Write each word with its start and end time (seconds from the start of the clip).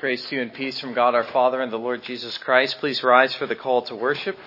Grace 0.00 0.24
to 0.28 0.36
you 0.36 0.42
and 0.42 0.54
peace 0.54 0.78
from 0.78 0.94
God 0.94 1.16
our 1.16 1.24
Father 1.24 1.60
and 1.60 1.72
the 1.72 1.76
Lord 1.76 2.04
Jesus 2.04 2.38
Christ. 2.38 2.78
Please 2.78 3.02
rise 3.02 3.34
for 3.34 3.46
the 3.46 3.56
call 3.56 3.82
to 3.82 3.96
worship. 3.96 4.38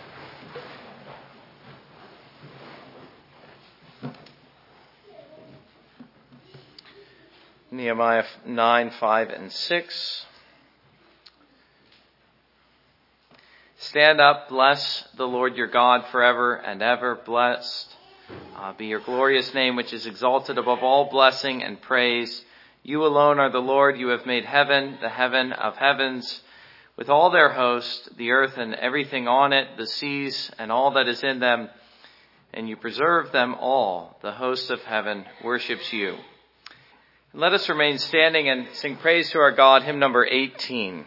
Nehemiah 7.70 8.24
9, 8.46 8.92
5, 8.92 9.30
and 9.30 9.52
6. 9.52 10.26
Stand 13.80 14.22
up, 14.22 14.48
bless 14.48 15.04
the 15.18 15.28
Lord 15.28 15.58
your 15.58 15.68
God 15.68 16.06
forever 16.14 16.56
and 16.56 16.82
ever. 16.82 17.16
Blessed 17.26 17.94
uh, 18.56 18.72
be 18.72 18.86
your 18.86 19.02
glorious 19.02 19.54
name, 19.54 19.76
which 19.76 19.92
is 19.92 20.06
exalted 20.06 20.58
above 20.58 20.80
all 20.82 21.10
blessing 21.10 21.62
and 21.62 21.82
praise 21.82 22.46
you 22.84 23.06
alone 23.06 23.40
are 23.40 23.52
the 23.52 23.60
Lord. 23.60 23.98
You 23.98 24.10
have 24.10 24.26
made 24.26 24.46
heaven, 24.46 24.98
the 25.02 25.10
heaven 25.10 25.54
of 25.54 25.78
heavens, 25.78 26.42
with 26.98 27.10
all 27.10 27.30
their 27.30 27.50
host, 27.50 28.10
the 28.18 28.32
earth 28.32 28.58
and 28.58 28.74
everything 28.74 29.28
on 29.28 29.54
it, 29.54 29.78
the 29.78 29.88
seas 29.88 30.52
and 30.58 30.72
all 30.72 30.92
that 30.92 31.08
is 31.08 31.24
in 31.24 31.40
them, 31.40 31.70
and 32.54 32.68
you 32.68 32.76
preserve 32.76 33.32
them 33.32 33.56
all. 33.56 34.18
The 34.22 34.32
host 34.32 34.70
of 34.70 34.82
heaven 34.82 35.26
worships 35.44 35.94
you. 35.94 36.18
Let 37.34 37.54
us 37.54 37.70
remain 37.70 37.98
standing 37.98 38.50
and 38.50 38.68
sing 38.74 38.98
praise 38.98 39.30
to 39.32 39.40
our 39.40 39.52
God, 39.52 39.84
hymn 39.84 40.00
number 40.00 40.26
18. 40.26 41.06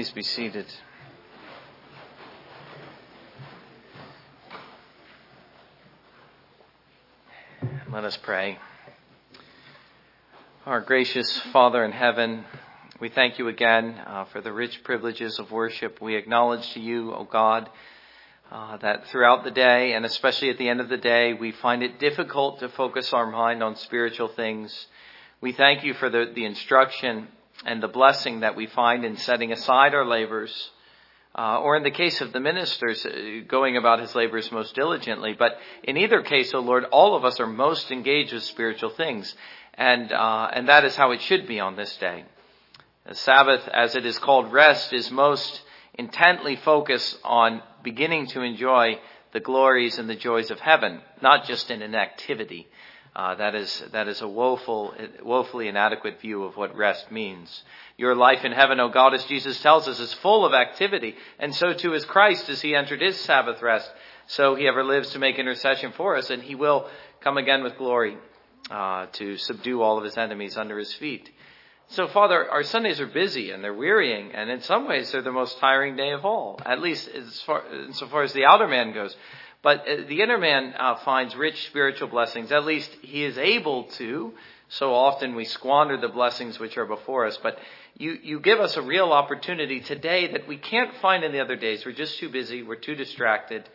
Please 0.00 0.12
be 0.12 0.22
seated. 0.22 0.64
Let 7.92 8.04
us 8.04 8.16
pray. 8.16 8.58
Our 10.64 10.80
gracious 10.80 11.38
Father 11.52 11.84
in 11.84 11.92
heaven, 11.92 12.46
we 12.98 13.10
thank 13.10 13.38
you 13.38 13.48
again 13.48 14.00
uh, 14.06 14.24
for 14.24 14.40
the 14.40 14.54
rich 14.54 14.82
privileges 14.84 15.38
of 15.38 15.50
worship. 15.50 16.00
We 16.00 16.14
acknowledge 16.14 16.72
to 16.72 16.80
you, 16.80 17.12
O 17.12 17.24
God, 17.24 17.68
uh, 18.50 18.78
that 18.78 19.06
throughout 19.08 19.44
the 19.44 19.50
day, 19.50 19.92
and 19.92 20.06
especially 20.06 20.48
at 20.48 20.56
the 20.56 20.70
end 20.70 20.80
of 20.80 20.88
the 20.88 20.96
day, 20.96 21.34
we 21.34 21.52
find 21.52 21.82
it 21.82 21.98
difficult 21.98 22.60
to 22.60 22.70
focus 22.70 23.12
our 23.12 23.30
mind 23.30 23.62
on 23.62 23.76
spiritual 23.76 24.28
things. 24.28 24.86
We 25.42 25.52
thank 25.52 25.84
you 25.84 25.92
for 25.92 26.08
the, 26.08 26.32
the 26.34 26.46
instruction 26.46 27.28
and 27.64 27.82
the 27.82 27.88
blessing 27.88 28.40
that 28.40 28.56
we 28.56 28.66
find 28.66 29.04
in 29.04 29.16
setting 29.16 29.52
aside 29.52 29.94
our 29.94 30.06
labors, 30.06 30.70
uh, 31.34 31.60
or 31.60 31.76
in 31.76 31.82
the 31.82 31.90
case 31.90 32.20
of 32.20 32.32
the 32.32 32.40
ministers, 32.40 33.04
uh, 33.06 33.40
going 33.46 33.76
about 33.76 34.00
his 34.00 34.14
labors 34.14 34.50
most 34.50 34.74
diligently. 34.74 35.34
But 35.38 35.58
in 35.84 35.96
either 35.96 36.22
case, 36.22 36.52
O 36.54 36.58
oh 36.58 36.62
Lord, 36.62 36.84
all 36.84 37.14
of 37.14 37.24
us 37.24 37.38
are 37.38 37.46
most 37.46 37.90
engaged 37.90 38.32
with 38.32 38.42
spiritual 38.44 38.90
things, 38.90 39.34
and 39.74 40.10
uh, 40.12 40.50
and 40.52 40.68
that 40.68 40.84
is 40.84 40.96
how 40.96 41.12
it 41.12 41.20
should 41.20 41.46
be 41.46 41.60
on 41.60 41.76
this 41.76 41.96
day. 41.98 42.24
The 43.06 43.14
Sabbath, 43.14 43.66
as 43.68 43.96
it 43.96 44.04
is 44.04 44.18
called 44.18 44.52
rest, 44.52 44.92
is 44.92 45.10
most 45.10 45.62
intently 45.94 46.56
focused 46.56 47.18
on 47.24 47.62
beginning 47.82 48.26
to 48.28 48.42
enjoy 48.42 48.98
the 49.32 49.40
glories 49.40 49.98
and 49.98 50.08
the 50.08 50.16
joys 50.16 50.50
of 50.50 50.60
heaven, 50.60 51.00
not 51.22 51.46
just 51.46 51.70
in 51.70 51.82
an 51.82 51.94
activity. 51.94 52.68
Uh, 53.14 53.34
that 53.34 53.56
is 53.56 53.84
that 53.92 54.06
is 54.06 54.20
a 54.20 54.28
woeful, 54.28 54.94
woefully 55.22 55.66
inadequate 55.66 56.20
view 56.20 56.44
of 56.44 56.56
what 56.56 56.76
rest 56.76 57.10
means. 57.10 57.64
Your 57.96 58.14
life 58.14 58.44
in 58.44 58.52
heaven, 58.52 58.78
O 58.78 58.88
God, 58.88 59.14
as 59.14 59.24
Jesus 59.24 59.60
tells 59.60 59.88
us, 59.88 59.98
is 59.98 60.14
full 60.14 60.44
of 60.44 60.54
activity, 60.54 61.16
and 61.38 61.54
so 61.54 61.72
too 61.72 61.92
is 61.94 62.04
Christ 62.04 62.48
as 62.48 62.62
he 62.62 62.74
entered 62.74 63.02
his 63.02 63.20
Sabbath 63.20 63.60
rest. 63.62 63.90
So 64.28 64.54
he 64.54 64.68
ever 64.68 64.84
lives 64.84 65.10
to 65.10 65.18
make 65.18 65.40
intercession 65.40 65.92
for 65.96 66.16
us, 66.16 66.30
and 66.30 66.40
he 66.40 66.54
will 66.54 66.88
come 67.20 67.36
again 67.36 67.64
with 67.64 67.76
glory 67.76 68.16
uh, 68.70 69.06
to 69.12 69.36
subdue 69.36 69.82
all 69.82 69.98
of 69.98 70.04
his 70.04 70.16
enemies 70.16 70.56
under 70.56 70.78
his 70.78 70.92
feet. 70.94 71.28
So, 71.88 72.06
Father, 72.06 72.48
our 72.48 72.62
Sundays 72.62 73.00
are 73.00 73.08
busy 73.08 73.50
and 73.50 73.64
they're 73.64 73.74
wearying, 73.74 74.30
and 74.32 74.48
in 74.48 74.60
some 74.60 74.86
ways 74.86 75.10
they're 75.10 75.22
the 75.22 75.32
most 75.32 75.58
tiring 75.58 75.96
day 75.96 76.12
of 76.12 76.24
all, 76.24 76.60
at 76.64 76.80
least 76.80 77.08
as 77.08 77.40
far, 77.42 77.64
insofar 77.74 78.22
as 78.22 78.32
the 78.32 78.44
outer 78.44 78.68
man 78.68 78.92
goes. 78.92 79.16
But 79.62 79.80
uh, 79.80 79.96
the 80.08 80.22
inner 80.22 80.38
man 80.38 80.74
uh, 80.78 80.96
finds 80.96 81.36
rich 81.36 81.66
spiritual 81.66 82.08
blessings. 82.08 82.50
At 82.50 82.64
least 82.64 82.90
he 83.02 83.24
is 83.24 83.36
able 83.36 83.84
to. 83.84 84.32
So 84.68 84.94
often 84.94 85.34
we 85.34 85.44
squander 85.44 85.96
the 85.96 86.08
blessings 86.08 86.58
which 86.58 86.78
are 86.78 86.86
before 86.86 87.26
us. 87.26 87.38
But 87.42 87.58
you, 87.98 88.16
you 88.22 88.40
give 88.40 88.60
us 88.60 88.76
a 88.76 88.82
real 88.82 89.12
opportunity 89.12 89.80
today 89.80 90.32
that 90.32 90.48
we 90.48 90.56
can't 90.56 90.94
find 91.02 91.24
in 91.24 91.32
the 91.32 91.40
other 91.40 91.56
days. 91.56 91.84
We're 91.84 91.92
just 91.92 92.18
too 92.18 92.30
busy. 92.30 92.62
We're 92.62 92.76
too 92.76 92.94
distracted 92.94 93.68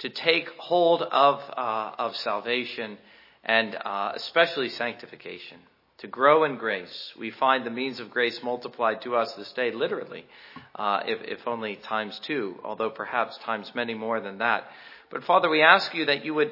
to 0.00 0.08
take 0.08 0.48
hold 0.58 1.02
of, 1.02 1.40
uh, 1.56 1.92
of 1.98 2.16
salvation 2.16 2.98
and 3.42 3.74
uh, 3.74 4.12
especially 4.14 4.68
sanctification. 4.68 5.58
to 5.98 6.06
grow 6.08 6.44
in 6.44 6.56
grace. 6.56 7.12
We 7.18 7.30
find 7.30 7.64
the 7.64 7.70
means 7.70 8.00
of 8.00 8.10
grace 8.10 8.42
multiplied 8.42 9.02
to 9.02 9.16
us 9.16 9.32
this 9.34 9.52
day, 9.52 9.70
literally, 9.72 10.26
uh, 10.74 11.00
if, 11.06 11.22
if 11.22 11.46
only 11.46 11.76
times 11.76 12.18
two, 12.20 12.56
although 12.64 12.90
perhaps 12.90 13.38
times 13.38 13.72
many 13.74 13.94
more 13.94 14.20
than 14.20 14.38
that. 14.38 14.68
But 15.14 15.22
Father, 15.22 15.48
we 15.48 15.62
ask 15.62 15.94
you 15.94 16.06
that 16.06 16.24
you 16.24 16.34
would 16.34 16.50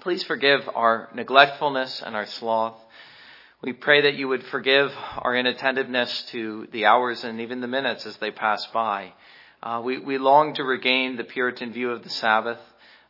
please 0.00 0.22
forgive 0.24 0.68
our 0.74 1.08
neglectfulness 1.14 2.02
and 2.02 2.14
our 2.14 2.26
sloth. 2.26 2.74
We 3.62 3.72
pray 3.72 4.02
that 4.02 4.16
you 4.16 4.28
would 4.28 4.44
forgive 4.48 4.92
our 5.16 5.34
inattentiveness 5.34 6.24
to 6.32 6.68
the 6.72 6.84
hours 6.84 7.24
and 7.24 7.40
even 7.40 7.62
the 7.62 7.66
minutes 7.66 8.04
as 8.04 8.18
they 8.18 8.30
pass 8.30 8.66
by. 8.66 9.14
Uh, 9.62 9.80
we, 9.82 9.96
we 9.96 10.18
long 10.18 10.52
to 10.56 10.62
regain 10.62 11.16
the 11.16 11.24
Puritan 11.24 11.72
view 11.72 11.90
of 11.90 12.02
the 12.02 12.10
Sabbath 12.10 12.58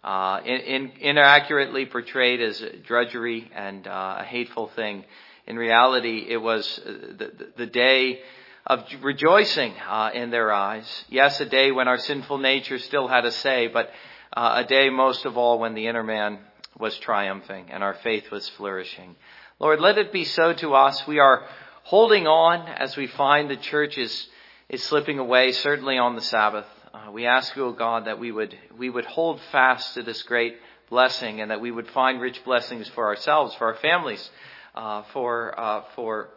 uh, 0.05 0.39
in, 0.45 0.61
in, 0.61 0.93
inaccurately 1.01 1.87
portrayed 1.87 2.41
as 2.41 2.63
drudgery 2.87 3.51
and 3.57 3.89
uh, 3.89 4.19
a 4.21 4.23
hateful 4.25 4.69
thing. 4.69 5.05
In 5.49 5.57
reality, 5.57 6.27
it 6.29 6.37
was 6.37 6.79
uh, 6.87 6.93
the, 7.19 7.49
the 7.57 7.67
day 7.67 8.21
of 8.69 8.85
rejoicing 9.03 9.75
uh, 9.85 10.13
in 10.15 10.31
their 10.31 10.53
eyes. 10.53 10.87
Yes, 11.09 11.41
a 11.41 11.45
day 11.45 11.73
when 11.73 11.89
our 11.89 11.99
sinful 11.99 12.39
nature 12.39 12.79
still 12.79 13.09
had 13.09 13.25
a 13.25 13.33
say, 13.33 13.67
but 13.67 13.91
uh, 14.35 14.63
a 14.65 14.65
day 14.65 14.91
most 14.91 15.25
of 15.25 15.37
all 15.39 15.59
when 15.59 15.75
the 15.75 15.87
inner 15.87 16.03
man 16.03 16.41
was 16.79 16.99
triumphing 16.99 17.71
and 17.71 17.83
our 17.83 17.95
faith 17.95 18.31
was 18.31 18.49
flourishing. 18.51 19.15
Lord, 19.61 19.81
let 19.81 19.97
it 19.97 20.13
be 20.13 20.25
so 20.25 20.53
to 20.55 20.75
us. 20.75 21.07
We 21.07 21.21
are 21.21 21.47
holding 21.85 22.27
on 22.27 22.69
as 22.69 22.97
we 22.97 23.07
find 23.07 23.49
the 23.49 23.57
church 23.57 23.97
is, 23.97 24.27
is 24.69 24.83
slipping 24.83 25.21
away, 25.21 25.53
certainly 25.53 25.99
on 25.99 26.17
the 26.17 26.21
Sabbath. 26.21 26.67
Uh, 26.93 27.13
we 27.13 27.27
ask 27.27 27.55
you, 27.55 27.67
O 27.67 27.73
God, 27.73 28.07
that 28.07 28.19
we 28.19 28.33
would, 28.33 28.57
we 28.77 28.91
would 28.91 29.05
hold 29.05 29.41
fast 29.53 29.95
to 29.95 30.03
this 30.03 30.23
great 30.25 30.57
blessing 30.91 31.41
and 31.41 31.51
that 31.51 31.61
we 31.61 31.71
would 31.71 31.89
find 31.91 32.21
rich 32.21 32.45
blessings 32.45 32.89
for 32.89 33.07
ourselves, 33.07 33.55
for 33.55 33.69
our 33.69 33.77
families, 33.77 34.31
uh, 34.75 35.03
for, 35.13 35.59
uh, 35.59 35.83
for, 35.95 36.31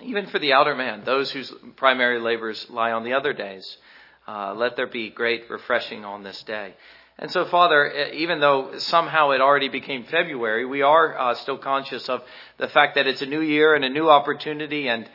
even 0.00 0.26
for 0.26 0.40
the 0.40 0.52
outer 0.52 0.74
man, 0.74 1.02
those 1.04 1.30
whose 1.30 1.52
primary 1.76 2.20
labors 2.20 2.66
lie 2.68 2.90
on 2.90 3.04
the 3.04 3.12
other 3.12 3.32
days. 3.32 3.76
Uh, 4.26 4.54
let 4.54 4.76
there 4.76 4.86
be 4.86 5.10
great 5.10 5.50
refreshing 5.50 6.04
on 6.04 6.22
this 6.22 6.42
day. 6.44 6.74
And 7.18 7.30
so, 7.30 7.44
Father, 7.44 7.90
even 8.12 8.40
though 8.40 8.78
somehow 8.78 9.30
it 9.30 9.40
already 9.40 9.68
became 9.68 10.04
February, 10.04 10.64
we 10.64 10.82
are 10.82 11.16
uh, 11.16 11.34
still 11.34 11.58
conscious 11.58 12.08
of 12.08 12.22
the 12.58 12.68
fact 12.68 12.94
that 12.94 13.06
it's 13.06 13.22
a 13.22 13.26
new 13.26 13.42
year 13.42 13.74
and 13.74 13.84
a 13.84 13.90
new 13.90 14.08
opportunity 14.08 14.88
and 14.88 15.08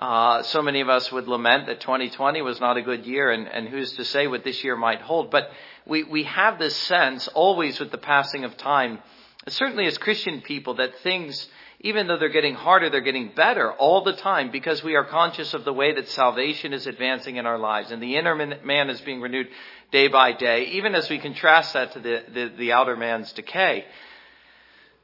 uh, 0.00 0.42
so 0.44 0.62
many 0.62 0.80
of 0.80 0.88
us 0.88 1.12
would 1.12 1.28
lament 1.28 1.66
that 1.66 1.80
2020 1.80 2.40
was 2.40 2.58
not 2.58 2.78
a 2.78 2.82
good 2.82 3.04
year, 3.04 3.30
and, 3.30 3.46
and 3.46 3.68
who's 3.68 3.92
to 3.92 4.04
say 4.06 4.26
what 4.26 4.44
this 4.44 4.64
year 4.64 4.74
might 4.74 5.02
hold? 5.02 5.30
But 5.30 5.50
we, 5.84 6.04
we 6.04 6.22
have 6.22 6.58
this 6.58 6.74
sense, 6.74 7.28
always 7.28 7.78
with 7.78 7.90
the 7.90 7.98
passing 7.98 8.44
of 8.44 8.56
time, 8.56 9.00
certainly 9.48 9.84
as 9.84 9.98
Christian 9.98 10.40
people, 10.40 10.76
that 10.76 10.96
things, 11.02 11.46
even 11.80 12.06
though 12.06 12.18
they're 12.18 12.28
getting 12.28 12.54
harder, 12.54 12.90
they're 12.90 13.00
getting 13.00 13.32
better 13.34 13.72
all 13.72 14.04
the 14.04 14.12
time 14.12 14.50
because 14.50 14.82
we 14.84 14.96
are 14.96 15.04
conscious 15.04 15.54
of 15.54 15.64
the 15.64 15.72
way 15.72 15.94
that 15.94 16.08
salvation 16.08 16.74
is 16.74 16.86
advancing 16.86 17.36
in 17.36 17.46
our 17.46 17.58
lives, 17.58 17.90
and 17.90 18.02
the 18.02 18.16
inner 18.16 18.34
man 18.62 18.90
is 18.90 19.00
being 19.00 19.20
renewed 19.20 19.48
day 19.90 20.08
by 20.08 20.32
day, 20.32 20.64
even 20.72 20.94
as 20.94 21.08
we 21.08 21.18
contrast 21.18 21.72
that 21.72 21.92
to 21.92 22.00
the, 22.00 22.22
the, 22.32 22.52
the 22.58 22.72
outer 22.72 22.96
man's 22.96 23.32
decay. 23.32 23.86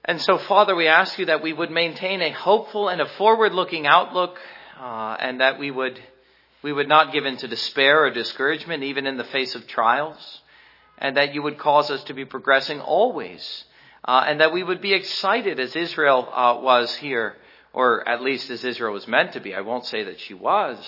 And 0.05 0.21
so, 0.21 0.39
Father, 0.39 0.77
we 0.77 0.87
ask 0.87 1.19
you 1.19 1.27
that 1.27 1.43
we 1.43 1.53
would 1.53 1.71
maintain 1.71 2.21
a 2.21 2.31
hopeful 2.31 2.89
and 2.89 3.01
a 3.01 3.09
forward 3.17 3.53
looking 3.55 3.87
outlook 3.87 4.39
uh, 4.79 5.17
and 5.19 5.41
that 5.41 5.59
we 5.59 5.71
would 5.71 6.01
we 6.63 6.73
would 6.73 6.89
not 6.89 7.13
give 7.13 7.25
in 7.25 7.37
to 7.39 7.49
despair 7.49 8.05
or 8.05 8.11
discouragement, 8.11 8.83
even 8.83 9.07
in 9.07 9.17
the 9.17 9.25
face 9.25 9.55
of 9.55 9.69
trials, 9.69 10.41
and 10.99 11.17
that 11.17 11.33
you 11.33 11.43
would 11.43 11.59
cause 11.59 11.91
us 11.91 12.03
to 12.05 12.15
be 12.15 12.25
progressing 12.25 12.81
always, 12.81 13.65
uh, 14.07 14.25
and 14.27 14.41
that 14.41 14.53
we 14.53 14.63
would 14.63 14.81
be 14.81 14.95
excited 14.95 15.59
as 15.59 15.75
Israel 15.75 16.29
uh, 16.33 16.59
was 16.61 16.95
here, 16.97 17.37
or 17.73 18.09
at 18.09 18.23
least 18.23 18.51
as 18.51 18.65
Israel 18.65 18.93
was 18.93 19.09
meant 19.09 19.33
to 19.33 19.41
be. 19.41 19.55
I 19.55 19.63
won't 19.63 19.87
say 19.87 20.05
that 20.05 20.21
she 20.21 20.35
was 20.35 20.79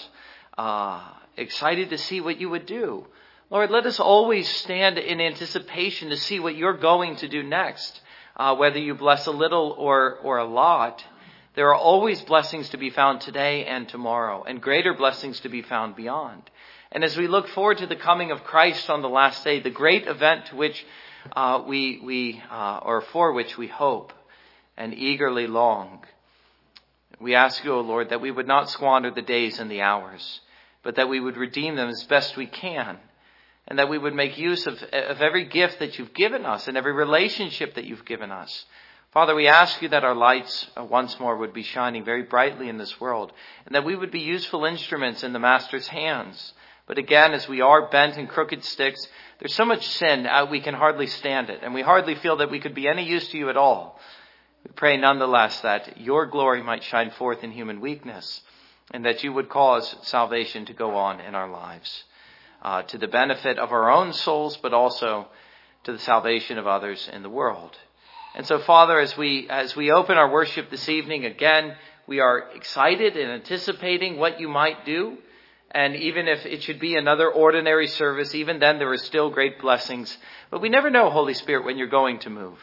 uh, 0.57 1.03
excited 1.37 1.91
to 1.91 1.99
see 1.99 2.21
what 2.21 2.41
you 2.41 2.49
would 2.51 2.67
do. 2.67 3.07
Lord, 3.51 3.71
let 3.71 3.87
us 3.87 3.99
always 3.99 4.47
stand 4.47 4.99
in 4.99 5.21
anticipation 5.21 6.11
to 6.11 6.17
see 6.17 6.39
what 6.39 6.55
you're 6.55 6.77
going 6.77 7.17
to 7.17 7.29
do 7.29 7.43
next, 7.43 8.01
uh, 8.37 8.55
whether 8.55 8.79
you 8.79 8.95
bless 8.95 9.27
a 9.27 9.33
little 9.33 9.75
or 9.77 10.17
or 10.23 10.39
a 10.39 10.45
lot. 10.45 11.03
There 11.55 11.69
are 11.69 11.75
always 11.75 12.23
blessings 12.23 12.69
to 12.69 12.77
be 12.77 12.91
found 12.91 13.21
today 13.21 13.65
and 13.65 13.89
tomorrow, 13.89 14.45
and 14.45 14.61
greater 14.63 14.95
blessings 14.95 15.41
to 15.41 15.49
be 15.49 15.63
found 15.63 15.97
beyond. 15.97 16.43
And 16.93 17.03
as 17.03 17.17
we 17.17 17.27
look 17.27 17.49
forward 17.49 17.79
to 17.79 17.87
the 17.87 17.97
coming 17.97 18.31
of 18.31 18.45
Christ 18.45 18.89
on 18.89 19.03
the 19.03 19.09
last 19.09 19.43
day, 19.45 19.61
the 19.61 19.71
great 19.71 20.07
event 20.07 20.47
to 20.47 20.57
which 20.57 20.87
uh, 21.35 21.63
we, 21.67 22.01
we 22.03 22.43
uh, 22.51 22.81
or 22.83 23.01
for 23.01 23.33
which 23.33 23.57
we 23.57 23.67
hope 23.67 24.13
and 24.77 24.95
eagerly 24.95 25.47
long, 25.47 26.05
we 27.21 27.35
ask 27.35 27.65
you, 27.65 27.73
O 27.73 27.81
Lord, 27.81 28.11
that 28.11 28.21
we 28.21 28.31
would 28.31 28.47
not 28.47 28.71
squander 28.71 29.11
the 29.11 29.23
days 29.23 29.59
and 29.59 29.71
the 29.71 29.83
hours, 29.83 30.41
but 30.83 30.97
that 30.97 31.09
we 31.09 31.21
would 31.21 31.37
redeem 31.37 31.77
them 31.77 31.89
as 31.89 32.05
best 32.05 32.37
we 32.37 32.47
can, 32.47 32.99
and 33.67 33.79
that 33.79 33.89
we 33.89 33.99
would 33.99 34.15
make 34.15 34.39
use 34.39 34.67
of, 34.67 34.75
of 34.75 35.21
every 35.21 35.47
gift 35.47 35.81
that 35.81 35.99
you've 35.99 36.15
given 36.15 36.45
us 36.47 36.69
and 36.69 36.77
every 36.77 36.93
relationship 36.93 37.75
that 37.75 37.85
you've 37.85 38.05
given 38.05 38.31
us 38.31 38.67
Father, 39.13 39.35
we 39.35 39.49
ask 39.49 39.81
you 39.81 39.89
that 39.89 40.05
our 40.05 40.15
lights 40.15 40.71
uh, 40.77 40.85
once 40.85 41.19
more 41.19 41.35
would 41.35 41.55
be 41.55 41.63
shining 41.63 42.05
very 42.05 42.25
brightly 42.25 42.69
in 42.69 42.77
this 42.77 43.01
world 43.01 43.33
and 43.65 43.75
that 43.75 43.85
we 43.85 43.97
would 43.97 44.11
be 44.11 44.21
useful 44.21 44.67
instruments 44.67 45.25
in 45.25 45.33
the 45.33 45.39
Master's 45.39 45.89
hands. 45.89 46.53
But 46.87 46.99
again, 46.99 47.33
as 47.33 47.49
we 47.49 47.63
are 47.63 47.89
bent 47.89 48.19
and 48.19 48.29
crooked 48.29 48.63
sticks, 48.65 49.09
there's 49.39 49.55
so 49.55 49.65
much 49.65 49.87
sin, 49.87 50.27
uh, 50.27 50.47
we 50.51 50.61
can 50.61 50.75
hardly 50.75 51.07
stand 51.07 51.51
it 51.51 51.61
and 51.63 51.75
we 51.75 51.83
hardly 51.83 52.17
feel 52.17 52.37
that 52.39 52.51
we 52.51 52.61
could 52.61 52.75
be 52.75 52.89
any 52.89 53.05
use 53.05 53.29
to 53.29 53.39
you 53.39 53.51
at 53.51 53.57
all. 53.57 53.99
We 54.65 54.73
pray 54.75 54.97
nonetheless 54.97 55.61
that 55.61 56.01
your 56.01 56.27
glory 56.27 56.63
might 56.63 56.83
shine 56.83 57.11
forth 57.11 57.45
in 57.45 57.53
human 57.53 57.81
weakness 57.81 58.43
and 58.91 59.05
that 59.05 59.23
you 59.23 59.33
would 59.33 59.49
cause 59.49 59.95
salvation 60.03 60.67
to 60.67 60.73
go 60.73 60.97
on 60.97 61.21
in 61.21 61.35
our 61.35 61.49
lives 61.49 62.05
uh, 62.63 62.83
to 62.83 62.99
the 62.99 63.09
benefit 63.09 63.59
of 63.59 63.73
our 63.73 63.91
own 63.91 64.13
souls, 64.13 64.57
but 64.57 64.75
also 64.75 65.29
to 65.85 65.93
the 65.93 65.99
salvation 65.99 66.59
of 66.59 66.67
others 66.67 67.09
in 67.13 67.23
the 67.23 67.31
world. 67.31 67.77
And 68.35 68.47
so, 68.47 68.59
Father, 68.59 68.99
as 68.99 69.17
we, 69.17 69.49
as 69.49 69.75
we 69.77 69.91
open 69.91 70.17
our 70.17 70.31
worship 70.31 70.71
this 70.71 70.89
evening, 70.89 71.25
again, 71.25 71.77
we 72.07 72.21
are 72.21 72.51
excited 72.55 73.17
and 73.17 73.31
anticipating 73.31 74.17
what 74.17 74.41
you 74.41 74.49
might 74.49 74.85
do. 74.85 75.19
And 75.71 75.97
even 75.97 76.29
if 76.29 76.47
it 76.47 76.63
should 76.63 76.81
be 76.81 76.97
another 76.97 77.31
ordinary 77.31 77.89
service, 77.89 78.35
even 78.35 78.59
then 78.59 78.79
there 78.79 78.91
are 78.91 78.99
still 78.99 79.31
great 79.31 79.61
blessings. 79.61 80.17
But 80.51 80.63
we 80.63 80.69
never 80.71 80.89
know, 80.89 81.11
Holy 81.11 81.35
Spirit, 81.35 81.65
when 81.65 81.77
you're 81.77 81.89
going 81.89 82.21
to 82.21 82.31
move. 82.31 82.59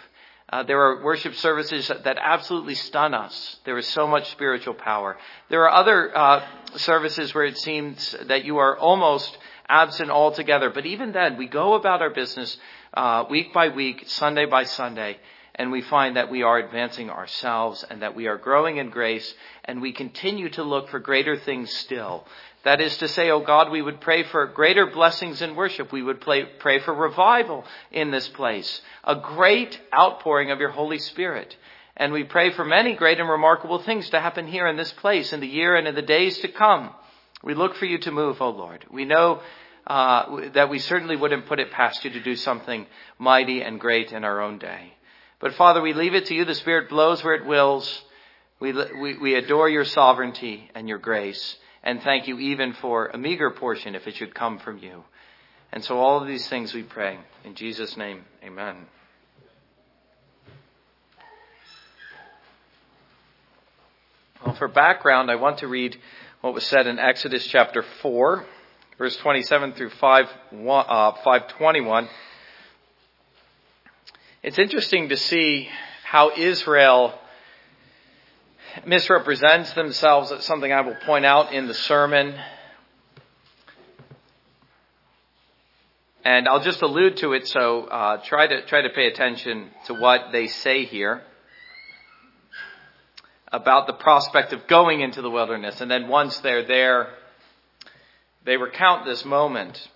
Uh, 0.47 0.63
there 0.63 0.79
are 0.79 1.03
worship 1.03 1.33
services 1.35 1.87
that 1.87 2.17
absolutely 2.21 2.75
stun 2.75 3.13
us. 3.13 3.57
There 3.65 3.77
is 3.77 3.87
so 3.87 4.07
much 4.07 4.29
spiritual 4.31 4.75
power. 4.75 5.17
There 5.49 5.63
are 5.63 5.71
other 5.71 6.15
uh, 6.15 6.45
services 6.75 7.33
where 7.33 7.45
it 7.45 7.57
seems 7.57 8.15
that 8.27 8.45
you 8.45 8.57
are 8.57 8.77
almost 8.77 9.37
absent 9.67 10.11
altogether. 10.11 10.69
But 10.69 10.85
even 10.85 11.11
then, 11.11 11.37
we 11.37 11.47
go 11.47 11.73
about 11.73 12.01
our 12.01 12.11
business 12.11 12.57
uh, 12.93 13.25
week 13.29 13.53
by 13.53 13.69
week, 13.69 14.03
Sunday 14.07 14.45
by 14.45 14.65
Sunday, 14.65 15.17
and 15.55 15.71
we 15.71 15.81
find 15.81 16.15
that 16.15 16.29
we 16.29 16.43
are 16.43 16.59
advancing 16.59 17.09
ourselves 17.09 17.83
and 17.89 18.01
that 18.01 18.15
we 18.15 18.27
are 18.27 18.37
growing 18.37 18.77
in 18.77 18.89
grace 18.89 19.33
and 19.63 19.81
we 19.81 19.93
continue 19.93 20.49
to 20.49 20.63
look 20.63 20.89
for 20.89 20.99
greater 20.99 21.37
things 21.37 21.73
still. 21.73 22.27
That 22.65 22.81
is 22.81 22.97
to 22.97 23.07
say, 23.07 23.29
oh 23.29 23.41
God, 23.41 23.69
we 23.69 23.83
would 23.83 24.01
pray 24.01 24.23
for 24.23 24.47
greater 24.47 24.87
blessings 24.87 25.43
in 25.43 25.55
worship. 25.55 25.91
We 25.91 26.01
would 26.01 26.19
pray, 26.19 26.45
pray 26.45 26.79
for 26.79 26.95
revival 26.95 27.63
in 27.91 28.09
this 28.09 28.27
place, 28.27 28.81
a 29.03 29.15
great 29.15 29.79
outpouring 29.93 30.49
of 30.49 30.59
your 30.59 30.71
Holy 30.71 30.97
Spirit. 30.97 31.55
And 31.95 32.11
we 32.11 32.23
pray 32.23 32.49
for 32.53 32.65
many 32.65 32.95
great 32.95 33.19
and 33.19 33.29
remarkable 33.29 33.77
things 33.83 34.09
to 34.09 34.19
happen 34.19 34.47
here 34.47 34.65
in 34.65 34.77
this 34.77 34.91
place 34.93 35.31
in 35.31 35.41
the 35.41 35.47
year 35.47 35.75
and 35.75 35.87
in 35.87 35.93
the 35.93 36.01
days 36.01 36.39
to 36.39 36.47
come. 36.47 36.89
We 37.43 37.53
look 37.53 37.75
for 37.75 37.85
you 37.85 37.99
to 37.99 38.11
move, 38.11 38.41
O 38.41 38.47
oh 38.47 38.49
Lord. 38.49 38.83
We 38.89 39.05
know 39.05 39.41
uh, 39.85 40.49
that 40.55 40.71
we 40.71 40.79
certainly 40.79 41.15
wouldn't 41.15 41.45
put 41.45 41.59
it 41.59 41.69
past 41.69 42.03
you 42.03 42.09
to 42.11 42.23
do 42.23 42.35
something 42.35 42.87
mighty 43.19 43.61
and 43.61 43.79
great 43.79 44.11
in 44.11 44.23
our 44.23 44.41
own 44.41 44.57
day. 44.57 44.95
But 45.39 45.53
Father, 45.53 45.83
we 45.83 45.93
leave 45.93 46.15
it 46.15 46.25
to 46.25 46.33
you. 46.33 46.45
The 46.45 46.55
Spirit 46.55 46.89
blows 46.89 47.23
where 47.23 47.35
it 47.35 47.45
wills. 47.45 48.01
We, 48.59 48.71
we, 48.71 49.19
we 49.19 49.35
adore 49.35 49.69
your 49.69 49.85
sovereignty 49.85 50.71
and 50.73 50.89
your 50.89 50.97
grace 50.97 51.57
and 51.85 52.01
thank 52.01 52.27
you 52.27 52.39
even 52.39 52.73
for 52.73 53.07
a 53.07 53.17
meager 53.17 53.51
portion 53.51 53.93
if 53.93 54.07
it 54.07 54.15
should 54.15 54.33
come 54.33 54.57
from 54.57 54.79
you. 54.79 55.03
And 55.71 55.83
so 55.83 55.99
all 55.99 56.19
of 56.19 56.27
these 56.27 56.47
things 56.47 56.73
we 56.73 56.81
pray. 56.81 57.19
In 57.43 57.53
Jesus' 57.53 57.95
name, 57.95 58.25
amen. 58.43 58.87
Well, 64.43 64.55
for 64.55 64.67
background, 64.67 65.29
I 65.29 65.35
want 65.35 65.59
to 65.59 65.67
read 65.67 65.97
what 66.41 66.53
was 66.53 66.65
said 66.65 66.87
in 66.87 66.97
Exodus 66.97 67.45
chapter 67.47 67.83
4, 68.01 68.45
verse 68.97 69.15
27 69.17 69.73
through 69.73 69.91
5, 69.91 70.25
uh, 70.25 71.11
521. 71.23 72.07
It's 74.41 74.59
interesting 74.59 75.09
to 75.09 75.17
see 75.17 75.69
how 76.03 76.31
Israel 76.35 77.19
misrepresents 78.85 79.73
themselves. 79.73 80.31
It's 80.31 80.45
something 80.45 80.71
I 80.71 80.81
will 80.81 80.95
point 81.05 81.25
out 81.25 81.53
in 81.53 81.67
the 81.67 81.73
sermon. 81.73 82.35
And 86.23 86.47
I'll 86.47 86.63
just 86.63 86.81
allude 86.81 87.17
to 87.17 87.33
it, 87.33 87.47
so 87.47 87.85
uh, 87.85 88.17
try 88.23 88.47
to 88.47 88.65
try 88.65 88.81
to 88.81 88.89
pay 88.89 89.07
attention 89.07 89.69
to 89.85 89.93
what 89.93 90.31
they 90.31 90.47
say 90.47 90.85
here. 90.85 91.21
about 93.55 93.87
the 93.87 93.93
prospect 93.93 94.51
of 94.53 94.67
going 94.67 95.01
into 95.01 95.21
the 95.21 95.29
wilderness. 95.29 95.79
And 95.79 95.89
then 95.89 96.07
once 96.07 96.37
they're 96.39 96.65
there, 96.65 97.07
they 98.43 98.57
recount 98.57 99.05
this 99.05 99.23
moment. 99.23 99.87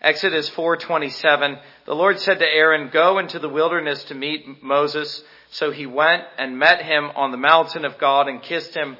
Exodus 0.00 0.48
4:27 0.50 1.58
The 1.84 1.94
Lord 1.94 2.20
said 2.20 2.38
to 2.38 2.46
Aaron, 2.46 2.88
"Go 2.88 3.18
into 3.18 3.38
the 3.38 3.48
wilderness 3.48 4.04
to 4.04 4.14
meet 4.14 4.62
Moses." 4.62 5.24
So 5.50 5.70
he 5.70 5.86
went 5.86 6.24
and 6.36 6.58
met 6.58 6.82
him 6.82 7.10
on 7.16 7.30
the 7.30 7.36
mountain 7.36 7.84
of 7.84 7.98
God 7.98 8.28
and 8.28 8.42
kissed 8.42 8.76
him. 8.76 8.96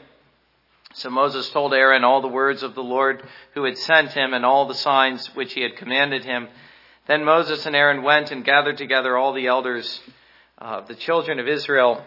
So 0.95 1.11
Moses 1.11 1.51
told 1.51 1.75
Aaron 1.75 2.03
all 2.03 2.23
the 2.23 2.29
words 2.29 2.63
of 2.63 2.75
the 2.75 2.83
Lord 2.83 3.23
who 3.53 3.65
had 3.65 3.77
sent 3.77 4.13
him 4.13 4.33
and 4.33 4.45
all 4.45 4.67
the 4.67 4.75
signs 4.75 5.35
which 5.35 5.53
he 5.53 5.61
had 5.61 5.77
commanded 5.77 6.25
him. 6.25 6.49
Then 7.07 7.25
Moses 7.25 7.67
and 7.67 7.77
Aaron 7.77 8.03
went 8.03 8.31
and 8.31 8.45
gathered 8.45 8.79
together 8.79 9.17
all 9.17 9.33
the 9.33 9.47
elders 9.47 10.01
of 10.57 10.85
uh, 10.85 10.87
the 10.87 10.95
children 10.95 11.39
of 11.39 11.47
Israel. 11.47 12.03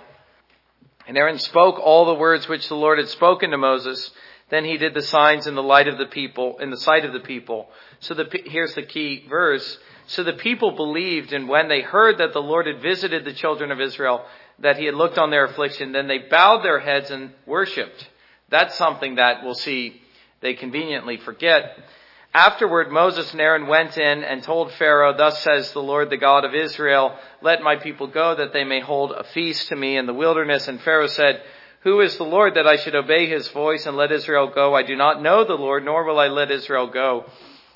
And 1.07 1.17
Aaron 1.17 1.39
spoke 1.39 1.79
all 1.79 2.05
the 2.05 2.15
words 2.15 2.47
which 2.47 2.67
the 2.67 2.75
Lord 2.75 2.99
had 2.99 3.07
spoken 3.07 3.51
to 3.51 3.57
Moses. 3.57 4.11
Then 4.51 4.65
he 4.65 4.77
did 4.77 4.93
the 4.93 5.01
signs 5.01 5.47
in 5.47 5.55
the 5.55 5.63
light 5.63 5.87
of 5.87 5.97
the 5.97 6.05
people, 6.05 6.59
in 6.59 6.69
the 6.69 6.77
sight 6.77 7.05
of 7.05 7.13
the 7.13 7.21
people. 7.21 7.69
So 8.01 8.13
the, 8.13 8.27
here's 8.45 8.75
the 8.75 8.83
key 8.83 9.25
verse. 9.29 9.79
So 10.07 10.23
the 10.23 10.33
people 10.33 10.71
believed, 10.71 11.31
and 11.31 11.47
when 11.47 11.69
they 11.69 11.81
heard 11.81 12.17
that 12.17 12.33
the 12.33 12.41
Lord 12.41 12.67
had 12.67 12.81
visited 12.81 13.23
the 13.23 13.33
children 13.33 13.71
of 13.71 13.79
Israel, 13.79 14.25
that 14.59 14.77
he 14.77 14.85
had 14.85 14.95
looked 14.95 15.17
on 15.17 15.31
their 15.31 15.45
affliction, 15.45 15.93
then 15.93 16.07
they 16.07 16.19
bowed 16.29 16.63
their 16.63 16.79
heads 16.79 17.09
and 17.09 17.31
worshipped. 17.45 18.09
That's 18.49 18.75
something 18.75 19.15
that 19.15 19.43
we'll 19.43 19.55
see 19.55 20.01
they 20.41 20.53
conveniently 20.53 21.15
forget. 21.17 21.77
Afterward, 22.33 22.91
Moses 22.91 23.31
and 23.31 23.39
Aaron 23.39 23.67
went 23.67 23.97
in 23.97 24.23
and 24.23 24.43
told 24.43 24.73
Pharaoh, 24.73 25.15
Thus 25.15 25.41
says 25.43 25.71
the 25.71 25.81
Lord, 25.81 26.09
the 26.09 26.17
God 26.17 26.43
of 26.43 26.53
Israel, 26.53 27.17
let 27.41 27.61
my 27.61 27.77
people 27.77 28.07
go 28.07 28.35
that 28.35 28.51
they 28.51 28.63
may 28.65 28.81
hold 28.81 29.11
a 29.11 29.23
feast 29.23 29.69
to 29.69 29.75
me 29.77 29.95
in 29.95 30.07
the 30.07 30.13
wilderness. 30.13 30.67
And 30.67 30.81
Pharaoh 30.81 31.07
said, 31.07 31.41
who 31.83 32.01
is 32.01 32.17
the 32.17 32.23
Lord 32.23 32.55
that 32.55 32.67
I 32.67 32.77
should 32.77 32.95
obey 32.95 33.27
his 33.27 33.47
voice 33.49 33.85
and 33.85 33.97
let 33.97 34.11
Israel 34.11 34.51
go? 34.53 34.75
I 34.75 34.83
do 34.83 34.95
not 34.95 35.21
know 35.21 35.43
the 35.43 35.53
Lord, 35.53 35.83
nor 35.83 36.03
will 36.03 36.19
I 36.19 36.27
let 36.27 36.51
Israel 36.51 36.87
go. 36.87 37.25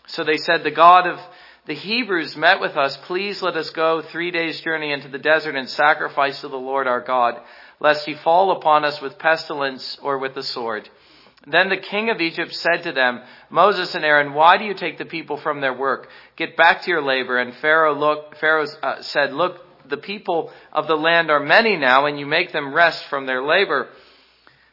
So 0.07 0.24
they 0.24 0.38
said, 0.38 0.63
the 0.63 0.71
God 0.71 1.07
of 1.07 1.19
the 1.65 1.74
Hebrews 1.74 2.38
met 2.38 2.62
with 2.62 2.77
us. 2.77 2.95
Please 2.97 3.41
let 3.41 3.55
us 3.55 3.71
go 3.71 4.03
three 4.03 4.29
days 4.29 4.62
journey 4.62 4.91
into 4.91 5.07
the 5.07 5.17
desert 5.17 5.55
and 5.55 5.67
sacrifice 5.67 6.41
to 6.41 6.47
the 6.47 6.55
Lord 6.55 6.88
our 6.88 7.01
God, 7.01 7.41
lest 7.79 8.05
he 8.05 8.13
fall 8.13 8.51
upon 8.51 8.85
us 8.85 9.01
with 9.01 9.17
pestilence 9.17 9.97
or 10.03 10.19
with 10.19 10.35
the 10.35 10.43
sword. 10.43 10.88
Then 11.47 11.69
the 11.69 11.77
king 11.77 12.12
of 12.12 12.21
Egypt 12.21 12.53
said 12.53 12.83
to 12.83 12.91
them, 12.91 13.21
Moses 13.50 13.95
and 13.95 14.05
Aaron, 14.05 14.33
why 14.33 14.57
do 14.57 14.65
you 14.65 14.75
take 14.75 15.00
the 15.00 15.05
people 15.05 15.38
from 15.38 15.62
their 15.62 15.74
work? 15.74 16.09
Get 16.38 16.55
back 16.55 16.83
to 16.83 16.91
your 16.91 17.03
labor. 17.03 17.39
And 17.39 17.55
Pharaoh, 17.55 17.95
look, 17.95 18.38
Pharaoh 18.38 18.67
uh, 18.81 19.01
said, 19.01 19.33
look, 19.33 19.64
the 19.89 19.98
people 19.98 20.51
of 20.72 20.88
the 20.88 20.96
land 20.96 21.30
are 21.30 21.39
many 21.39 21.75
now, 21.77 22.06
and 22.06 22.20
you 22.20 22.25
make 22.25 22.51
them 22.51 22.74
rest 22.74 23.06
from 23.06 23.25
their 23.25 23.44
labor. 23.44 23.89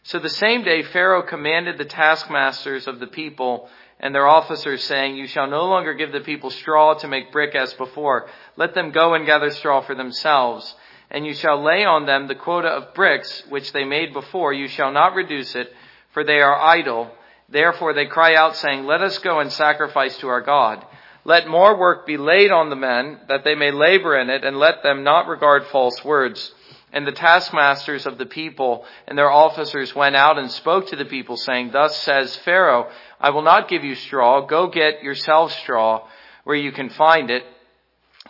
So 0.05 0.19
the 0.19 0.29
same 0.29 0.65
day 0.65 0.83
Pharaoh 0.83 1.23
commanded 1.23 1.79
the 1.79 1.85
taskmasters 1.85 2.87
of 2.87 2.99
the 2.99 3.07
people 3.07 3.69
and 4.01 4.13
their 4.13 4.27
officers, 4.27 4.83
saying, 4.83 5.17
You 5.17 5.29
shall 5.29 5.47
no 5.47 5.67
longer 5.67 5.95
give 5.95 6.11
the 6.11 6.21
people 6.21 6.51
straw 6.51 6.95
to 6.95 7.09
make 7.09 7.31
brick 7.31 7.55
as 7.55 7.73
before. 7.75 8.29
Let 8.57 8.75
them 8.75 8.91
go 8.91 9.15
and 9.15 9.25
gather 9.25 9.51
straw 9.51 9.81
for 9.81 9.95
themselves. 9.95 10.75
And 11.09 11.25
you 11.25 11.35
shall 11.35 11.63
lay 11.63 11.85
on 11.85 12.07
them 12.07 12.27
the 12.27 12.35
quota 12.35 12.69
of 12.69 12.95
bricks 12.95 13.45
which 13.49 13.73
they 13.73 13.85
made 13.85 14.13
before. 14.13 14.53
You 14.53 14.67
shall 14.67 14.91
not 14.91 15.15
reduce 15.15 15.55
it, 15.55 15.73
for 16.13 16.25
they 16.25 16.41
are 16.41 16.59
idle. 16.59 17.13
Therefore 17.49 17.95
they 17.95 18.07
cry 18.07 18.35
out, 18.35 18.57
saying, 18.57 18.85
Let 18.85 19.03
us 19.03 19.19
go 19.19 19.39
and 19.39 19.53
sacrifice 19.53 20.17
to 20.19 20.29
our 20.29 20.41
God. 20.41 20.85
Let 21.25 21.47
more 21.47 21.79
work 21.79 22.07
be 22.07 22.17
laid 22.17 22.51
on 22.51 22.71
the 22.71 22.77
men, 22.77 23.21
that 23.29 23.45
they 23.45 23.55
may 23.55 23.71
labor 23.71 24.19
in 24.19 24.29
it, 24.29 24.45
and 24.45 24.59
let 24.59 24.83
them 24.83 25.05
not 25.05 25.29
regard 25.29 25.67
false 25.67 26.05
words. 26.05 26.53
And 26.93 27.07
the 27.07 27.13
taskmasters 27.13 28.07
of 28.07 28.19
the 28.19 28.27
people 28.27 28.85
and 29.07 29.17
their 29.17 29.31
officers 29.31 29.95
went 29.95 30.17
out 30.17 30.39
and 30.39 30.51
spoke 30.51 30.89
to 30.89 30.97
the 30.97 31.05
people, 31.05 31.37
saying, 31.37 31.71
Thus 31.71 31.97
says 32.03 32.37
Pharaoh, 32.39 32.91
I 33.21 33.31
will 33.31 33.43
not 33.43 33.69
give 33.69 33.85
you 33.85 33.95
straw. 33.95 34.47
Go 34.47 34.67
get 34.67 35.03
yourselves 35.03 35.55
straw 35.55 36.07
where 36.45 36.57
you 36.57 36.73
can 36.73 36.91
find 36.91 37.31
it. 37.31 37.45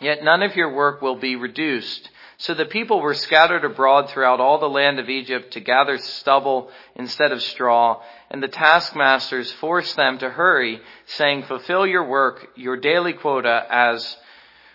Yet 0.00 0.22
none 0.22 0.42
of 0.42 0.54
your 0.54 0.72
work 0.74 1.02
will 1.02 1.16
be 1.16 1.36
reduced. 1.36 2.08
So 2.38 2.54
the 2.54 2.66
people 2.66 3.00
were 3.00 3.14
scattered 3.14 3.64
abroad 3.64 4.10
throughout 4.10 4.40
all 4.40 4.58
the 4.58 4.68
land 4.68 4.98
of 4.98 5.08
Egypt 5.08 5.52
to 5.52 5.60
gather 5.60 5.98
stubble 5.98 6.70
instead 6.96 7.30
of 7.30 7.40
straw, 7.42 8.02
and 8.32 8.42
the 8.42 8.48
taskmasters 8.48 9.52
forced 9.52 9.94
them 9.94 10.18
to 10.18 10.30
hurry, 10.30 10.80
saying, 11.04 11.42
Fulfill 11.42 11.86
your 11.86 12.08
work, 12.08 12.48
your 12.56 12.78
daily 12.78 13.12
quota, 13.12 13.66
as 13.70 14.16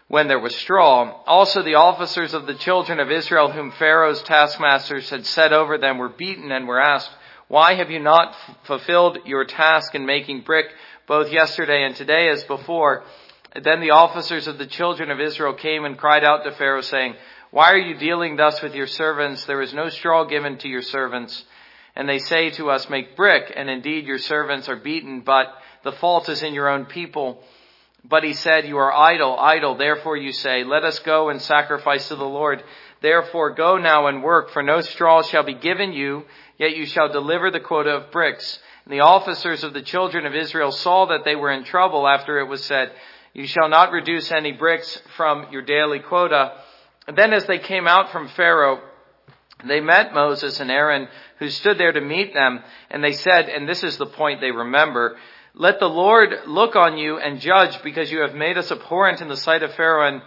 when 0.07 0.27
there 0.27 0.39
was 0.39 0.55
straw. 0.55 1.23
Also 1.25 1.63
the 1.63 1.73
officers 1.73 2.35
of 2.35 2.45
the 2.45 2.53
children 2.53 2.99
of 2.99 3.09
Israel, 3.09 3.51
whom 3.51 3.71
Pharaoh's 3.71 4.21
taskmasters 4.21 5.09
had 5.09 5.25
set 5.25 5.53
over 5.53 5.79
them, 5.79 5.97
were 5.97 6.07
beaten 6.07 6.51
and 6.51 6.67
were 6.67 6.79
asked, 6.79 7.09
Why 7.47 7.73
have 7.73 7.89
you 7.89 7.99
not 7.99 8.35
fulfilled 8.65 9.17
your 9.25 9.43
task 9.43 9.95
in 9.95 10.05
making 10.05 10.41
brick 10.41 10.67
both 11.07 11.31
yesterday 11.31 11.83
and 11.83 11.95
today 11.95 12.29
as 12.29 12.43
before? 12.43 13.03
then 13.63 13.81
the 13.81 13.89
officers 13.89 14.45
of 14.45 14.59
the 14.59 14.67
children 14.67 15.09
of 15.09 15.19
Israel 15.19 15.53
came 15.53 15.83
and 15.83 15.97
cried 15.97 16.23
out 16.23 16.43
to 16.43 16.51
Pharaoh, 16.51 16.81
saying, 16.81 17.15
why 17.49 17.71
are 17.71 17.77
you 17.77 17.97
dealing 17.97 18.35
thus 18.35 18.61
with 18.61 18.75
your 18.75 18.87
servants? 18.87 19.45
There 19.45 19.61
is 19.61 19.73
no 19.73 19.89
straw 19.89 20.25
given 20.25 20.57
to 20.59 20.67
your 20.67 20.81
servants. 20.81 21.43
And 21.97 22.07
they 22.07 22.19
say 22.19 22.51
to 22.51 22.69
us, 22.69 22.89
make 22.91 23.17
brick, 23.17 23.51
and 23.55 23.71
indeed 23.71 24.05
your 24.05 24.19
servants 24.19 24.69
are 24.69 24.75
beaten, 24.75 25.21
but 25.21 25.47
the 25.83 25.93
fault 25.93 26.29
is 26.29 26.43
in 26.43 26.53
your 26.53 26.69
own 26.69 26.85
people. 26.85 27.43
But 28.05 28.23
he 28.23 28.33
said, 28.33 28.67
you 28.67 28.77
are 28.77 28.93
idle, 28.93 29.35
idle. 29.37 29.75
Therefore 29.75 30.15
you 30.15 30.31
say, 30.31 30.63
let 30.63 30.83
us 30.83 30.99
go 30.99 31.29
and 31.29 31.41
sacrifice 31.41 32.07
to 32.09 32.15
the 32.15 32.23
Lord. 32.23 32.63
Therefore 33.01 33.55
go 33.55 33.77
now 33.77 34.05
and 34.05 34.21
work, 34.21 34.51
for 34.51 34.61
no 34.61 34.81
straw 34.81 35.23
shall 35.23 35.41
be 35.41 35.55
given 35.55 35.91
you, 35.91 36.25
yet 36.59 36.77
you 36.77 36.85
shall 36.85 37.11
deliver 37.11 37.49
the 37.49 37.59
quota 37.59 37.89
of 37.89 38.11
bricks. 38.11 38.59
And 38.85 38.93
the 38.93 38.99
officers 38.99 39.63
of 39.63 39.73
the 39.73 39.81
children 39.81 40.27
of 40.27 40.35
Israel 40.35 40.71
saw 40.71 41.07
that 41.07 41.25
they 41.25 41.35
were 41.35 41.51
in 41.51 41.63
trouble 41.63 42.07
after 42.07 42.39
it 42.39 42.47
was 42.47 42.63
said, 42.63 42.91
you 43.33 43.47
shall 43.47 43.69
not 43.69 43.91
reduce 43.91 44.31
any 44.31 44.51
bricks 44.51 45.01
from 45.15 45.47
your 45.51 45.63
daily 45.63 45.99
quota. 45.99 46.53
And 47.07 47.17
then 47.17 47.33
as 47.33 47.45
they 47.47 47.57
came 47.57 47.87
out 47.87 48.11
from 48.11 48.27
Pharaoh, 48.29 48.81
they 49.65 49.79
met 49.79 50.13
Moses 50.13 50.59
and 50.59 50.69
Aaron 50.69 51.07
who 51.39 51.49
stood 51.49 51.77
there 51.77 51.91
to 51.91 52.01
meet 52.01 52.33
them. 52.33 52.61
And 52.89 53.03
they 53.03 53.13
said, 53.13 53.49
and 53.49 53.67
this 53.67 53.83
is 53.83 53.97
the 53.97 54.05
point 54.05 54.41
they 54.41 54.51
remember, 54.51 55.17
let 55.53 55.79
the 55.79 55.89
Lord 55.89 56.29
look 56.45 56.75
on 56.75 56.97
you 56.97 57.17
and 57.17 57.39
judge 57.39 57.81
because 57.83 58.11
you 58.11 58.19
have 58.21 58.35
made 58.35 58.57
us 58.57 58.71
abhorrent 58.71 59.21
in 59.21 59.27
the 59.27 59.37
sight 59.37 59.63
of 59.63 59.73
Pharaoh 59.73 60.07
and 60.07 60.21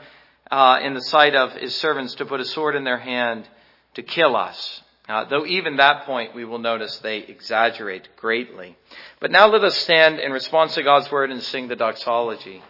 uh, 0.51 0.81
in 0.83 0.95
the 0.95 1.03
sight 1.03 1.37
of 1.37 1.53
his 1.53 1.75
servants 1.77 2.17
to 2.17 2.27
put 2.27 2.41
a 2.41 2.45
sword 2.45 2.75
in 2.75 2.83
their 2.83 2.99
hand 2.99 3.49
to 3.95 4.03
kill 4.03 4.35
us. 4.35 4.83
Uh, 5.09 5.25
though 5.25 5.47
even 5.47 5.77
that 5.77 6.05
point 6.05 6.35
we 6.35 6.45
will 6.45 6.59
notice 6.59 6.97
they 6.99 7.19
exaggerate 7.19 8.09
greatly. 8.17 8.77
But 9.21 9.31
now 9.31 9.49
let 9.49 9.65
us 9.65 9.77
stand 9.77 10.19
in 10.21 10.33
response 10.33 10.75
to 10.75 10.83
God's 10.83 11.11
word 11.11 11.31
and 11.31 11.43
sing 11.43 11.69
the 11.69 11.77
doxology. 11.77 12.63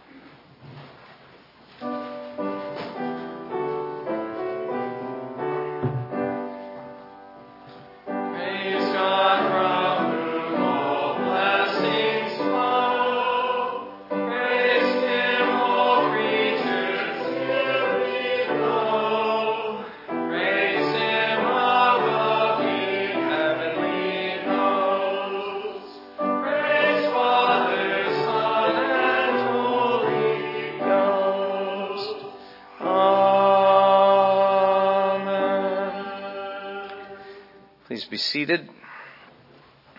Be 38.11 38.17
seated. 38.17 38.69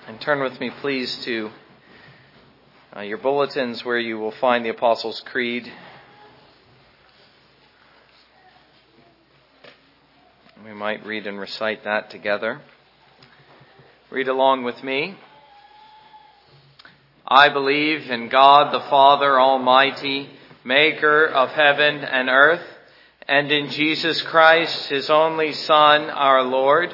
And 0.05 0.19
turn 0.19 0.41
with 0.41 0.59
me, 0.59 0.69
please, 0.81 1.15
to 1.23 1.49
uh, 2.93 2.99
your 2.99 3.17
bulletins 3.17 3.85
where 3.85 3.97
you 3.97 4.19
will 4.19 4.33
find 4.33 4.65
the 4.65 4.69
Apostles' 4.69 5.21
Creed. 5.21 5.71
We 10.65 10.73
might 10.73 11.05
read 11.05 11.25
and 11.25 11.39
recite 11.39 11.85
that 11.85 12.09
together. 12.09 12.59
Read 14.09 14.27
along 14.27 14.65
with 14.65 14.83
me. 14.83 15.15
I 17.25 17.47
believe 17.47 18.11
in 18.11 18.27
God 18.27 18.73
the 18.73 18.89
Father 18.89 19.39
Almighty, 19.39 20.29
maker 20.65 21.27
of 21.27 21.51
heaven 21.51 22.03
and 22.03 22.27
earth, 22.27 22.67
and 23.25 23.49
in 23.53 23.69
Jesus 23.69 24.21
Christ, 24.21 24.89
his 24.89 25.09
only 25.09 25.53
Son, 25.53 26.09
our 26.09 26.43
Lord 26.43 26.93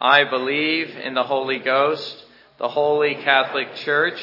I 0.00 0.24
believe 0.24 0.96
in 0.96 1.12
the 1.12 1.24
Holy 1.24 1.58
Ghost, 1.58 2.24
the 2.58 2.68
Holy 2.68 3.16
Catholic 3.16 3.74
Church, 3.76 4.18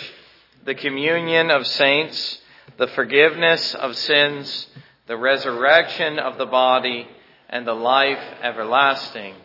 the 0.65 0.73
communion 0.73 1.51
of 1.51 1.67
saints, 1.67 2.41
the 2.77 2.87
forgiveness 2.87 3.75
of 3.75 3.95
sins, 3.95 4.67
the 5.05 5.15
resurrection 5.15 6.17
of 6.17 6.39
the 6.39 6.47
body, 6.47 7.07
and 7.47 7.67
the 7.67 7.73
life 7.73 8.17
everlasting. 8.41 9.35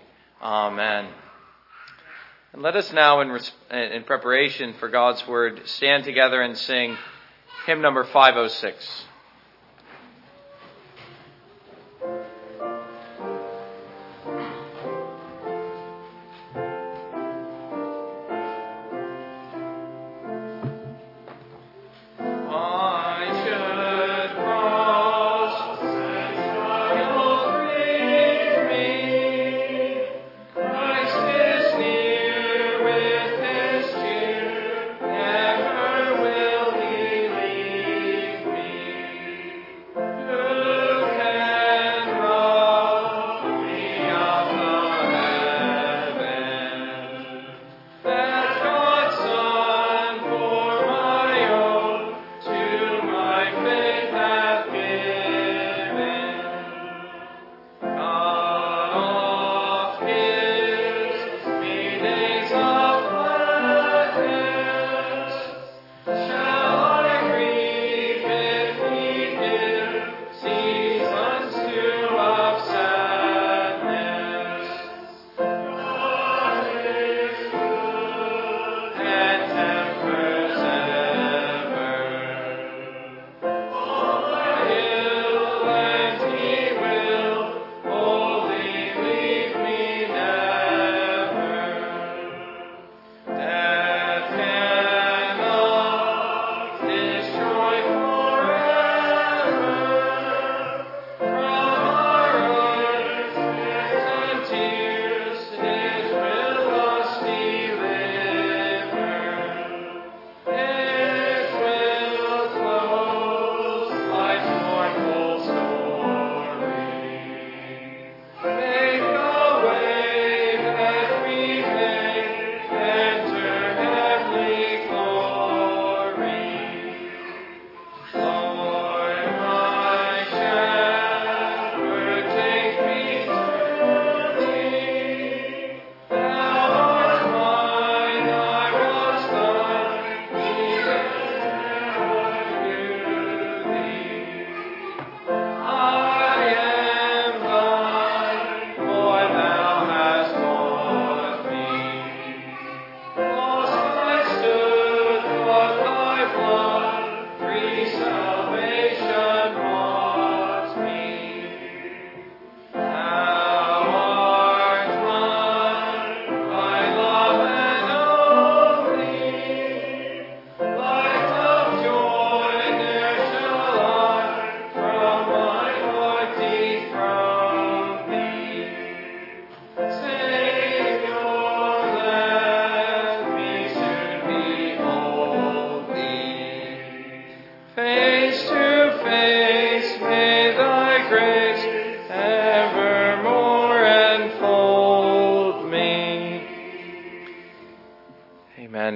Amen. 0.40 1.08
And 2.54 2.62
let 2.62 2.76
us 2.76 2.90
now, 2.94 3.20
in, 3.20 3.38
in 3.70 4.04
preparation 4.04 4.74
for 4.80 4.88
God's 4.88 5.26
word, 5.28 5.60
stand 5.66 6.04
together 6.04 6.40
and 6.40 6.56
sing 6.56 6.96
hymn 7.66 7.82
number 7.82 8.04
506. 8.04 9.04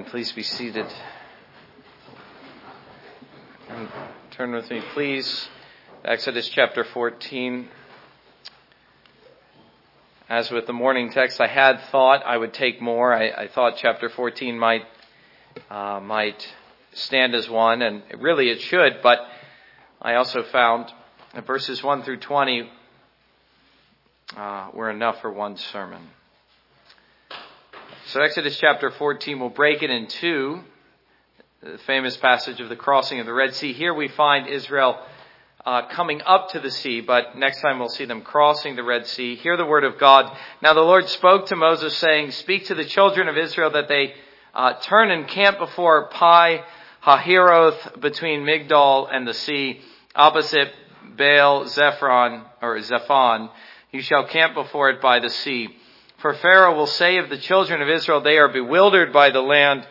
Please 0.07 0.31
be 0.31 0.45
seated. 0.45 0.87
And 3.69 3.89
turn 4.31 4.53
with 4.53 4.71
me, 4.71 4.81
please. 4.93 5.49
Exodus 6.05 6.49
chapter 6.49 6.85
14. 6.85 7.69
As 10.29 10.49
with 10.53 10.69
the 10.69 10.73
morning 10.73 11.11
text, 11.11 11.41
I 11.41 11.49
had 11.49 11.81
thought 11.91 12.25
I 12.25 12.37
would 12.37 12.55
take 12.55 12.81
more. 12.81 13.13
I, 13.13 13.31
I 13.31 13.49
thought 13.49 13.79
chapter 13.79 14.09
14 14.09 14.57
might 14.57 14.85
uh, 15.69 15.99
might 15.99 16.55
stand 16.93 17.35
as 17.35 17.51
one, 17.51 17.83
and 17.83 18.05
really 18.19 18.49
it 18.49 18.61
should. 18.61 19.03
But 19.03 19.19
I 20.01 20.15
also 20.15 20.45
found 20.45 20.87
that 21.35 21.45
verses 21.45 21.83
1 21.83 22.05
through 22.05 22.19
20 22.19 22.71
uh, 24.37 24.69
were 24.73 24.89
enough 24.89 25.21
for 25.21 25.33
one 25.33 25.57
sermon. 25.57 26.11
So 28.11 28.21
Exodus 28.21 28.57
chapter 28.61 28.93
14, 28.93 29.41
we'll 29.41 29.49
break 29.49 29.83
it 29.83 29.91
in 29.91 30.07
two. 30.07 30.61
The 31.61 31.77
famous 31.89 32.17
passage 32.17 32.61
of 32.61 32.69
the 32.69 32.77
crossing 32.77 33.19
of 33.19 33.27
the 33.27 33.33
Red 33.33 33.53
Sea. 33.53 33.73
Here 33.73 33.93
we 33.93 34.07
find 34.07 34.47
Israel 34.47 34.97
uh, 35.65 35.89
coming 35.89 36.23
up 36.25 36.51
to 36.51 36.61
the 36.61 36.71
sea, 36.71 37.01
but 37.01 37.37
next 37.37 37.63
time 37.63 37.81
we'll 37.81 37.89
see 37.89 38.05
them 38.05 38.23
crossing 38.23 38.77
the 38.77 38.85
Red 38.85 39.09
Sea. 39.09 39.35
Hear 39.35 39.57
the 39.57 39.67
word 39.67 39.83
of 39.83 39.99
God. 39.99 40.31
Now 40.63 40.73
the 40.73 40.83
Lord 40.83 41.09
spoke 41.09 41.47
to 41.47 41.57
Moses 41.57 41.97
saying, 41.97 42.31
Speak 42.31 42.67
to 42.67 42.77
the 42.77 42.85
children 42.85 43.27
of 43.27 43.37
Israel 43.37 43.73
that 43.73 43.89
they 43.89 44.15
uh, 44.55 44.75
turn 44.83 45.11
and 45.11 45.27
camp 45.27 45.59
before 45.59 46.07
Pi 46.07 46.63
Hahiroth 47.05 48.01
between 48.01 48.43
Migdol 48.43 49.09
and 49.11 49.27
the 49.27 49.35
sea, 49.35 49.81
opposite 50.15 50.73
Baal 51.19 51.65
Zephron 51.65 52.45
or 52.63 52.81
Zephon. 52.83 53.51
You 53.91 54.01
shall 54.01 54.29
camp 54.29 54.55
before 54.55 54.91
it 54.91 55.03
by 55.03 55.19
the 55.19 55.31
sea. 55.31 55.71
For 56.19 56.35
Pharaoh 56.35 56.75
will 56.75 56.87
say 56.87 57.19
of 57.19 57.29
the 57.29 57.39
children 57.39 57.83
of 57.83 57.89
Israel, 57.89 58.21
they 58.21 58.39
are 58.39 58.49
bewildered 58.49 59.13
by 59.13 59.31
the 59.31 59.41
land. 59.41 59.87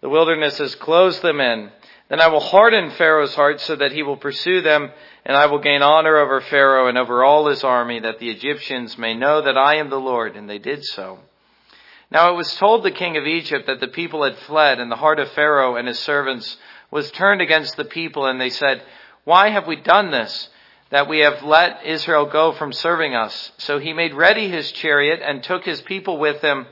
The 0.00 0.08
wilderness 0.08 0.58
has 0.58 0.74
closed 0.74 1.22
them 1.22 1.40
in. 1.40 1.70
Then 2.08 2.20
I 2.20 2.28
will 2.28 2.40
harden 2.40 2.90
Pharaoh's 2.92 3.34
heart 3.34 3.60
so 3.60 3.76
that 3.76 3.92
he 3.92 4.02
will 4.02 4.16
pursue 4.16 4.60
them, 4.60 4.90
and 5.24 5.36
I 5.36 5.46
will 5.46 5.58
gain 5.58 5.82
honor 5.82 6.16
over 6.16 6.40
Pharaoh 6.40 6.88
and 6.88 6.96
over 6.96 7.24
all 7.24 7.48
his 7.48 7.64
army, 7.64 8.00
that 8.00 8.18
the 8.20 8.30
Egyptians 8.30 8.96
may 8.96 9.14
know 9.14 9.42
that 9.42 9.58
I 9.58 9.76
am 9.76 9.90
the 9.90 10.00
Lord. 10.00 10.36
And 10.36 10.48
they 10.48 10.58
did 10.58 10.84
so. 10.84 11.18
Now 12.10 12.32
it 12.32 12.36
was 12.36 12.54
told 12.54 12.84
the 12.84 12.92
king 12.92 13.16
of 13.16 13.26
Egypt 13.26 13.66
that 13.66 13.80
the 13.80 13.88
people 13.88 14.22
had 14.22 14.36
fled, 14.38 14.78
and 14.78 14.90
the 14.90 14.96
heart 14.96 15.18
of 15.18 15.32
Pharaoh 15.32 15.76
and 15.76 15.88
his 15.88 15.98
servants 15.98 16.56
was 16.90 17.10
turned 17.10 17.40
against 17.40 17.76
the 17.76 17.84
people, 17.84 18.26
and 18.26 18.40
they 18.40 18.50
said, 18.50 18.82
Why 19.24 19.50
have 19.50 19.66
we 19.66 19.76
done 19.76 20.12
this, 20.12 20.48
that 20.90 21.08
we 21.08 21.20
have 21.20 21.42
let 21.42 21.84
Israel 21.84 22.26
go 22.26 22.52
from 22.52 22.72
serving 22.72 23.14
us? 23.14 23.52
So 23.58 23.78
he 23.78 23.92
made 23.92 24.14
ready 24.14 24.48
his 24.48 24.70
chariot 24.72 25.20
and 25.22 25.42
took 25.42 25.64
his 25.64 25.80
people 25.82 26.18
with 26.18 26.40
him, 26.42 26.66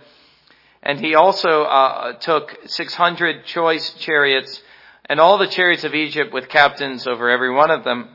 and 0.83 1.01
he 1.01 1.15
also 1.15 1.63
uh, 1.63 2.13
took 2.15 2.57
600 2.67 3.47
choice 3.47 3.91
chariots, 3.95 4.63
and 5.07 5.21
all 5.21 5.39
the 5.39 5.49
chariots 5.49 5.85
of 5.85 5.95
Egypt 5.95 6.33
with 6.33 6.49
captains 6.49 7.07
over 7.07 7.29
every 7.31 7.53
one 7.53 7.71
of 7.71 7.85
them. 7.85 8.09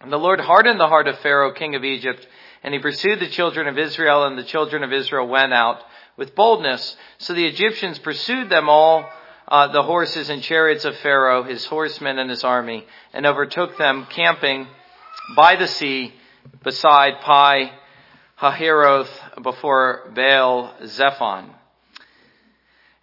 And 0.00 0.12
the 0.12 0.18
Lord 0.18 0.40
hardened 0.40 0.78
the 0.78 0.88
heart 0.88 1.08
of 1.08 1.18
Pharaoh, 1.20 1.52
king 1.52 1.74
of 1.74 1.84
Egypt, 1.84 2.26
and 2.62 2.74
he 2.74 2.80
pursued 2.80 3.20
the 3.20 3.28
children 3.28 3.68
of 3.68 3.78
Israel, 3.78 4.24
and 4.24 4.36
the 4.36 4.44
children 4.44 4.82
of 4.82 4.92
Israel 4.92 5.26
went 5.26 5.52
out 5.52 5.80
with 6.16 6.34
boldness. 6.34 6.96
So 7.18 7.32
the 7.32 7.46
Egyptians 7.46 7.98
pursued 7.98 8.48
them 8.48 8.68
all, 8.68 9.08
uh, 9.48 9.68
the 9.68 9.82
horses 9.82 10.30
and 10.30 10.42
chariots 10.42 10.84
of 10.84 10.96
Pharaoh, 10.98 11.42
his 11.42 11.64
horsemen 11.66 12.18
and 12.18 12.30
his 12.30 12.44
army, 12.44 12.86
and 13.12 13.26
overtook 13.26 13.76
them 13.76 14.06
camping 14.10 14.66
by 15.36 15.56
the 15.56 15.66
sea 15.66 16.12
beside 16.62 17.20
Pi 17.20 17.72
Hahiroth 18.40 19.42
before 19.42 20.10
Baal 20.14 20.74
Zephon. 20.86 21.50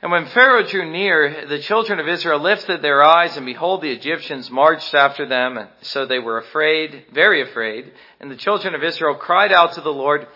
And 0.02 0.12
when 0.12 0.26
Pharaoh 0.28 0.64
drew 0.64 0.90
near, 0.92 1.46
the 1.46 1.60
children 1.60 2.00
of 2.00 2.08
Israel 2.08 2.40
lifted 2.40 2.82
their 2.82 3.04
eyes, 3.04 3.38
and 3.38 3.46
behold, 3.46 3.82
the 3.82 3.92
Egyptians 3.92 4.50
marched 4.50 4.96
after 4.96 5.28
them, 5.28 5.58
and 5.58 5.70
so 5.82 6.08
they 6.08 6.18
were 6.18 6.40
afraid, 6.40 7.06
very 7.14 7.44
afraid. 7.44 7.92
And 8.20 8.32
the 8.32 8.36
children 8.36 8.74
of 8.74 8.84
Israel 8.84 9.14
cried 9.16 9.52
out 9.52 9.74
to 9.74 9.82
the 9.82 9.94
Lord, 9.94 10.28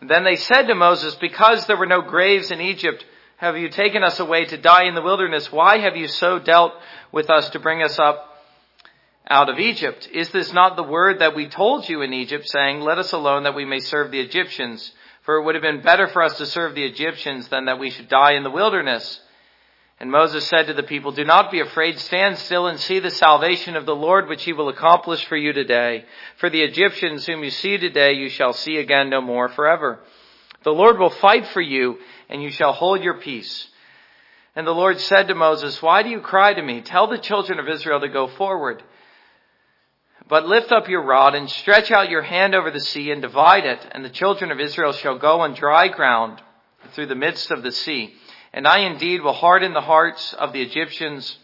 then 0.00 0.22
they 0.22 0.36
said 0.36 0.64
to 0.64 0.74
Moses, 0.74 1.16
Because 1.16 1.66
there 1.66 1.76
were 1.76 1.86
no 1.86 2.02
graves 2.02 2.52
in 2.52 2.60
Egypt, 2.60 3.04
have 3.38 3.56
you 3.56 3.68
taken 3.68 4.04
us 4.04 4.20
away 4.20 4.44
to 4.44 4.56
die 4.56 4.84
in 4.84 4.94
the 4.94 5.02
wilderness? 5.02 5.50
Why 5.50 5.78
have 5.78 5.96
you 5.96 6.06
so 6.06 6.38
dealt 6.38 6.72
with 7.10 7.30
us 7.30 7.50
to 7.50 7.58
bring 7.58 7.82
us 7.82 7.98
up 7.98 8.33
out 9.28 9.48
of 9.48 9.58
Egypt? 9.58 10.08
Is 10.12 10.28
this 10.30 10.52
not 10.52 10.76
the 10.76 10.82
word 10.82 11.20
that 11.20 11.34
we 11.34 11.48
told 11.48 11.88
you 11.88 12.02
in 12.02 12.12
Egypt, 12.12 12.48
saying, 12.48 12.80
Let 12.80 12.98
us 12.98 13.12
alone 13.12 13.44
that 13.44 13.54
we 13.54 13.64
may 13.64 13.80
serve 13.80 14.10
the 14.10 14.20
Egyptians? 14.20 14.92
For 15.22 15.36
it 15.36 15.44
would 15.44 15.54
have 15.54 15.62
been 15.62 15.80
better 15.80 16.06
for 16.08 16.22
us 16.22 16.36
to 16.38 16.46
serve 16.46 16.74
the 16.74 16.84
Egyptians 16.84 17.48
than 17.48 17.64
that 17.64 17.78
we 17.78 17.90
should 17.90 18.08
die 18.08 18.32
in 18.32 18.42
the 18.42 18.50
wilderness. 18.50 19.20
And 19.98 20.10
Moses 20.10 20.46
said 20.48 20.66
to 20.66 20.74
the 20.74 20.82
people, 20.82 21.12
Do 21.12 21.24
not 21.24 21.50
be 21.50 21.60
afraid, 21.60 21.98
stand 21.98 22.36
still 22.38 22.66
and 22.66 22.78
see 22.78 22.98
the 22.98 23.10
salvation 23.10 23.76
of 23.76 23.86
the 23.86 23.96
Lord 23.96 24.28
which 24.28 24.44
he 24.44 24.52
will 24.52 24.68
accomplish 24.68 25.24
for 25.24 25.36
you 25.36 25.52
today. 25.52 26.04
For 26.36 26.50
the 26.50 26.62
Egyptians 26.62 27.24
whom 27.24 27.44
you 27.44 27.50
see 27.50 27.78
today 27.78 28.12
you 28.12 28.28
shall 28.28 28.52
see 28.52 28.76
again 28.76 29.08
no 29.08 29.22
more 29.22 29.48
forever. 29.48 30.00
The 30.62 30.72
Lord 30.72 30.98
will 30.98 31.10
fight 31.10 31.46
for 31.48 31.60
you 31.60 31.98
and 32.28 32.42
you 32.42 32.50
shall 32.50 32.72
hold 32.72 33.02
your 33.02 33.14
peace. 33.14 33.68
And 34.56 34.66
the 34.66 34.72
Lord 34.72 35.00
said 35.00 35.28
to 35.28 35.34
Moses, 35.34 35.80
Why 35.80 36.02
do 36.02 36.10
you 36.10 36.20
cry 36.20 36.54
to 36.54 36.62
me? 36.62 36.80
Tell 36.80 37.06
the 37.06 37.18
children 37.18 37.58
of 37.58 37.68
Israel 37.68 38.00
to 38.00 38.08
go 38.08 38.26
forward. 38.26 38.82
But 40.28 40.46
lift 40.46 40.72
up 40.72 40.88
your 40.88 41.02
rod 41.02 41.34
and 41.34 41.50
stretch 41.50 41.90
out 41.90 42.08
your 42.08 42.22
hand 42.22 42.54
over 42.54 42.70
the 42.70 42.80
sea 42.80 43.10
and 43.10 43.20
divide 43.20 43.66
it, 43.66 43.86
and 43.92 44.04
the 44.04 44.10
children 44.10 44.50
of 44.50 44.60
Israel 44.60 44.92
shall 44.92 45.18
go 45.18 45.40
on 45.40 45.54
dry 45.54 45.88
ground 45.88 46.40
through 46.92 47.06
the 47.06 47.14
midst 47.14 47.50
of 47.50 47.62
the 47.62 47.72
sea. 47.72 48.14
And 48.52 48.66
I 48.66 48.80
indeed 48.80 49.20
will 49.20 49.32
harden 49.32 49.74
the 49.74 49.80
hearts 49.80 50.32
of 50.32 50.52
the 50.52 50.62
Egyptians, 50.62 51.36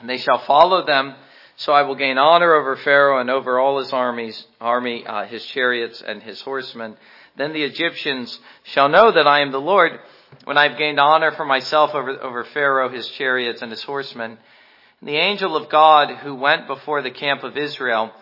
and 0.00 0.08
they 0.08 0.18
shall 0.18 0.38
follow 0.38 0.84
them. 0.84 1.14
So 1.56 1.72
I 1.72 1.82
will 1.82 1.94
gain 1.94 2.18
honor 2.18 2.52
over 2.54 2.74
Pharaoh 2.76 3.20
and 3.20 3.30
over 3.30 3.60
all 3.60 3.78
his 3.78 3.92
armies, 3.92 4.44
army, 4.60 5.06
uh, 5.06 5.26
his 5.26 5.44
chariots 5.46 6.02
and 6.04 6.20
his 6.20 6.40
horsemen. 6.40 6.96
Then 7.36 7.52
the 7.52 7.62
Egyptians 7.62 8.40
shall 8.64 8.88
know 8.88 9.12
that 9.12 9.28
I 9.28 9.40
am 9.40 9.52
the 9.52 9.60
Lord 9.60 10.00
when 10.44 10.58
I 10.58 10.68
have 10.68 10.78
gained 10.78 10.98
honor 10.98 11.30
for 11.30 11.44
myself 11.44 11.94
over, 11.94 12.10
over 12.20 12.44
Pharaoh, 12.44 12.88
his 12.88 13.08
chariots 13.10 13.62
and 13.62 13.70
his 13.70 13.82
horsemen. 13.84 14.38
And 15.00 15.08
the 15.08 15.16
angel 15.16 15.56
of 15.56 15.70
God 15.70 16.14
who 16.16 16.34
went 16.34 16.66
before 16.66 17.02
the 17.02 17.10
camp 17.10 17.42
of 17.42 17.56
Israel 17.56 18.12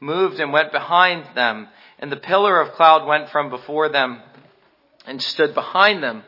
moved 0.00 0.40
and 0.40 0.52
went 0.52 0.72
behind 0.72 1.36
them, 1.36 1.68
and 1.98 2.10
the 2.10 2.16
pillar 2.16 2.60
of 2.60 2.72
cloud 2.72 3.06
went 3.06 3.30
from 3.30 3.50
before 3.50 3.88
them 3.88 4.20
and 5.06 5.22
stood 5.22 5.54
behind 5.54 6.02
them. 6.02 6.24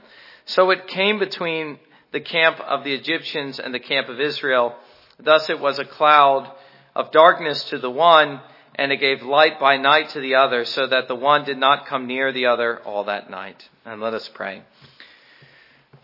So 0.46 0.70
it 0.70 0.86
came 0.86 1.18
between 1.18 1.78
the 2.12 2.20
camp 2.20 2.60
of 2.60 2.84
the 2.84 2.94
Egyptians 2.94 3.58
and 3.58 3.74
the 3.74 3.80
camp 3.80 4.08
of 4.08 4.20
Israel. 4.20 4.76
Thus 5.18 5.50
it 5.50 5.58
was 5.58 5.78
a 5.78 5.84
cloud 5.84 6.50
of 6.94 7.10
darkness 7.10 7.64
to 7.70 7.78
the 7.78 7.90
one, 7.90 8.40
and 8.76 8.92
it 8.92 8.98
gave 8.98 9.22
light 9.22 9.58
by 9.58 9.76
night 9.76 10.10
to 10.10 10.20
the 10.20 10.36
other, 10.36 10.64
so 10.64 10.86
that 10.86 11.08
the 11.08 11.14
one 11.14 11.44
did 11.44 11.58
not 11.58 11.86
come 11.86 12.06
near 12.06 12.32
the 12.32 12.46
other 12.46 12.80
all 12.80 13.04
that 13.04 13.30
night. 13.30 13.68
And 13.84 14.00
let 14.00 14.14
us 14.14 14.28
pray. 14.32 14.62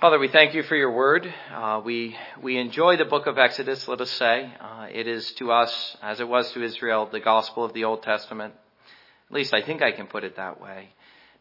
Father, 0.00 0.18
we 0.18 0.28
thank 0.28 0.54
you 0.54 0.62
for 0.62 0.76
your 0.76 0.92
word. 0.92 1.30
Uh, 1.54 1.82
we 1.84 2.16
we 2.40 2.56
enjoy 2.56 2.96
the 2.96 3.04
book 3.04 3.26
of 3.26 3.36
Exodus. 3.36 3.86
Let 3.86 4.00
us 4.00 4.10
say 4.12 4.50
uh, 4.58 4.86
it 4.90 5.06
is 5.06 5.30
to 5.32 5.52
us, 5.52 5.94
as 6.00 6.20
it 6.20 6.26
was 6.26 6.50
to 6.52 6.62
Israel, 6.62 7.10
the 7.12 7.20
gospel 7.20 7.66
of 7.66 7.74
the 7.74 7.84
Old 7.84 8.02
Testament. 8.02 8.54
At 9.28 9.34
least 9.34 9.52
I 9.52 9.60
think 9.60 9.82
I 9.82 9.92
can 9.92 10.06
put 10.06 10.24
it 10.24 10.36
that 10.36 10.58
way. 10.58 10.88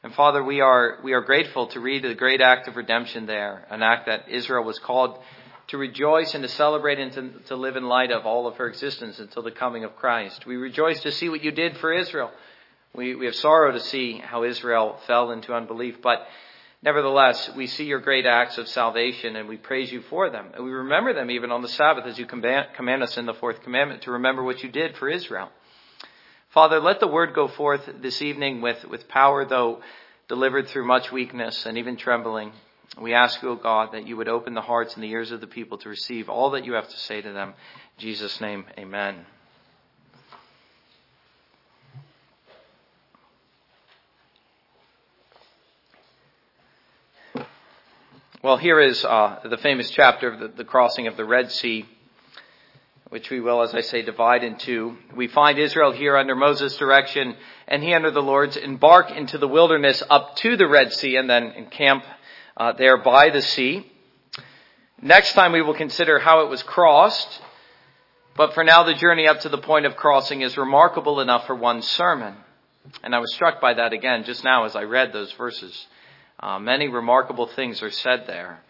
And 0.03 0.13
Father, 0.13 0.43
we 0.43 0.59
are, 0.59 0.97
we 1.05 1.13
are 1.13 1.21
grateful 1.21 1.67
to 1.67 1.79
read 1.79 2.03
the 2.03 2.13
great 2.15 2.41
act 2.41 2.67
of 2.67 2.75
redemption 2.75 3.27
there, 3.27 3.65
an 3.69 3.81
act 3.81 4.07
that 4.07 4.27
Israel 4.27 4.65
was 4.65 4.77
called 4.77 5.19
to 5.67 5.77
rejoice 5.77 6.33
and 6.33 6.43
to 6.43 6.49
celebrate 6.49 6.99
and 6.99 7.13
to, 7.13 7.29
to 7.47 7.55
live 7.55 7.77
in 7.77 7.87
light 7.87 8.11
of 8.11 8.25
all 8.25 8.45
of 8.45 8.57
her 8.57 8.67
existence 8.67 9.19
until 9.19 9.41
the 9.41 9.51
coming 9.51 9.85
of 9.85 9.95
Christ. 9.95 10.45
We 10.45 10.57
rejoice 10.57 10.99
to 11.03 11.13
see 11.13 11.29
what 11.29 11.45
you 11.45 11.51
did 11.51 11.77
for 11.77 11.93
Israel. 11.93 12.31
We, 12.93 13.15
we 13.15 13.25
have 13.25 13.35
sorrow 13.35 13.71
to 13.71 13.79
see 13.79 14.17
how 14.17 14.43
Israel 14.43 14.99
fell 15.07 15.31
into 15.31 15.53
unbelief, 15.53 16.01
but 16.01 16.27
nevertheless, 16.81 17.51
we 17.55 17.67
see 17.67 17.85
your 17.85 17.99
great 17.99 18.25
acts 18.25 18.57
of 18.57 18.67
salvation 18.67 19.35
and 19.35 19.47
we 19.47 19.57
praise 19.57 19.91
you 19.91 20.01
for 20.03 20.29
them. 20.29 20.47
And 20.53 20.63
we 20.63 20.71
remember 20.71 21.13
them 21.13 21.31
even 21.31 21.51
on 21.51 21.61
the 21.61 21.67
Sabbath 21.67 22.05
as 22.05 22.17
you 22.17 22.25
command, 22.25 23.03
us 23.03 23.17
in 23.17 23.25
the 23.25 23.33
fourth 23.33 23.61
commandment 23.63 24.03
to 24.03 24.11
remember 24.11 24.43
what 24.43 24.63
you 24.63 24.69
did 24.69 24.97
for 24.97 25.09
Israel. 25.09 25.49
Father, 26.49 26.79
let 26.79 26.99
the 26.99 27.07
word 27.07 27.35
go 27.35 27.47
forth 27.47 27.87
this 28.01 28.21
evening 28.21 28.61
with, 28.61 28.83
with 28.85 29.07
power, 29.07 29.45
though 29.45 29.81
delivered 30.27 30.67
through 30.67 30.87
much 30.87 31.11
weakness 31.11 31.65
and 31.65 31.77
even 31.77 31.95
trembling. 31.95 32.51
We 32.99 33.13
ask 33.13 33.41
you, 33.41 33.49
O 33.49 33.55
God, 33.55 33.93
that 33.93 34.07
you 34.07 34.17
would 34.17 34.27
open 34.27 34.55
the 34.55 34.61
hearts 34.61 34.95
and 34.95 35.03
the 35.03 35.11
ears 35.11 35.31
of 35.31 35.41
the 35.41 35.47
people 35.47 35.77
to 35.79 35.89
receive 35.89 36.27
all 36.27 36.51
that 36.51 36.65
you 36.65 36.73
have 36.73 36.89
to 36.89 36.97
say 36.97 37.21
to 37.21 37.31
them. 37.31 37.49
In 37.49 38.01
Jesus' 38.01 38.41
name, 38.41 38.65
amen. 38.77 39.25
Well, 48.41 48.55
here 48.55 48.79
is 48.79 49.03
uh, 49.03 49.41
the 49.43 49.57
famous 49.57 49.89
chapter 49.89 50.31
of 50.31 50.39
the, 50.39 50.47
the 50.47 50.63
crossing 50.63 51.07
of 51.07 51.17
the 51.17 51.25
Red 51.25 51.51
Sea 51.51 51.85
which 53.09 53.31
we 53.31 53.39
will, 53.39 53.63
as 53.63 53.73
I 53.73 53.81
say, 53.81 54.03
divide 54.03 54.43
in 54.43 54.57
two. 54.57 54.95
We 55.15 55.27
find 55.27 55.57
Israel 55.57 55.91
here 55.91 56.15
under 56.15 56.35
Moses' 56.35 56.77
direction, 56.77 57.35
and 57.67 57.83
he 57.83 57.93
under 57.93 58.11
the 58.11 58.21
Lord's 58.21 58.55
embark 58.55 59.09
into 59.09 59.39
the 59.39 59.47
wilderness 59.47 60.03
up 60.11 60.35
to 60.37 60.55
the 60.55 60.67
Red 60.67 60.93
Sea 60.93 61.15
and 61.15 61.27
then 61.27 61.51
encamp 61.53 62.03
uh, 62.55 62.73
there 62.73 62.97
by 62.97 63.31
the 63.31 63.41
sea. 63.41 63.91
Next 65.01 65.33
time 65.33 65.53
we 65.53 65.63
will 65.63 65.73
consider 65.73 66.19
how 66.19 66.41
it 66.41 66.49
was 66.49 66.61
crossed, 66.61 67.41
but 68.37 68.53
for 68.53 68.63
now 68.63 68.83
the 68.83 68.93
journey 68.93 69.27
up 69.27 69.39
to 69.39 69.49
the 69.49 69.57
point 69.57 69.87
of 69.87 69.95
crossing 69.95 70.41
is 70.41 70.55
remarkable 70.55 71.19
enough 71.19 71.47
for 71.47 71.55
one 71.55 71.81
sermon. 71.81 72.35
And 73.03 73.15
I 73.15 73.19
was 73.19 73.33
struck 73.33 73.59
by 73.59 73.73
that 73.73 73.91
again 73.91 74.23
just 74.23 74.43
now 74.43 74.65
as 74.65 74.75
I 74.75 74.83
read 74.83 75.11
those 75.11 75.31
verses. 75.33 75.87
Uh, 76.41 76.57
many 76.57 76.87
remarkable 76.87 77.47
things 77.47 77.81
are 77.81 77.91
said 77.91 78.23
there. 78.25 78.61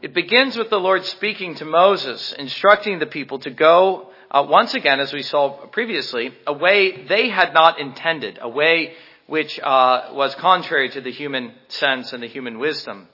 It 0.00 0.14
begins 0.14 0.56
with 0.56 0.70
the 0.70 0.78
Lord 0.78 1.04
speaking 1.04 1.56
to 1.56 1.66
Moses, 1.66 2.32
instructing 2.38 2.98
the 2.98 3.06
people 3.06 3.40
to 3.40 3.50
go, 3.50 4.10
uh, 4.30 4.46
once 4.48 4.72
again, 4.74 5.00
as 5.00 5.12
we 5.12 5.22
saw 5.22 5.66
previously, 5.66 6.32
a 6.46 6.52
way 6.52 7.04
they 7.04 7.28
had 7.28 7.52
not 7.52 7.78
intended, 7.78 8.38
a 8.40 8.48
way 8.48 8.94
which 9.26 9.60
uh, 9.60 10.10
was 10.12 10.34
contrary 10.36 10.88
to 10.90 11.00
the 11.02 11.12
human 11.12 11.52
sense 11.68 12.12
and 12.14 12.22
the 12.22 12.28
human 12.28 12.58
wisdom. 12.58 13.08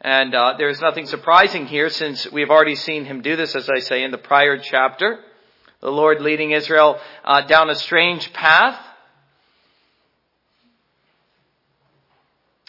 And 0.00 0.34
uh, 0.34 0.54
there 0.58 0.70
is 0.70 0.80
nothing 0.80 1.06
surprising 1.06 1.66
here 1.66 1.88
since 1.88 2.28
we 2.32 2.40
have 2.40 2.50
already 2.50 2.74
seen 2.74 3.04
him 3.04 3.22
do 3.22 3.36
this, 3.36 3.54
as 3.54 3.70
I 3.70 3.78
say, 3.78 4.02
in 4.02 4.10
the 4.10 4.18
prior 4.18 4.58
chapter. 4.58 5.20
The 5.80 5.90
Lord 5.90 6.20
leading 6.20 6.50
Israel 6.50 6.98
uh, 7.24 7.42
down 7.42 7.70
a 7.70 7.76
strange 7.76 8.32
path 8.32 8.76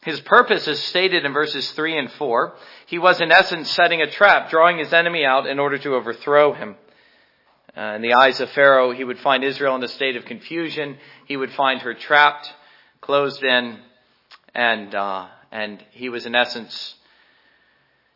His 0.05 0.19
purpose 0.21 0.67
is 0.67 0.81
stated 0.83 1.25
in 1.25 1.33
verses 1.33 1.71
3 1.71 1.97
and 1.97 2.11
4. 2.11 2.53
He 2.87 2.99
was 2.99 3.21
in 3.21 3.31
essence 3.31 3.71
setting 3.71 4.01
a 4.01 4.09
trap, 4.09 4.49
drawing 4.49 4.77
his 4.77 4.91
enemy 4.91 5.23
out 5.25 5.47
in 5.47 5.59
order 5.59 5.77
to 5.77 5.95
overthrow 5.95 6.53
him. 6.53 6.75
Uh, 7.75 7.93
in 7.95 8.01
the 8.01 8.13
eyes 8.13 8.39
of 8.39 8.49
Pharaoh, 8.51 8.91
he 8.91 9.03
would 9.03 9.19
find 9.19 9.43
Israel 9.43 9.75
in 9.75 9.83
a 9.83 9.87
state 9.87 10.15
of 10.15 10.25
confusion. 10.25 10.97
He 11.25 11.37
would 11.37 11.51
find 11.53 11.81
her 11.81 11.93
trapped, 11.93 12.51
closed 13.01 13.43
in, 13.43 13.79
and, 14.53 14.93
uh, 14.93 15.27
and 15.51 15.83
he 15.91 16.09
was 16.09 16.25
in 16.25 16.35
essence 16.35 16.95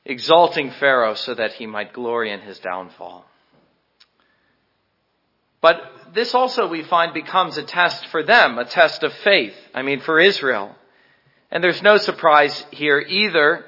exalting 0.06 0.72
Pharaoh 0.72 1.16
so 1.16 1.34
that 1.34 1.54
he 1.54 1.66
might 1.66 1.94
glory 1.94 2.32
in 2.32 2.42
his 2.42 2.60
downfall. 2.60 3.26
But 5.62 5.82
this 6.14 6.36
also 6.36 6.68
we 6.68 6.84
find 6.84 7.14
becomes 7.14 7.58
a 7.58 7.64
test 7.64 8.06
for 8.08 8.24
them, 8.24 8.58
a 8.58 8.66
test 8.66 9.04
of 9.04 9.14
faith. 9.14 9.56
I 9.74 9.82
mean, 9.82 10.02
for 10.02 10.20
Israel. 10.20 10.76
And 11.52 11.64
there's 11.64 11.82
no 11.82 11.98
surprise 11.98 12.66
here 12.72 13.00
either, 13.00 13.66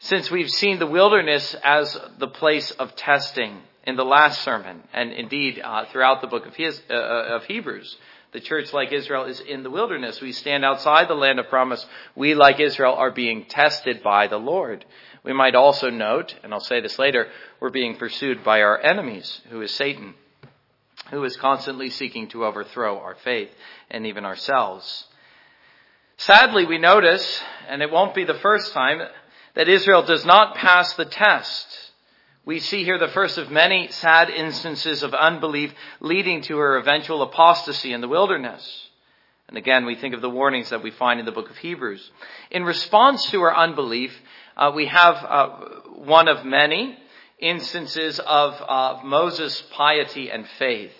since 0.00 0.30
we've 0.30 0.50
seen 0.50 0.78
the 0.78 0.86
wilderness 0.86 1.54
as 1.62 1.96
the 2.18 2.28
place 2.28 2.70
of 2.72 2.96
testing 2.96 3.60
in 3.84 3.96
the 3.96 4.04
last 4.04 4.42
sermon, 4.42 4.82
and 4.92 5.12
indeed 5.12 5.60
uh, 5.64 5.86
throughout 5.86 6.20
the 6.20 6.26
book 6.26 6.46
of, 6.46 6.54
his, 6.54 6.80
uh, 6.90 6.94
uh, 6.94 7.36
of 7.36 7.44
Hebrews. 7.44 7.96
The 8.32 8.40
church, 8.40 8.72
like 8.74 8.92
Israel, 8.92 9.24
is 9.24 9.40
in 9.40 9.62
the 9.62 9.70
wilderness. 9.70 10.20
We 10.20 10.32
stand 10.32 10.64
outside 10.64 11.08
the 11.08 11.14
land 11.14 11.38
of 11.38 11.48
promise. 11.48 11.86
We, 12.14 12.34
like 12.34 12.60
Israel, 12.60 12.94
are 12.94 13.10
being 13.10 13.46
tested 13.46 14.02
by 14.02 14.26
the 14.26 14.36
Lord. 14.36 14.84
We 15.24 15.32
might 15.32 15.54
also 15.54 15.88
note, 15.88 16.34
and 16.42 16.52
I'll 16.52 16.60
say 16.60 16.80
this 16.80 16.98
later, 16.98 17.28
we're 17.60 17.70
being 17.70 17.96
pursued 17.96 18.44
by 18.44 18.60
our 18.60 18.78
enemies, 18.78 19.40
who 19.48 19.62
is 19.62 19.74
Satan, 19.74 20.14
who 21.10 21.24
is 21.24 21.38
constantly 21.38 21.88
seeking 21.88 22.28
to 22.28 22.44
overthrow 22.44 22.98
our 22.98 23.14
faith 23.14 23.50
and 23.90 24.06
even 24.06 24.26
ourselves. 24.26 25.06
Sadly, 26.18 26.66
we 26.66 26.78
notice, 26.78 27.42
and 27.68 27.80
it 27.80 27.92
won't 27.92 28.12
be 28.12 28.24
the 28.24 28.34
first 28.34 28.72
time, 28.72 29.00
that 29.54 29.68
Israel 29.68 30.02
does 30.02 30.24
not 30.24 30.56
pass 30.56 30.92
the 30.94 31.04
test. 31.04 31.92
We 32.44 32.58
see 32.58 32.82
here 32.82 32.98
the 32.98 33.06
first 33.06 33.38
of 33.38 33.52
many 33.52 33.86
sad 33.92 34.28
instances 34.28 35.04
of 35.04 35.14
unbelief 35.14 35.72
leading 36.00 36.40
to 36.42 36.56
her 36.58 36.76
eventual 36.76 37.22
apostasy 37.22 37.92
in 37.92 38.00
the 38.00 38.08
wilderness. 38.08 38.88
And 39.46 39.56
again, 39.56 39.86
we 39.86 39.94
think 39.94 40.12
of 40.12 40.20
the 40.20 40.28
warnings 40.28 40.70
that 40.70 40.82
we 40.82 40.90
find 40.90 41.20
in 41.20 41.26
the 41.26 41.30
book 41.30 41.50
of 41.50 41.56
Hebrews. 41.56 42.10
In 42.50 42.64
response 42.64 43.30
to 43.30 43.40
her 43.42 43.56
unbelief, 43.56 44.12
uh, 44.56 44.72
we 44.74 44.86
have 44.86 45.14
uh, 45.24 45.48
one 45.94 46.26
of 46.26 46.44
many 46.44 46.98
instances 47.38 48.18
of 48.18 48.54
uh, 48.54 49.02
Moses' 49.04 49.62
piety 49.70 50.32
and 50.32 50.48
faith. 50.58 50.92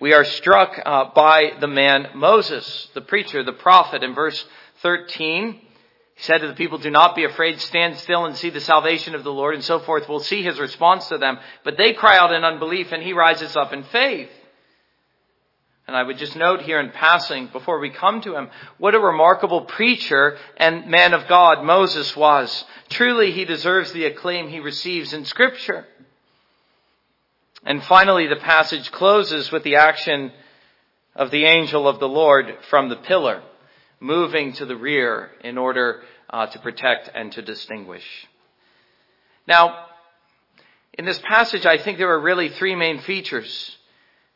We 0.00 0.12
are 0.12 0.24
struck 0.24 0.80
uh, 0.84 1.10
by 1.14 1.52
the 1.60 1.68
man 1.68 2.08
Moses, 2.14 2.88
the 2.94 3.00
preacher, 3.00 3.44
the 3.44 3.52
prophet. 3.52 4.02
In 4.02 4.14
verse 4.14 4.44
13, 4.82 5.52
he 5.52 6.22
said 6.22 6.38
to 6.38 6.48
the 6.48 6.54
people, 6.54 6.78
do 6.78 6.90
not 6.90 7.14
be 7.14 7.24
afraid, 7.24 7.60
stand 7.60 7.96
still 7.98 8.24
and 8.24 8.36
see 8.36 8.50
the 8.50 8.60
salvation 8.60 9.14
of 9.14 9.22
the 9.22 9.32
Lord 9.32 9.54
and 9.54 9.62
so 9.62 9.78
forth. 9.78 10.08
We'll 10.08 10.20
see 10.20 10.42
his 10.42 10.58
response 10.58 11.08
to 11.08 11.18
them. 11.18 11.38
But 11.64 11.76
they 11.76 11.92
cry 11.92 12.18
out 12.18 12.32
in 12.32 12.44
unbelief 12.44 12.92
and 12.92 13.02
he 13.02 13.12
rises 13.12 13.56
up 13.56 13.72
in 13.72 13.84
faith. 13.84 14.30
And 15.86 15.96
I 15.96 16.02
would 16.02 16.16
just 16.16 16.34
note 16.34 16.62
here 16.62 16.80
in 16.80 16.90
passing, 16.90 17.48
before 17.48 17.78
we 17.78 17.90
come 17.90 18.22
to 18.22 18.34
him, 18.34 18.48
what 18.78 18.94
a 18.94 19.00
remarkable 19.00 19.62
preacher 19.62 20.38
and 20.56 20.86
man 20.86 21.12
of 21.12 21.28
God 21.28 21.62
Moses 21.62 22.16
was. 22.16 22.64
Truly 22.88 23.32
he 23.32 23.44
deserves 23.44 23.92
the 23.92 24.06
acclaim 24.06 24.48
he 24.48 24.60
receives 24.60 25.12
in 25.12 25.26
scripture. 25.26 25.86
And 27.64 27.82
finally 27.82 28.26
the 28.26 28.36
passage 28.36 28.90
closes 28.92 29.50
with 29.50 29.62
the 29.62 29.76
action 29.76 30.32
of 31.16 31.30
the 31.30 31.44
angel 31.44 31.88
of 31.88 31.98
the 31.98 32.08
Lord 32.08 32.46
from 32.68 32.88
the 32.88 32.96
pillar 32.96 33.42
moving 34.00 34.52
to 34.52 34.66
the 34.66 34.76
rear 34.76 35.30
in 35.42 35.56
order 35.56 36.02
uh, 36.28 36.46
to 36.46 36.58
protect 36.58 37.10
and 37.14 37.32
to 37.32 37.40
distinguish. 37.40 38.04
Now, 39.46 39.86
in 40.98 41.04
this 41.04 41.18
passage, 41.20 41.64
I 41.64 41.78
think 41.78 41.98
there 41.98 42.10
are 42.10 42.20
really 42.20 42.50
three 42.50 42.74
main 42.74 43.00
features, 43.00 43.76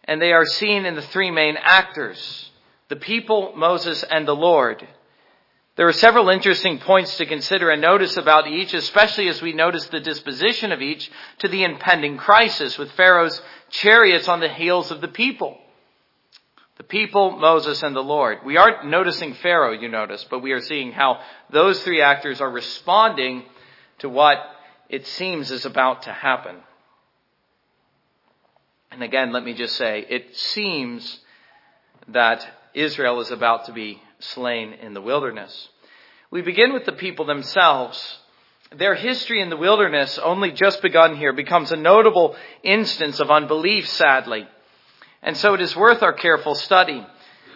and 0.05 0.21
they 0.21 0.33
are 0.33 0.47
seen 0.47 0.87
in 0.87 0.95
the 0.95 1.03
three 1.03 1.31
main 1.31 1.57
actors 1.57 2.51
the 2.89 2.97
people, 2.97 3.53
Moses, 3.55 4.03
and 4.03 4.27
the 4.27 4.35
Lord. 4.35 4.87
There 5.79 5.87
are 5.87 5.93
several 5.93 6.29
interesting 6.29 6.81
points 6.81 7.19
to 7.19 7.27
consider 7.27 7.71
and 7.71 7.81
notice 7.81 8.17
about 8.17 8.49
each, 8.49 8.75
especially 8.75 9.29
as 9.29 9.41
we 9.41 9.53
notice 9.53 9.87
the 9.87 10.01
disposition 10.01 10.73
of 10.73 10.83
each 10.83 11.09
to 11.39 11.47
the 11.47 11.63
impending 11.63 12.17
crisis 12.17 12.77
with 12.77 12.91
Pharaoh's 12.91 13.41
chariots 13.71 14.27
on 14.27 14.41
the 14.41 14.49
heels 14.49 14.91
of 14.91 15.01
the 15.01 15.07
people. 15.07 15.57
The 16.79 16.83
people, 16.83 17.31
Moses, 17.31 17.81
and 17.85 17.95
the 17.95 18.01
Lord. 18.01 18.39
We 18.45 18.57
aren't 18.57 18.87
noticing 18.87 19.35
Pharaoh, 19.35 19.71
you 19.71 19.89
notice, 19.89 20.27
but 20.29 20.41
we 20.41 20.51
are 20.51 20.61
seeing 20.61 20.91
how 20.91 21.21
those 21.51 21.81
three 21.85 22.03
actors 22.03 22.41
are 22.41 22.51
responding 22.51 23.45
to 23.99 24.09
what 24.09 24.39
it 24.89 25.07
seems 25.07 25.53
is 25.53 25.65
about 25.65 26.03
to 26.03 26.13
happen. 26.13 26.57
And 28.91 29.05
again, 29.05 29.33
let 29.33 29.45
me 29.45 29.55
just 29.55 29.77
say, 29.77 30.05
it 30.09 30.37
seems 30.37 31.21
that 32.09 32.45
Israel 32.75 33.21
is 33.21 33.31
about 33.31 33.67
to 33.67 33.73
be 33.73 34.03
slain 34.21 34.73
in 34.73 34.95
the 34.95 35.01
wilderness. 35.01 35.69
We 36.31 36.43
begin 36.43 36.73
with 36.73 36.85
the 36.85 36.93
people 36.93 37.25
themselves. 37.25 38.19
Their 38.77 38.95
history 38.95 39.41
in 39.41 39.49
the 39.49 39.57
wilderness, 39.57 40.19
only 40.19 40.53
just 40.53 40.83
begun 40.83 41.17
here, 41.17 41.33
becomes 41.33 41.73
a 41.73 41.77
notable 41.77 42.37
instance 42.63 43.19
of 43.19 43.31
unbelief, 43.31 43.89
sadly. 43.89 44.47
And 45.23 45.37
so 45.37 45.55
it 45.55 45.61
is 45.61 45.75
worth 45.75 46.03
our 46.03 46.13
careful 46.13 46.55
study. 46.55 47.07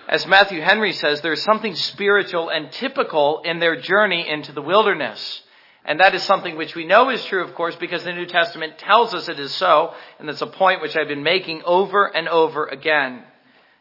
As 0.08 0.26
Matthew 0.26 0.60
Henry 0.60 0.92
says, 0.92 1.20
there 1.20 1.32
is 1.32 1.42
something 1.42 1.74
spiritual 1.74 2.48
and 2.48 2.72
typical 2.72 3.40
in 3.44 3.60
their 3.60 3.80
journey 3.80 4.28
into 4.28 4.52
the 4.52 4.62
wilderness. 4.62 5.42
And 5.84 6.00
that 6.00 6.14
is 6.14 6.22
something 6.22 6.56
which 6.56 6.74
we 6.74 6.84
know 6.84 7.10
is 7.10 7.24
true, 7.24 7.44
of 7.44 7.54
course, 7.54 7.76
because 7.76 8.04
the 8.04 8.12
New 8.12 8.26
Testament 8.26 8.78
tells 8.78 9.14
us 9.14 9.28
it 9.28 9.38
is 9.38 9.52
so, 9.52 9.92
and 10.18 10.28
that's 10.28 10.40
a 10.40 10.46
point 10.46 10.80
which 10.80 10.96
I've 10.96 11.08
been 11.08 11.22
making 11.22 11.62
over 11.64 12.06
and 12.06 12.28
over 12.28 12.66
again. 12.66 13.24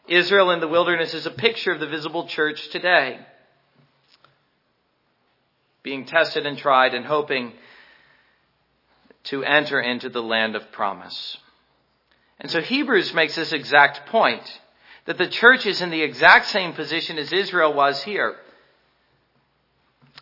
Israel 0.08 0.50
in 0.50 0.60
the 0.60 0.68
wilderness 0.68 1.14
is 1.14 1.26
a 1.26 1.30
picture 1.30 1.72
of 1.72 1.80
the 1.80 1.86
visible 1.86 2.26
church 2.26 2.68
today. 2.70 3.20
Being 5.82 6.06
tested 6.06 6.46
and 6.46 6.58
tried 6.58 6.94
and 6.94 7.04
hoping 7.04 7.52
to 9.24 9.44
enter 9.44 9.80
into 9.80 10.08
the 10.08 10.22
land 10.22 10.56
of 10.56 10.72
promise. 10.72 11.36
And 12.40 12.50
so 12.50 12.60
Hebrews 12.60 13.14
makes 13.14 13.36
this 13.36 13.52
exact 13.52 14.08
point 14.08 14.60
that 15.04 15.18
the 15.18 15.28
church 15.28 15.66
is 15.66 15.80
in 15.80 15.90
the 15.90 16.02
exact 16.02 16.46
same 16.46 16.72
position 16.72 17.18
as 17.18 17.32
Israel 17.32 17.72
was 17.72 18.02
here. 18.02 18.36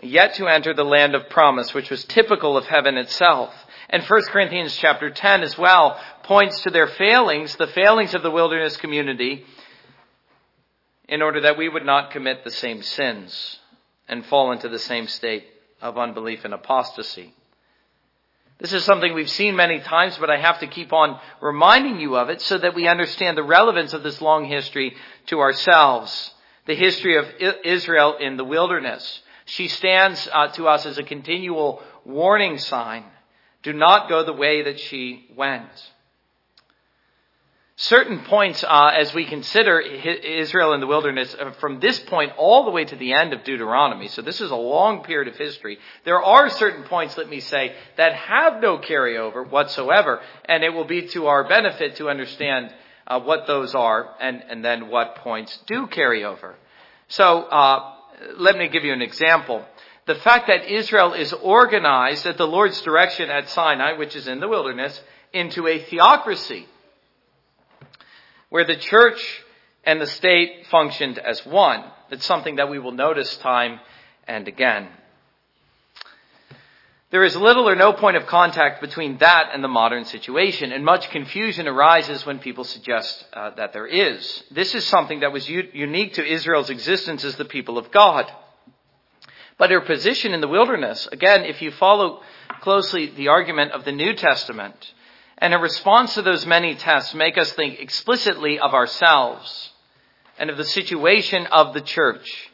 Yet 0.03 0.35
to 0.35 0.47
enter 0.47 0.73
the 0.73 0.85
land 0.85 1.15
of 1.15 1.29
promise, 1.29 1.75
which 1.75 1.91
was 1.91 2.05
typical 2.05 2.57
of 2.57 2.67
heaven 2.67 2.97
itself. 2.97 3.55
And 3.91 4.03
1 4.03 4.23
Corinthians 4.29 4.77
chapter 4.77 5.11
10 5.11 5.43
as 5.43 5.59
well 5.59 6.01
points 6.23 6.63
to 6.63 6.71
their 6.71 6.87
failings, 6.87 7.57
the 7.57 7.67
failings 7.67 8.15
of 8.15 8.23
the 8.23 8.31
wilderness 8.31 8.77
community, 8.77 9.45
in 11.11 11.23
order 11.23 11.41
that 11.41 11.59
we 11.59 11.69
would 11.69 11.85
not 11.85 12.13
commit 12.13 12.45
the 12.45 12.51
same 12.53 12.83
sins 12.83 13.59
and 14.09 14.25
fall 14.27 14.53
into 14.53 14.69
the 14.69 14.79
same 14.79 15.09
state 15.09 15.45
of 15.83 15.99
unbelief 15.99 16.45
and 16.45 16.55
apostasy. 16.55 17.35
This 18.59 18.73
is 18.73 18.85
something 18.85 19.13
we've 19.13 19.29
seen 19.29 19.57
many 19.57 19.81
times, 19.81 20.17
but 20.19 20.31
I 20.31 20.39
have 20.39 20.61
to 20.61 20.69
keep 20.69 20.93
on 20.93 21.19
reminding 21.41 21.99
you 21.99 22.17
of 22.17 22.29
it 22.29 22.41
so 22.41 22.59
that 22.59 22.77
we 22.77 22.87
understand 22.87 23.37
the 23.37 23.43
relevance 23.43 23.93
of 23.93 24.05
this 24.05 24.21
long 24.21 24.45
history 24.45 24.95
to 25.27 25.41
ourselves. 25.41 26.33
The 26.67 26.77
history 26.77 27.17
of 27.17 27.27
Israel 27.65 28.17
in 28.21 28.37
the 28.37 28.45
wilderness. 28.45 29.23
She 29.47 29.67
stands 29.67 30.29
uh, 30.33 30.49
to 30.49 30.69
us 30.69 30.87
as 30.87 30.99
a 30.99 31.03
continual 31.03 31.83
warning 32.05 32.59
sign. 32.59 33.05
Do 33.65 33.73
not 33.73 34.09
go 34.09 34.23
the 34.23 34.33
way 34.33 34.63
that 34.63 34.79
she 34.79 35.27
went 35.37 35.91
certain 37.81 38.19
points 38.25 38.63
uh, 38.63 38.93
as 38.95 39.15
we 39.15 39.25
consider 39.25 39.81
Israel 39.81 40.75
in 40.75 40.81
the 40.81 40.87
wilderness 40.87 41.35
uh, 41.41 41.51
from 41.53 41.81
this 41.81 41.99
point 41.99 42.31
all 42.37 42.67
the 42.67 42.71
way 42.71 42.85
to 42.85 42.95
the 42.95 43.15
end 43.15 43.33
of 43.33 43.43
Deuteronomy. 43.43 44.09
So 44.09 44.21
this 44.21 44.43
is 44.43 44.51
a 44.51 44.57
long 44.57 45.03
period 45.03 45.33
of 45.33 45.39
history. 45.39 45.79
There 46.05 46.23
are 46.23 46.51
certain 46.51 46.85
points, 46.85 47.17
let 47.17 47.31
me 47.31 47.41
say, 47.41 47.75
that 47.97 48.13
have 48.13 48.61
no 48.61 48.79
carryover 48.79 49.49
whatsoever, 49.49 50.21
and 50.45 50.63
it 50.63 50.75
will 50.75 50.85
be 50.85 51.09
to 51.09 51.29
our 51.29 51.49
benefit 51.49 51.97
to 51.97 52.11
understand 52.11 52.71
uh, 53.07 53.19
what 53.21 53.47
those 53.47 53.75
are 53.75 54.15
and, 54.21 54.45
and 54.51 54.63
then 54.63 54.89
what 54.89 55.17
points 55.17 55.59
do 55.67 55.87
carry 55.87 56.23
over. 56.23 56.57
So 57.09 57.45
uh, 57.45 57.95
let 58.37 58.59
me 58.59 58.69
give 58.69 58.85
you 58.85 58.93
an 58.93 59.03
example. 59.03 59.65
The 60.05 60.17
fact 60.17 60.49
that 60.49 60.71
Israel 60.71 61.15
is 61.15 61.33
organized 61.33 62.27
at 62.27 62.37
the 62.37 62.47
Lord's 62.47 62.83
direction 62.83 63.31
at 63.31 63.49
Sinai, 63.49 63.95
which 63.95 64.15
is 64.17 64.29
in 64.29 64.39
the 64.39 64.49
wilderness, 64.49 65.01
into 65.33 65.67
a 65.67 65.79
theocracy 65.79 66.67
where 68.51 68.65
the 68.65 68.77
church 68.77 69.21
and 69.85 70.01
the 70.01 70.07
state 70.07 70.67
functioned 70.67 71.19
as 71.19 71.45
one. 71.47 71.85
It's 72.11 72.27
something 72.27 72.57
that 72.57 72.69
we 72.69 72.79
will 72.79 72.93
notice 72.93 73.37
time 73.39 73.81
and 74.29 74.47
again. 74.47 74.89
There 77.11 77.25
is 77.25 77.35
little 77.35 77.69
or 77.69 77.75
no 77.75 77.93
point 77.93 78.17
of 78.17 78.27
contact 78.27 78.81
between 78.81 79.19
that 79.19 79.51
and 79.53 79.65
the 79.65 79.69
modern 79.69 80.05
situation, 80.05 80.71
and 80.71 80.85
much 80.85 81.11
confusion 81.11 81.67
arises 81.67 82.25
when 82.25 82.39
people 82.39 82.63
suggest 82.63 83.25
uh, 83.33 83.51
that 83.57 83.73
there 83.73 83.87
is. 83.87 84.45
This 84.53 84.77
is 84.77 84.87
something 84.87 85.21
that 85.21 85.33
was 85.33 85.49
u- 85.49 85.69
unique 85.73 86.15
to 86.15 86.25
Israel's 86.25 86.71
existence 86.71 87.25
as 87.25 87.35
the 87.35 87.45
people 87.45 87.79
of 87.79 87.91
God. 87.91 88.31
But 89.59 89.73
her 89.73 89.81
position 89.81 90.33
in 90.35 90.41
the 90.41 90.47
wilderness, 90.47 91.09
again, 91.11 91.45
if 91.45 91.61
you 91.61 91.73
follow 91.73 92.23
closely 92.61 93.07
the 93.11 93.29
argument 93.29 93.73
of 93.73 93.85
the 93.85 93.93
New 93.93 94.15
Testament, 94.15 94.95
and 95.41 95.55
in 95.55 95.61
response 95.61 96.15
to 96.15 96.23
those 96.23 96.45
many 96.45 96.75
tests, 96.75 97.15
make 97.15 97.39
us 97.39 97.53
think 97.53 97.81
explicitly 97.81 98.59
of 98.59 98.75
ourselves 98.75 99.71
and 100.39 100.51
of 100.51 100.57
the 100.57 100.65
situation 100.65 101.47
of 101.47 101.75
the 101.75 101.81
church. 101.81 102.51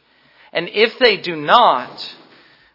And 0.53 0.69
if 0.69 0.99
they 0.99 1.17
do 1.17 1.35
not, 1.37 2.17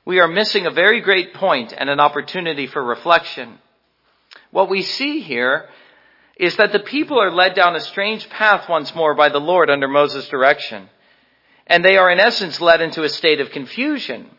we 0.06 0.20
are 0.20 0.28
missing 0.28 0.66
a 0.66 0.72
very 0.72 1.02
great 1.02 1.34
point 1.34 1.74
and 1.78 1.90
an 1.90 2.00
opportunity 2.00 2.68
for 2.68 2.84
reflection. 2.84 3.60
What 4.52 4.70
we 4.70 4.82
see 4.82 5.22
here 5.22 5.70
is 6.36 6.58
that 6.58 6.72
the 6.72 6.80
people 6.80 7.20
are 7.22 7.32
led 7.32 7.54
down 7.54 7.76
a 7.76 7.80
strange 7.80 8.28
path 8.30 8.68
once 8.68 8.94
more 8.96 9.14
by 9.16 9.30
the 9.30 9.40
Lord 9.40 9.70
under 9.70 9.88
Moses' 9.88 10.28
direction. 10.28 10.90
and 11.72 11.86
they 11.86 11.96
are 11.96 12.12
in 12.12 12.20
essence 12.20 12.60
led 12.60 12.82
into 12.82 13.04
a 13.04 13.10
state 13.10 13.40
of 13.40 13.52
confusion. 13.52 14.30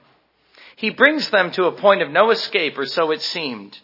He 0.76 0.90
brings 0.90 1.30
them 1.30 1.50
to 1.52 1.64
a 1.64 1.72
point 1.72 2.02
of 2.02 2.10
no 2.10 2.30
escape, 2.30 2.78
or 2.78 2.84
so 2.84 3.10
it 3.10 3.22
seemed. 3.22 3.78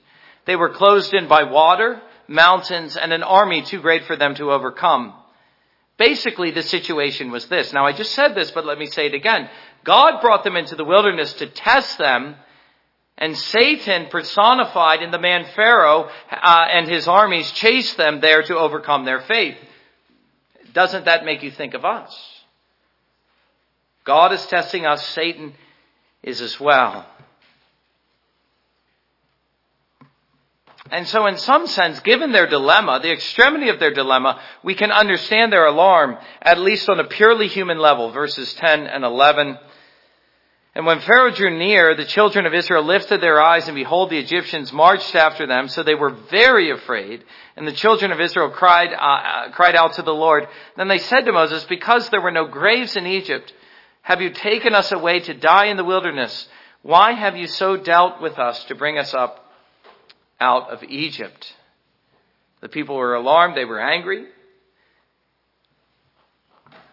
They 0.48 0.56
were 0.56 0.70
closed 0.70 1.12
in 1.12 1.28
by 1.28 1.42
water, 1.42 2.00
mountains, 2.26 2.96
and 2.96 3.12
an 3.12 3.22
army 3.22 3.60
too 3.60 3.82
great 3.82 4.06
for 4.06 4.16
them 4.16 4.34
to 4.36 4.50
overcome. 4.50 5.12
Basically, 5.98 6.52
the 6.52 6.62
situation 6.62 7.30
was 7.30 7.46
this. 7.48 7.74
Now, 7.74 7.84
I 7.84 7.92
just 7.92 8.12
said 8.12 8.34
this, 8.34 8.50
but 8.50 8.64
let 8.64 8.78
me 8.78 8.86
say 8.86 9.08
it 9.08 9.14
again. 9.14 9.50
God 9.84 10.22
brought 10.22 10.44
them 10.44 10.56
into 10.56 10.74
the 10.74 10.86
wilderness 10.86 11.34
to 11.34 11.48
test 11.48 11.98
them, 11.98 12.34
and 13.18 13.36
Satan, 13.36 14.06
personified 14.06 15.02
in 15.02 15.10
the 15.10 15.18
man 15.18 15.44
Pharaoh 15.54 16.08
uh, 16.30 16.66
and 16.70 16.88
his 16.88 17.06
armies, 17.06 17.52
chased 17.52 17.98
them 17.98 18.20
there 18.22 18.42
to 18.44 18.56
overcome 18.56 19.04
their 19.04 19.20
faith. 19.20 19.58
Doesn't 20.72 21.04
that 21.04 21.26
make 21.26 21.42
you 21.42 21.50
think 21.50 21.74
of 21.74 21.84
us? 21.84 22.18
God 24.04 24.32
is 24.32 24.46
testing 24.46 24.86
us, 24.86 25.06
Satan 25.08 25.52
is 26.22 26.40
as 26.40 26.58
well. 26.58 27.04
And 30.90 31.06
so 31.06 31.26
in 31.26 31.36
some 31.36 31.66
sense, 31.66 32.00
given 32.00 32.32
their 32.32 32.46
dilemma, 32.46 33.00
the 33.02 33.12
extremity 33.12 33.68
of 33.68 33.78
their 33.78 33.92
dilemma, 33.92 34.40
we 34.62 34.74
can 34.74 34.90
understand 34.90 35.52
their 35.52 35.66
alarm, 35.66 36.16
at 36.40 36.58
least 36.58 36.88
on 36.88 37.00
a 37.00 37.04
purely 37.04 37.48
human 37.48 37.78
level, 37.78 38.10
verses 38.10 38.52
10 38.54 38.86
and 38.86 39.04
11. 39.04 39.58
And 40.74 40.86
when 40.86 41.00
Pharaoh 41.00 41.32
drew 41.32 41.58
near, 41.58 41.94
the 41.94 42.04
children 42.04 42.46
of 42.46 42.54
Israel 42.54 42.84
lifted 42.84 43.20
their 43.20 43.40
eyes 43.40 43.66
and 43.66 43.74
behold, 43.74 44.10
the 44.10 44.18
Egyptians 44.18 44.72
marched 44.72 45.14
after 45.14 45.46
them, 45.46 45.68
so 45.68 45.82
they 45.82 45.94
were 45.94 46.10
very 46.30 46.70
afraid. 46.70 47.24
And 47.56 47.66
the 47.66 47.72
children 47.72 48.12
of 48.12 48.20
Israel 48.20 48.50
cried, 48.50 48.92
uh, 48.92 48.96
uh 48.96 49.50
cried 49.50 49.74
out 49.74 49.94
to 49.94 50.02
the 50.02 50.14
Lord. 50.14 50.46
Then 50.76 50.88
they 50.88 50.98
said 50.98 51.22
to 51.22 51.32
Moses, 51.32 51.64
because 51.64 52.08
there 52.10 52.20
were 52.20 52.30
no 52.30 52.46
graves 52.46 52.96
in 52.96 53.06
Egypt, 53.06 53.52
have 54.02 54.20
you 54.20 54.30
taken 54.30 54.74
us 54.74 54.92
away 54.92 55.20
to 55.20 55.34
die 55.34 55.66
in 55.66 55.76
the 55.76 55.84
wilderness? 55.84 56.48
Why 56.82 57.12
have 57.12 57.36
you 57.36 57.48
so 57.48 57.76
dealt 57.76 58.22
with 58.22 58.38
us 58.38 58.62
to 58.66 58.74
bring 58.74 58.98
us 58.98 59.12
up 59.12 59.47
out 60.40 60.70
of 60.70 60.82
Egypt. 60.84 61.54
The 62.60 62.68
people 62.68 62.96
were 62.96 63.14
alarmed, 63.14 63.56
they 63.56 63.64
were 63.64 63.80
angry. 63.80 64.26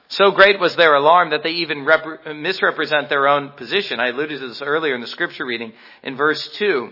So 0.07 0.31
great 0.31 0.59
was 0.59 0.75
their 0.75 0.93
alarm 0.93 1.31
that 1.31 1.43
they 1.43 1.51
even 1.51 1.83
rep- 1.83 2.25
misrepresent 2.35 3.09
their 3.09 3.27
own 3.27 3.49
position. 3.49 3.99
I 3.99 4.09
alluded 4.09 4.39
to 4.39 4.47
this 4.47 4.61
earlier 4.61 4.93
in 4.93 5.01
the 5.01 5.07
scripture 5.07 5.45
reading 5.45 5.73
in 6.03 6.15
verse 6.15 6.47
2, 6.55 6.89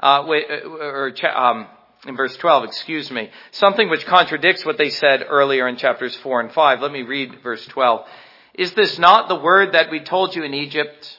uh, 0.00 0.06
uh 0.06 0.26
or 0.68 1.12
um, 1.26 1.66
in 2.06 2.16
verse 2.16 2.36
12, 2.36 2.64
excuse 2.64 3.10
me. 3.10 3.30
Something 3.52 3.88
which 3.88 4.04
contradicts 4.04 4.64
what 4.64 4.76
they 4.76 4.90
said 4.90 5.24
earlier 5.26 5.66
in 5.66 5.76
chapters 5.76 6.14
4 6.16 6.40
and 6.42 6.52
5. 6.52 6.80
Let 6.80 6.92
me 6.92 7.02
read 7.02 7.40
verse 7.42 7.64
12. 7.66 8.06
Is 8.54 8.74
this 8.74 8.98
not 8.98 9.28
the 9.28 9.40
word 9.40 9.72
that 9.72 9.90
we 9.90 10.00
told 10.00 10.36
you 10.36 10.44
in 10.44 10.54
Egypt, 10.54 11.18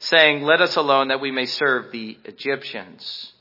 saying, 0.00 0.42
Let 0.42 0.60
us 0.60 0.76
alone 0.76 1.08
that 1.08 1.20
we 1.20 1.30
may 1.30 1.46
serve 1.46 1.92
the 1.92 2.18
Egyptians? 2.24 3.32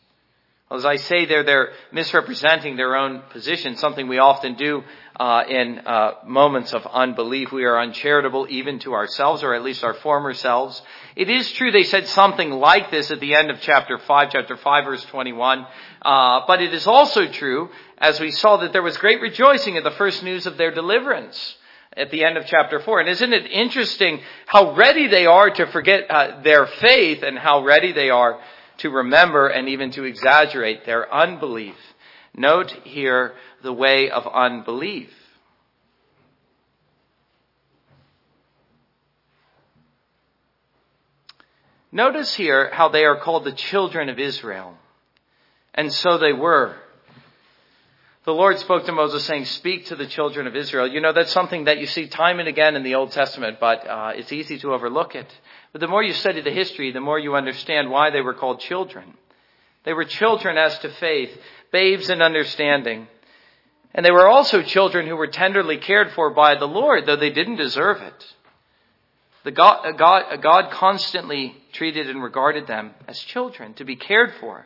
As 0.73 0.85
I 0.85 0.95
say 0.95 1.25
there, 1.25 1.43
they're 1.43 1.73
misrepresenting 1.91 2.77
their 2.77 2.95
own 2.95 3.21
position, 3.29 3.75
something 3.75 4.07
we 4.07 4.17
often 4.17 4.55
do 4.55 4.83
uh, 5.19 5.43
in 5.47 5.79
uh, 5.79 6.13
moments 6.25 6.73
of 6.73 6.85
unbelief. 6.87 7.51
We 7.51 7.65
are 7.65 7.79
uncharitable 7.79 8.47
even 8.49 8.79
to 8.79 8.93
ourselves, 8.93 9.43
or 9.43 9.53
at 9.53 9.61
least 9.61 9.83
our 9.83 9.93
former 9.93 10.33
selves. 10.33 10.81
It 11.15 11.29
is 11.29 11.51
true 11.51 11.71
they 11.71 11.83
said 11.83 12.07
something 12.07 12.49
like 12.49 12.89
this 12.89 13.11
at 13.11 13.19
the 13.19 13.35
end 13.35 13.51
of 13.51 13.61
chapter 13.61 13.99
5, 13.99 14.31
chapter 14.31 14.57
5, 14.57 14.85
verse 14.85 15.05
21. 15.05 15.67
Uh, 16.01 16.41
but 16.47 16.61
it 16.61 16.73
is 16.73 16.87
also 16.87 17.27
true, 17.27 17.69
as 17.99 18.19
we 18.19 18.31
saw, 18.31 18.57
that 18.57 18.73
there 18.73 18.81
was 18.81 18.97
great 18.97 19.21
rejoicing 19.21 19.77
at 19.77 19.83
the 19.83 19.91
first 19.91 20.23
news 20.23 20.47
of 20.47 20.57
their 20.57 20.73
deliverance 20.73 21.55
at 21.95 22.09
the 22.09 22.23
end 22.23 22.37
of 22.37 22.47
chapter 22.47 22.79
4. 22.79 23.01
And 23.01 23.09
isn't 23.09 23.33
it 23.33 23.45
interesting 23.45 24.21
how 24.47 24.75
ready 24.75 25.07
they 25.07 25.27
are 25.27 25.51
to 25.51 25.67
forget 25.67 26.09
uh, 26.09 26.41
their 26.41 26.65
faith 26.65 27.21
and 27.21 27.37
how 27.37 27.63
ready 27.63 27.91
they 27.91 28.09
are 28.09 28.39
to 28.77 28.89
remember 28.89 29.47
and 29.47 29.69
even 29.69 29.91
to 29.91 30.03
exaggerate 30.03 30.85
their 30.85 31.13
unbelief. 31.13 31.75
Note 32.35 32.71
here 32.83 33.33
the 33.61 33.73
way 33.73 34.09
of 34.09 34.27
unbelief. 34.27 35.09
Notice 41.91 42.33
here 42.33 42.71
how 42.73 42.89
they 42.89 43.05
are 43.05 43.19
called 43.19 43.43
the 43.43 43.51
children 43.51 44.09
of 44.09 44.17
Israel. 44.17 44.75
And 45.75 45.93
so 45.93 46.17
they 46.17 46.33
were. 46.33 46.75
The 48.25 48.33
Lord 48.33 48.57
spoke 48.57 48.85
to 48.85 48.91
Moses 48.91 49.25
saying, 49.25 49.45
speak 49.45 49.87
to 49.87 49.95
the 49.95 50.07
children 50.07 50.47
of 50.47 50.55
Israel. 50.55 50.87
You 50.87 51.01
know, 51.01 51.13
that's 51.13 51.31
something 51.31 51.65
that 51.65 51.79
you 51.79 51.85
see 51.85 52.07
time 52.07 52.39
and 52.39 52.47
again 52.47 52.75
in 52.75 52.81
the 52.81 52.95
Old 52.95 53.11
Testament, 53.11 53.57
but 53.59 53.85
uh, 53.85 54.13
it's 54.15 54.31
easy 54.31 54.57
to 54.59 54.73
overlook 54.73 55.13
it. 55.13 55.27
But 55.73 55.81
the 55.81 55.87
more 55.87 56.03
you 56.03 56.13
study 56.13 56.39
the 56.39 56.51
history, 56.51 56.91
the 56.91 57.01
more 57.01 57.19
you 57.19 57.35
understand 57.35 57.89
why 57.89 58.11
they 58.11 58.21
were 58.21 58.35
called 58.35 58.61
children. 58.61 59.15
They 59.83 59.93
were 59.93 60.05
children 60.05 60.57
as 60.57 60.77
to 60.79 60.89
faith, 60.89 61.31
babes 61.71 62.09
in 62.09 62.21
understanding. 62.21 63.07
And 63.93 64.05
they 64.05 64.11
were 64.11 64.27
also 64.27 64.61
children 64.61 65.07
who 65.07 65.15
were 65.15 65.27
tenderly 65.27 65.77
cared 65.77 66.11
for 66.11 66.29
by 66.29 66.55
the 66.55 66.67
Lord, 66.67 67.05
though 67.05 67.15
they 67.15 67.31
didn't 67.31 67.57
deserve 67.57 68.01
it. 68.01 68.33
The 69.43 69.51
God, 69.51 69.97
God, 69.97 70.41
God 70.41 70.71
constantly 70.71 71.55
treated 71.73 72.09
and 72.09 72.23
regarded 72.23 72.65
them 72.65 72.91
as 73.07 73.19
children 73.19 73.73
to 73.75 73.83
be 73.83 73.95
cared 73.95 74.33
for. 74.39 74.65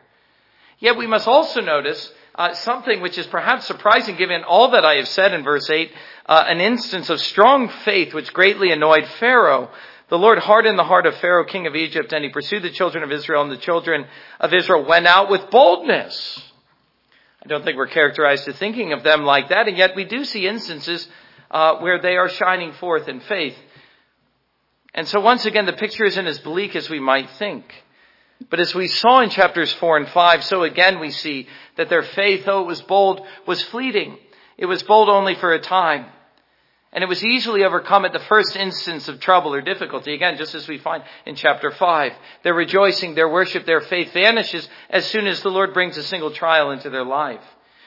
Yet 0.80 0.98
we 0.98 1.08
must 1.08 1.28
also 1.28 1.62
notice 1.62 2.14
uh, 2.36 2.54
something 2.54 3.02
which 3.02 3.18
is 3.18 3.26
perhaps 3.26 3.66
surprising 3.66 4.16
given 4.16 4.44
all 4.44 4.72
that 4.72 4.86
I 4.86 4.96
have 4.98 5.08
said 5.08 5.34
in 5.34 5.44
verse 5.44 5.68
8, 5.68 5.92
uh, 6.28 6.46
an 6.48 6.62
instance 6.62 7.10
of 7.10 7.20
strong 7.20 7.70
faith 7.84 8.14
which 8.14 8.32
greatly 8.32 8.72
annoyed 8.72 9.08
Pharaoh. 9.20 9.72
The 10.10 10.18
Lord 10.18 10.40
hardened 10.40 10.80
the 10.80 10.86
heart 10.86 11.06
of 11.06 11.18
Pharaoh, 11.18 11.44
king 11.44 11.68
of 11.68 11.76
Egypt, 11.76 12.14
and 12.14 12.24
he 12.24 12.30
pursued 12.30 12.64
the 12.64 12.70
children 12.70 13.04
of 13.04 13.12
Israel, 13.12 13.42
and 13.42 13.52
the 13.52 13.58
children 13.58 14.06
of 14.40 14.54
Israel 14.54 14.86
went 14.86 15.06
out 15.06 15.30
with 15.30 15.50
boldness. 15.50 16.42
I 17.44 17.48
don't 17.48 17.64
think 17.66 17.78
we're 17.78 17.88
characterized 17.88 18.46
to 18.46 18.54
thinking 18.54 18.94
of 18.94 19.04
them 19.04 19.24
like 19.24 19.50
that, 19.50 19.68
and 19.68 19.78
yet 19.78 19.96
we 19.96 20.06
do 20.06 20.24
see 20.24 20.48
instances 20.48 21.08
uh, 21.52 21.78
where 21.78 22.00
they 22.02 22.16
are 22.16 22.30
shining 22.30 22.72
forth 22.74 23.10
in 23.10 23.20
faith. 23.20 23.56
And 24.94 25.08
so 25.08 25.20
once 25.20 25.46
again, 25.46 25.66
the 25.66 25.74
picture 25.74 26.06
isn't 26.06 26.28
as 26.28 26.40
bleak 26.40 26.76
as 26.76 26.90
we 26.90 27.00
might 27.00 27.30
think. 27.32 27.66
But 28.50 28.60
as 28.60 28.74
we 28.74 28.88
saw 28.88 29.22
in 29.22 29.30
chapters 29.30 29.74
4 29.74 29.98
and 29.98 30.10
5, 30.10 30.44
so 30.44 30.64
again 30.64 31.00
we 31.00 31.12
see 31.12 31.48
that 31.76 31.90
their 31.90 32.04
faith, 32.04 32.46
though 32.46 32.62
it 32.62 32.68
was 32.68 32.82
bold, 32.82 33.22
was 33.46 33.62
fleeting. 33.64 34.18
It 34.58 34.68
was 34.68 34.84
bold 34.84 35.10
only 35.10 35.36
for 35.36 35.54
a 35.54 35.60
time. 35.60 36.06
And 36.94 37.04
it 37.04 37.08
was 37.08 37.24
easily 37.24 37.64
overcome 37.64 38.06
at 38.06 38.14
the 38.14 38.20
first 38.20 38.56
instance 38.56 39.10
of 39.10 39.20
trouble 39.20 39.54
or 39.54 39.62
difficulty. 39.62 40.14
Again, 40.14 40.38
just 40.38 40.56
as 40.56 40.68
we 40.68 40.78
find 40.78 41.04
in 41.26 41.36
chapter 41.36 41.70
5. 41.70 42.14
Their 42.44 42.54
rejoicing, 42.54 43.14
their 43.14 43.30
worship, 43.30 43.66
their 43.66 43.82
faith 43.82 44.14
vanishes 44.14 44.68
as 44.90 45.06
soon 45.06 45.28
as 45.28 45.42
the 45.42 45.52
Lord 45.52 45.74
brings 45.74 45.98
a 45.98 46.04
single 46.04 46.32
trial 46.32 46.72
into 46.72 46.90
their 46.90 47.04
life. 47.04 47.44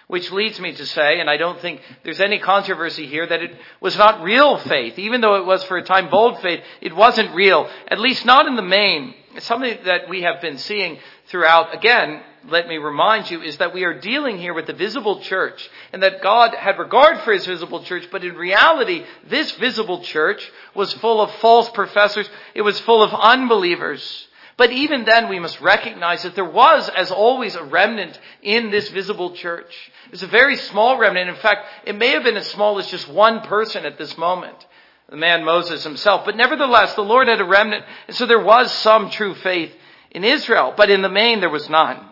Which 0.06 0.30
leads 0.32 0.60
me 0.60 0.74
to 0.74 0.86
say, 0.86 1.20
and 1.20 1.30
I 1.30 1.36
don't 1.36 1.60
think 1.60 1.80
there's 2.02 2.20
any 2.20 2.40
controversy 2.40 3.06
here, 3.06 3.26
that 3.26 3.42
it 3.42 3.56
was 3.80 3.96
not 3.96 4.22
real 4.22 4.58
faith. 4.58 4.98
Even 4.98 5.20
though 5.20 5.36
it 5.36 5.46
was 5.46 5.62
for 5.64 5.76
a 5.76 5.84
time 5.84 6.10
bold 6.10 6.40
faith, 6.40 6.60
it 6.80 6.94
wasn't 6.94 7.34
real. 7.34 7.70
At 7.88 8.00
least 8.00 8.26
not 8.26 8.46
in 8.46 8.56
the 8.56 8.62
main. 8.62 9.14
It's 9.34 9.46
something 9.46 9.78
that 9.84 10.08
we 10.08 10.22
have 10.22 10.40
been 10.40 10.58
seeing 10.58 10.98
throughout, 11.28 11.74
again, 11.74 12.22
let 12.48 12.68
me 12.68 12.78
remind 12.78 13.30
you, 13.30 13.42
is 13.42 13.58
that 13.58 13.74
we 13.74 13.84
are 13.84 13.98
dealing 13.98 14.38
here 14.38 14.54
with 14.54 14.66
the 14.66 14.72
visible 14.72 15.20
church 15.20 15.68
and 15.92 16.02
that 16.02 16.22
God 16.22 16.54
had 16.54 16.78
regard 16.78 17.20
for 17.20 17.32
his 17.32 17.46
visible 17.46 17.82
church, 17.84 18.08
but 18.10 18.24
in 18.24 18.34
reality, 18.34 19.04
this 19.28 19.52
visible 19.52 20.02
church 20.02 20.50
was 20.74 20.92
full 20.94 21.20
of 21.20 21.30
false 21.36 21.68
professors. 21.70 22.28
It 22.54 22.62
was 22.62 22.80
full 22.80 23.02
of 23.02 23.12
unbelievers. 23.12 24.28
But 24.56 24.72
even 24.72 25.04
then, 25.04 25.28
we 25.28 25.40
must 25.40 25.60
recognize 25.60 26.22
that 26.22 26.34
there 26.34 26.44
was, 26.44 26.88
as 26.90 27.10
always, 27.10 27.56
a 27.56 27.64
remnant 27.64 28.18
in 28.42 28.70
this 28.70 28.90
visible 28.90 29.34
church. 29.34 29.74
It's 30.12 30.22
a 30.22 30.26
very 30.26 30.56
small 30.56 30.98
remnant. 30.98 31.30
In 31.30 31.36
fact, 31.36 31.66
it 31.86 31.96
may 31.96 32.10
have 32.10 32.24
been 32.24 32.36
as 32.36 32.46
small 32.48 32.78
as 32.78 32.86
just 32.86 33.08
one 33.08 33.40
person 33.40 33.86
at 33.86 33.96
this 33.96 34.18
moment. 34.18 34.66
The 35.08 35.16
man 35.16 35.44
Moses 35.44 35.82
himself. 35.82 36.26
But 36.26 36.36
nevertheless, 36.36 36.94
the 36.94 37.00
Lord 37.00 37.28
had 37.28 37.40
a 37.40 37.44
remnant, 37.44 37.84
and 38.06 38.14
so 38.14 38.26
there 38.26 38.42
was 38.42 38.70
some 38.70 39.08
true 39.10 39.34
faith 39.34 39.72
in 40.10 40.24
Israel. 40.24 40.74
But 40.76 40.90
in 40.90 41.02
the 41.02 41.08
main, 41.08 41.40
there 41.40 41.48
was 41.48 41.70
none. 41.70 42.09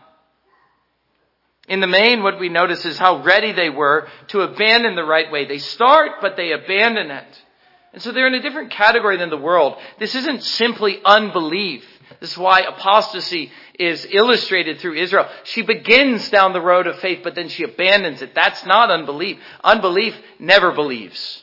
In 1.68 1.80
the 1.80 1.86
main, 1.86 2.22
what 2.22 2.40
we 2.40 2.48
notice 2.48 2.84
is 2.84 2.98
how 2.98 3.22
ready 3.22 3.52
they 3.52 3.70
were 3.70 4.08
to 4.28 4.40
abandon 4.40 4.96
the 4.96 5.04
right 5.04 5.30
way. 5.30 5.44
They 5.44 5.58
start, 5.58 6.12
but 6.20 6.36
they 6.36 6.52
abandon 6.52 7.10
it. 7.10 7.44
And 7.92 8.02
so 8.02 8.12
they're 8.12 8.26
in 8.26 8.34
a 8.34 8.42
different 8.42 8.70
category 8.70 9.16
than 9.16 9.30
the 9.30 9.36
world. 9.36 9.76
This 9.98 10.14
isn't 10.14 10.42
simply 10.42 11.00
unbelief. 11.04 11.84
This 12.20 12.32
is 12.32 12.38
why 12.38 12.60
apostasy 12.60 13.52
is 13.78 14.06
illustrated 14.10 14.78
through 14.78 14.94
Israel. 14.94 15.28
She 15.44 15.62
begins 15.62 16.28
down 16.30 16.52
the 16.52 16.60
road 16.60 16.86
of 16.86 16.98
faith, 17.00 17.20
but 17.22 17.34
then 17.34 17.48
she 17.48 17.64
abandons 17.64 18.22
it. 18.22 18.34
That's 18.34 18.64
not 18.66 18.90
unbelief. 18.90 19.38
Unbelief 19.62 20.14
never 20.38 20.72
believes. 20.72 21.42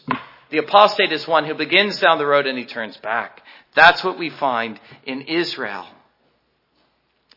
The 0.50 0.58
apostate 0.58 1.12
is 1.12 1.28
one 1.28 1.46
who 1.46 1.54
begins 1.54 2.00
down 2.00 2.18
the 2.18 2.26
road 2.26 2.46
and 2.46 2.58
he 2.58 2.66
turns 2.66 2.98
back. 2.98 3.42
That's 3.74 4.04
what 4.04 4.18
we 4.18 4.30
find 4.30 4.80
in 5.06 5.22
Israel. 5.22 5.86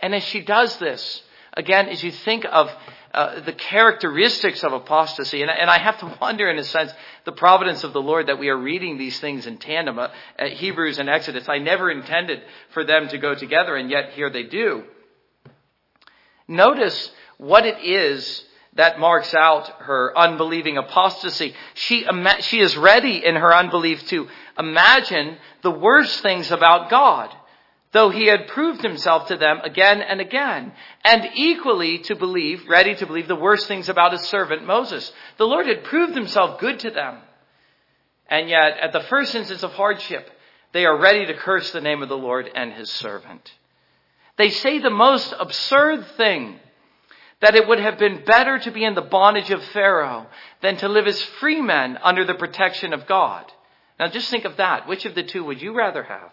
And 0.01 0.15
as 0.15 0.23
she 0.25 0.41
does 0.41 0.79
this, 0.79 1.23
again, 1.59 1.89
as 1.89 2.03
you 2.03 2.13
think 2.13 2.47
of 2.51 2.71
uh, 3.13 3.41
the 3.41 3.53
characteristics 3.53 4.63
of 4.63 4.73
apostasy. 4.73 5.43
And, 5.43 5.51
and, 5.51 5.69
I 5.69 5.79
have 5.79 5.99
to 6.01 6.19
wonder, 6.21 6.49
in 6.49 6.59
a 6.59 6.65
sense, 6.65 6.93
the 7.25 7.33
providence 7.33 7.83
of 7.85 7.93
the 7.93 8.01
Lord 8.01 8.29
that 8.29 8.39
we 8.39 8.49
are 8.49 8.57
reading 8.57 8.97
these 8.97 9.19
things 9.19 9.47
in 9.47 9.59
tandem. 9.59 9.99
Uh, 9.99 10.09
Hebrews 10.39 10.99
and 10.99 11.09
Exodus, 11.09 11.49
I 11.49 11.59
never 11.59 11.91
intended 11.91 12.43
for 12.71 12.85
them 12.85 13.09
to 13.09 13.19
go 13.19 13.35
together, 13.35 13.77
and 13.77 13.91
yet 13.91 14.13
here 14.13 14.31
they 14.31 14.45
do. 14.45 14.85
Notice 16.47 17.11
what 17.39 17.67
it 17.67 17.83
is 17.83 18.45
that 18.75 19.01
marks 19.01 19.35
out 19.35 19.69
her 19.81 20.17
unbelieving 20.17 20.79
apostasy. 20.79 21.55
She, 21.75 22.07
she 22.41 22.61
is 22.61 22.77
ready 22.77 23.25
in 23.25 23.35
her 23.35 23.55
unbelief 23.55 24.07
to 24.09 24.29
imagine 24.59 25.37
the 25.63 25.71
worst 25.71 26.21
things 26.21 26.51
about 26.51 26.89
God, 26.91 27.35
though 27.93 28.11
he 28.11 28.27
had 28.27 28.49
proved 28.49 28.83
himself 28.83 29.29
to 29.29 29.37
them 29.37 29.61
again 29.63 30.03
and 30.03 30.21
again, 30.21 30.73
and 31.05 31.31
equally 31.35 31.99
to 31.99 32.15
believe, 32.15 32.69
ready 32.69 32.95
to 32.95 33.07
believe 33.07 33.29
the 33.29 33.35
worst 33.35 33.67
things 33.67 33.89
about 33.89 34.13
his 34.13 34.23
servant 34.23 34.65
Moses. 34.65 35.13
The 35.39 35.47
Lord 35.47 35.67
had 35.67 35.85
proved 35.85 36.15
himself 36.15 36.61
good 36.61 36.81
to 36.81 36.91
them. 36.91 37.19
And 38.29 38.49
yet, 38.49 38.77
at 38.79 38.93
the 38.93 39.01
first 39.01 39.35
instance 39.35 39.63
of 39.63 39.73
hardship, 39.73 40.31
they 40.73 40.85
are 40.85 40.99
ready 40.99 41.25
to 41.27 41.35
curse 41.35 41.71
the 41.71 41.81
name 41.81 42.03
of 42.03 42.11
the 42.11 42.19
Lord 42.19 42.51
and 42.55 42.73
his 42.73 42.91
servant. 42.91 43.53
They 44.37 44.51
say 44.51 44.79
the 44.79 44.91
most 44.91 45.35
absurd 45.39 46.07
thing 46.17 46.61
that 47.41 47.55
it 47.55 47.67
would 47.67 47.81
have 47.81 47.99
been 47.99 48.25
better 48.25 48.59
to 48.59 48.71
be 48.71 48.85
in 48.85 48.95
the 48.95 49.01
bondage 49.01 49.51
of 49.51 49.63
Pharaoh 49.67 50.27
than 50.61 50.77
to 50.79 50.89
live 50.89 51.07
as 51.07 51.23
free 51.41 51.61
men 51.63 51.99
under 52.03 52.25
the 52.25 52.35
protection 52.35 52.93
of 52.93 53.07
God. 53.07 53.51
Now 53.99 54.09
just 54.09 54.31
think 54.31 54.45
of 54.45 54.57
that. 54.59 54.87
Which 54.87 55.07
of 55.07 55.15
the 55.15 55.23
two 55.23 55.45
would 55.45 55.63
you 55.63 55.73
rather 55.73 56.03
have? 56.03 56.31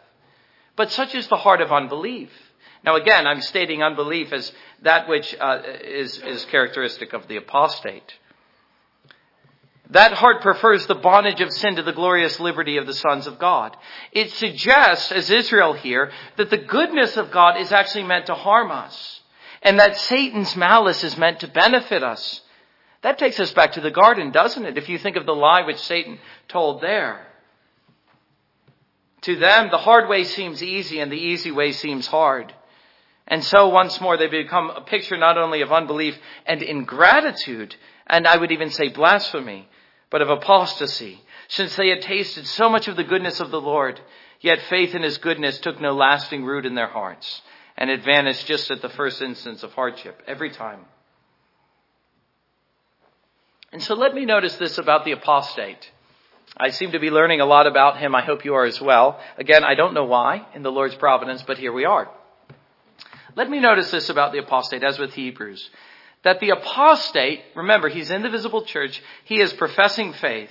But 0.76 0.92
such 0.92 1.16
is 1.16 1.28
the 1.28 1.38
heart 1.38 1.62
of 1.62 1.72
unbelief. 1.72 2.30
Now 2.84 2.96
again, 2.96 3.26
I'm 3.26 3.42
stating 3.42 3.82
unbelief 3.82 4.32
as 4.32 4.52
that 4.84 5.08
which 5.08 5.36
uh, 5.40 5.62
is, 5.84 6.18
is 6.20 6.46
characteristic 6.46 7.14
of 7.14 7.28
the 7.28 7.38
apostate. 7.38 8.14
That 9.92 10.14
heart 10.14 10.42
prefers 10.42 10.86
the 10.88 10.96
bondage 10.96 11.42
of 11.42 11.52
sin 11.52 11.76
to 11.76 11.84
the 11.84 11.94
glorious 11.94 12.40
liberty 12.40 12.78
of 12.78 12.88
the 12.88 12.94
sons 12.94 13.28
of 13.28 13.38
God. 13.38 13.78
It 14.12 14.32
suggests, 14.32 15.12
as 15.12 15.30
Israel 15.30 15.74
here, 15.74 16.12
that 16.38 16.50
the 16.50 16.58
goodness 16.58 17.18
of 17.18 17.32
God 17.32 17.60
is 17.60 17.72
actually 17.72 18.04
meant 18.04 18.26
to 18.28 18.36
harm 18.36 18.72
us 18.72 19.22
and 19.66 19.80
that 19.80 19.98
Satan's 19.98 20.56
malice 20.56 21.04
is 21.04 21.18
meant 21.18 21.40
to 21.40 21.48
benefit 21.48 22.04
us. 22.04 22.42
That 23.02 23.18
takes 23.18 23.40
us 23.40 23.52
back 23.52 23.74
to 23.74 23.82
the 23.82 23.92
garden, 23.92 24.32
doesn't 24.32 24.64
it? 24.64 24.78
If 24.78 24.90
you 24.90 25.00
think 25.00 25.16
of 25.16 25.26
the 25.26 25.36
lie 25.36 25.64
which 25.64 25.80
Satan 25.80 26.20
told 26.48 26.82
there. 26.82 27.25
To 29.26 29.36
them, 29.36 29.70
the 29.70 29.78
hard 29.78 30.08
way 30.08 30.24
seems 30.24 30.62
easy 30.62 31.00
and 31.00 31.12
the 31.12 31.18
easy 31.18 31.52
way 31.52 31.72
seems 31.72 32.06
hard. 32.08 32.54
And 33.28 33.44
so 33.44 33.70
once 33.70 34.00
more 34.00 34.18
they 34.18 34.28
become 34.28 34.70
a 34.70 34.82
picture 34.82 35.18
not 35.18 35.38
only 35.38 35.62
of 35.62 35.72
unbelief 35.72 36.16
and 36.46 36.62
ingratitude, 36.62 37.76
and 38.06 38.28
I 38.28 38.38
would 38.38 38.52
even 38.52 38.70
say 38.70 38.90
blasphemy, 38.90 39.68
but 40.12 40.22
of 40.22 40.30
apostasy, 40.30 41.22
since 41.48 41.76
they 41.76 41.90
had 41.90 42.02
tasted 42.02 42.46
so 42.46 42.70
much 42.70 42.88
of 42.88 42.96
the 42.98 43.04
goodness 43.04 43.40
of 43.40 43.50
the 43.50 43.62
Lord, 43.62 44.00
yet 44.42 44.62
faith 44.70 44.94
in 44.94 45.02
his 45.02 45.18
goodness 45.18 45.60
took 45.60 45.82
no 45.82 45.94
lasting 45.94 46.46
root 46.46 46.66
in 46.66 46.76
their 46.76 46.88
hearts 46.88 47.42
and 47.78 47.90
it 47.90 48.04
vanished 48.04 48.46
just 48.46 48.72
at 48.72 48.82
the 48.82 48.90
first 48.90 49.22
instance 49.22 49.64
of 49.64 49.74
hardship, 49.74 50.22
every 50.28 50.50
time. 50.50 50.86
And 53.72 53.84
so 53.84 53.96
let 53.96 54.14
me 54.14 54.26
notice 54.26 54.56
this 54.56 54.78
about 54.78 55.04
the 55.04 55.12
apostate. 55.12 55.92
I 56.58 56.70
seem 56.70 56.92
to 56.94 57.00
be 57.00 57.10
learning 57.10 57.42
a 57.42 57.46
lot 57.46 57.68
about 57.68 57.98
him. 57.98 58.16
I 58.16 58.22
hope 58.22 58.46
you 58.46 58.56
are 58.56 58.66
as 58.66 58.80
well. 58.80 59.20
Again, 59.38 59.64
I 59.64 59.76
don't 59.76 59.94
know 59.94 60.06
why 60.06 60.46
in 60.54 60.64
the 60.64 60.72
Lord's 60.72 60.96
providence, 60.96 61.44
but 61.44 61.58
here 61.58 61.74
we 61.74 61.86
are. 61.86 62.10
Let 63.36 63.50
me 63.50 63.60
notice 63.60 63.92
this 63.92 64.10
about 64.10 64.32
the 64.32 64.40
apostate, 64.40 64.84
as 64.84 64.98
with 64.98 65.14
Hebrews. 65.14 65.70
That 66.24 66.40
the 66.40 66.52
apostate, 66.52 67.42
remember, 67.56 67.90
he's 67.90 68.10
in 68.10 68.22
the 68.22 68.30
visible 68.30 68.64
church, 68.64 69.02
he 69.26 69.42
is 69.42 69.52
professing 69.54 70.14
faith. 70.14 70.50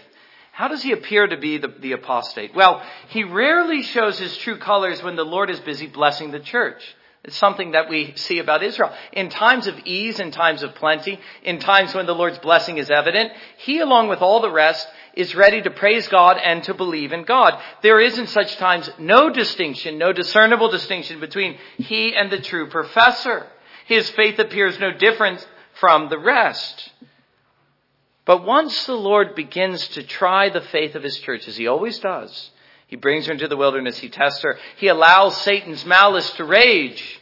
How 0.53 0.69
does 0.69 0.83
he 0.83 0.93
appear 0.93 1.27
to 1.27 1.37
be 1.37 1.59
the, 1.59 1.69
the 1.69 1.93
apostate? 1.93 2.55
Well, 2.55 2.83
he 3.09 3.25
rarely 3.25 3.83
shows 3.83 4.19
his 4.19 4.37
true 4.37 4.59
colors 4.59 5.03
when 5.03 5.17
the 5.17 5.25
Lord 5.25 5.51
is 5.51 5.59
busy 5.61 5.87
blessing 5.87 6.31
the 6.31 6.39
church. 6.39 6.83
It's 7.25 7.37
something 7.39 7.71
that 7.71 7.89
we 7.89 8.13
see 8.17 8.39
about 8.39 8.63
Israel. 8.63 8.93
In 9.13 9.31
times 9.31 9.67
of 9.67 9.79
ease, 9.87 10.21
in 10.21 10.31
times 10.31 10.63
of 10.63 10.75
plenty, 10.75 11.19
in 11.43 11.59
times 11.59 11.95
when 11.95 12.05
the 12.05 12.15
Lord's 12.15 12.39
blessing 12.39 12.77
is 12.77 12.91
evident, 12.91 13.33
he, 13.57 13.81
along 13.81 14.09
with 14.09 14.21
all 14.21 14.43
the 14.43 14.51
rest, 14.51 14.87
is 15.15 15.35
ready 15.35 15.63
to 15.63 15.71
praise 15.71 16.07
God 16.09 16.37
and 16.37 16.63
to 16.65 16.75
believe 16.75 17.13
in 17.13 17.25
God. 17.25 17.59
There 17.83 17.99
is 17.99 18.19
in 18.19 18.27
such 18.27 18.57
times 18.57 18.91
no 18.99 19.31
distinction, 19.31 19.97
no 19.97 20.13
discernible 20.13 20.71
distinction 20.71 21.19
between 21.19 21.57
he 21.79 22.15
and 22.15 22.31
the 22.31 22.43
true 22.43 22.69
professor. 22.69 23.47
His 23.87 24.11
faith 24.11 24.39
appears 24.39 24.79
no 24.79 24.93
different 24.93 25.47
from 25.81 26.11
the 26.11 26.19
rest. 26.19 26.91
But 28.27 28.45
once 28.45 28.85
the 28.85 28.95
Lord 28.95 29.35
begins 29.35 29.87
to 29.89 30.03
try 30.03 30.51
the 30.51 30.61
faith 30.61 30.95
of 30.95 31.03
his 31.03 31.19
church, 31.21 31.49
as 31.49 31.57
he 31.57 31.69
always 31.69 31.99
does, 32.01 32.51
he 32.87 32.97
brings 32.97 33.27
her 33.27 33.33
into 33.33 33.49
the 33.49 33.57
wilderness. 33.57 33.99
He 33.99 34.09
tests 34.09 34.43
her. 34.43 34.59
He 34.77 34.89
allows 34.89 35.41
Satan's 35.43 35.85
malice 35.85 36.31
to 36.33 36.45
rage. 36.45 37.21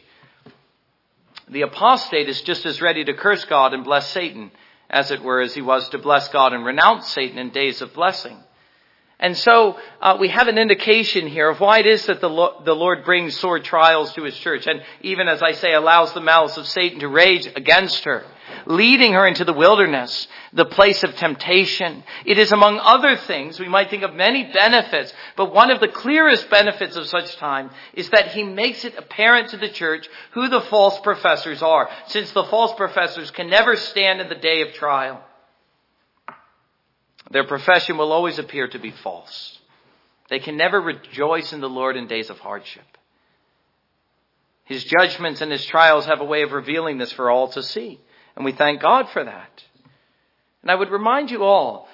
The 1.49 1.63
apostate 1.63 2.29
is 2.29 2.43
just 2.43 2.67
as 2.67 2.81
ready 2.81 3.05
to 3.05 3.15
curse 3.15 3.45
God 3.45 3.75
and 3.75 3.85
bless 3.85 4.11
Satan, 4.11 4.51
as 4.91 5.11
it 5.11 5.23
were, 5.23 5.41
as 5.41 5.55
he 5.55 5.63
was 5.63 5.89
to 5.91 5.99
bless 5.99 6.29
God 6.29 6.53
and 6.53 6.65
renounce 6.65 7.09
Satan 7.09 7.39
in 7.39 7.51
days 7.51 7.81
of 7.83 7.95
blessing. 7.95 8.39
And 9.19 9.37
so 9.37 9.79
uh, 10.01 10.17
we 10.19 10.29
have 10.29 10.49
an 10.49 10.59
indication 10.59 11.29
here 11.29 11.49
of 11.49 11.61
why 11.61 11.79
it 11.79 11.87
is 11.87 12.07
that 12.07 12.21
the, 12.21 12.29
Lo- 12.29 12.63
the 12.65 12.75
Lord 12.75 13.05
brings 13.05 13.37
sore 13.39 13.61
trials 13.61 14.13
to 14.15 14.25
his 14.25 14.37
church, 14.37 14.67
and 14.67 14.83
even 15.03 15.29
as 15.29 15.43
I 15.43 15.53
say, 15.53 15.75
allows 15.75 16.13
the 16.13 16.21
malice 16.21 16.57
of 16.57 16.67
Satan 16.67 17.01
to 17.01 17.09
rage 17.09 17.47
against 17.47 18.05
her 18.05 18.25
leading 18.67 19.13
her 19.13 19.27
into 19.27 19.45
the 19.45 19.53
wilderness, 19.53 20.27
the 20.53 20.65
place 20.65 21.03
of 21.03 21.15
temptation. 21.17 22.05
It 22.25 22.39
is 22.39 22.53
among 22.53 22.79
other 22.79 23.17
things, 23.17 23.59
we 23.59 23.69
might 23.69 23.91
think 23.91 24.03
of 24.03 24.15
many 24.15 24.45
benefits, 24.53 25.13
but 25.37 25.55
one 25.55 25.71
of 25.71 25.81
the 25.81 25.89
clearest 25.89 26.49
benefits 26.51 26.97
of 26.97 27.07
such 27.07 27.37
time 27.37 27.71
is 27.95 28.09
that 28.11 28.29
he 28.29 28.43
makes 28.43 28.85
it 28.85 28.97
apparent 28.97 29.51
to 29.51 29.57
the 29.57 29.69
church 29.69 30.09
who 30.33 30.49
the 30.49 30.61
false 30.63 30.99
professors 31.01 31.63
are, 31.63 31.89
since 32.07 32.31
the 32.33 32.45
false 32.45 32.75
professors 32.75 33.31
can 33.31 33.49
never 33.49 33.77
stand 33.77 34.21
in 34.21 34.29
the 34.29 34.35
day 34.35 34.63
of 34.63 34.73
trial. 34.75 35.23
Their 37.31 37.45
profession 37.45 37.97
will 37.97 38.13
always 38.13 38.39
appear 38.39 38.69
to 38.69 38.79
be 38.79 38.91
false. 38.91 39.59
They 40.29 40.39
can 40.39 40.57
never 40.57 40.81
rejoice 40.81 41.53
in 41.53 41.61
the 41.61 41.69
Lord 41.69 41.97
in 41.97 42.07
days 42.07 42.31
of 42.31 42.39
hardship. 42.39 42.85
His 44.65 44.85
judgments 44.85 45.41
and 45.41 45.51
his 45.51 45.65
trials 45.65 46.07
have 46.07 46.21
a 46.21 46.25
way 46.25 46.43
of 46.43 46.53
revealing 46.53 46.99
this 46.99 47.13
for 47.13 47.31
all 47.31 47.49
to 47.49 47.63
see. 47.63 48.01
And 48.37 48.45
we 48.45 48.53
thank 48.53 48.81
God 48.81 49.09
for 49.11 49.25
that. 49.25 49.63
And 50.63 50.71
I 50.71 50.75
would 50.75 50.91
remind 50.91 51.31
you 51.31 51.45
all, 51.45 51.89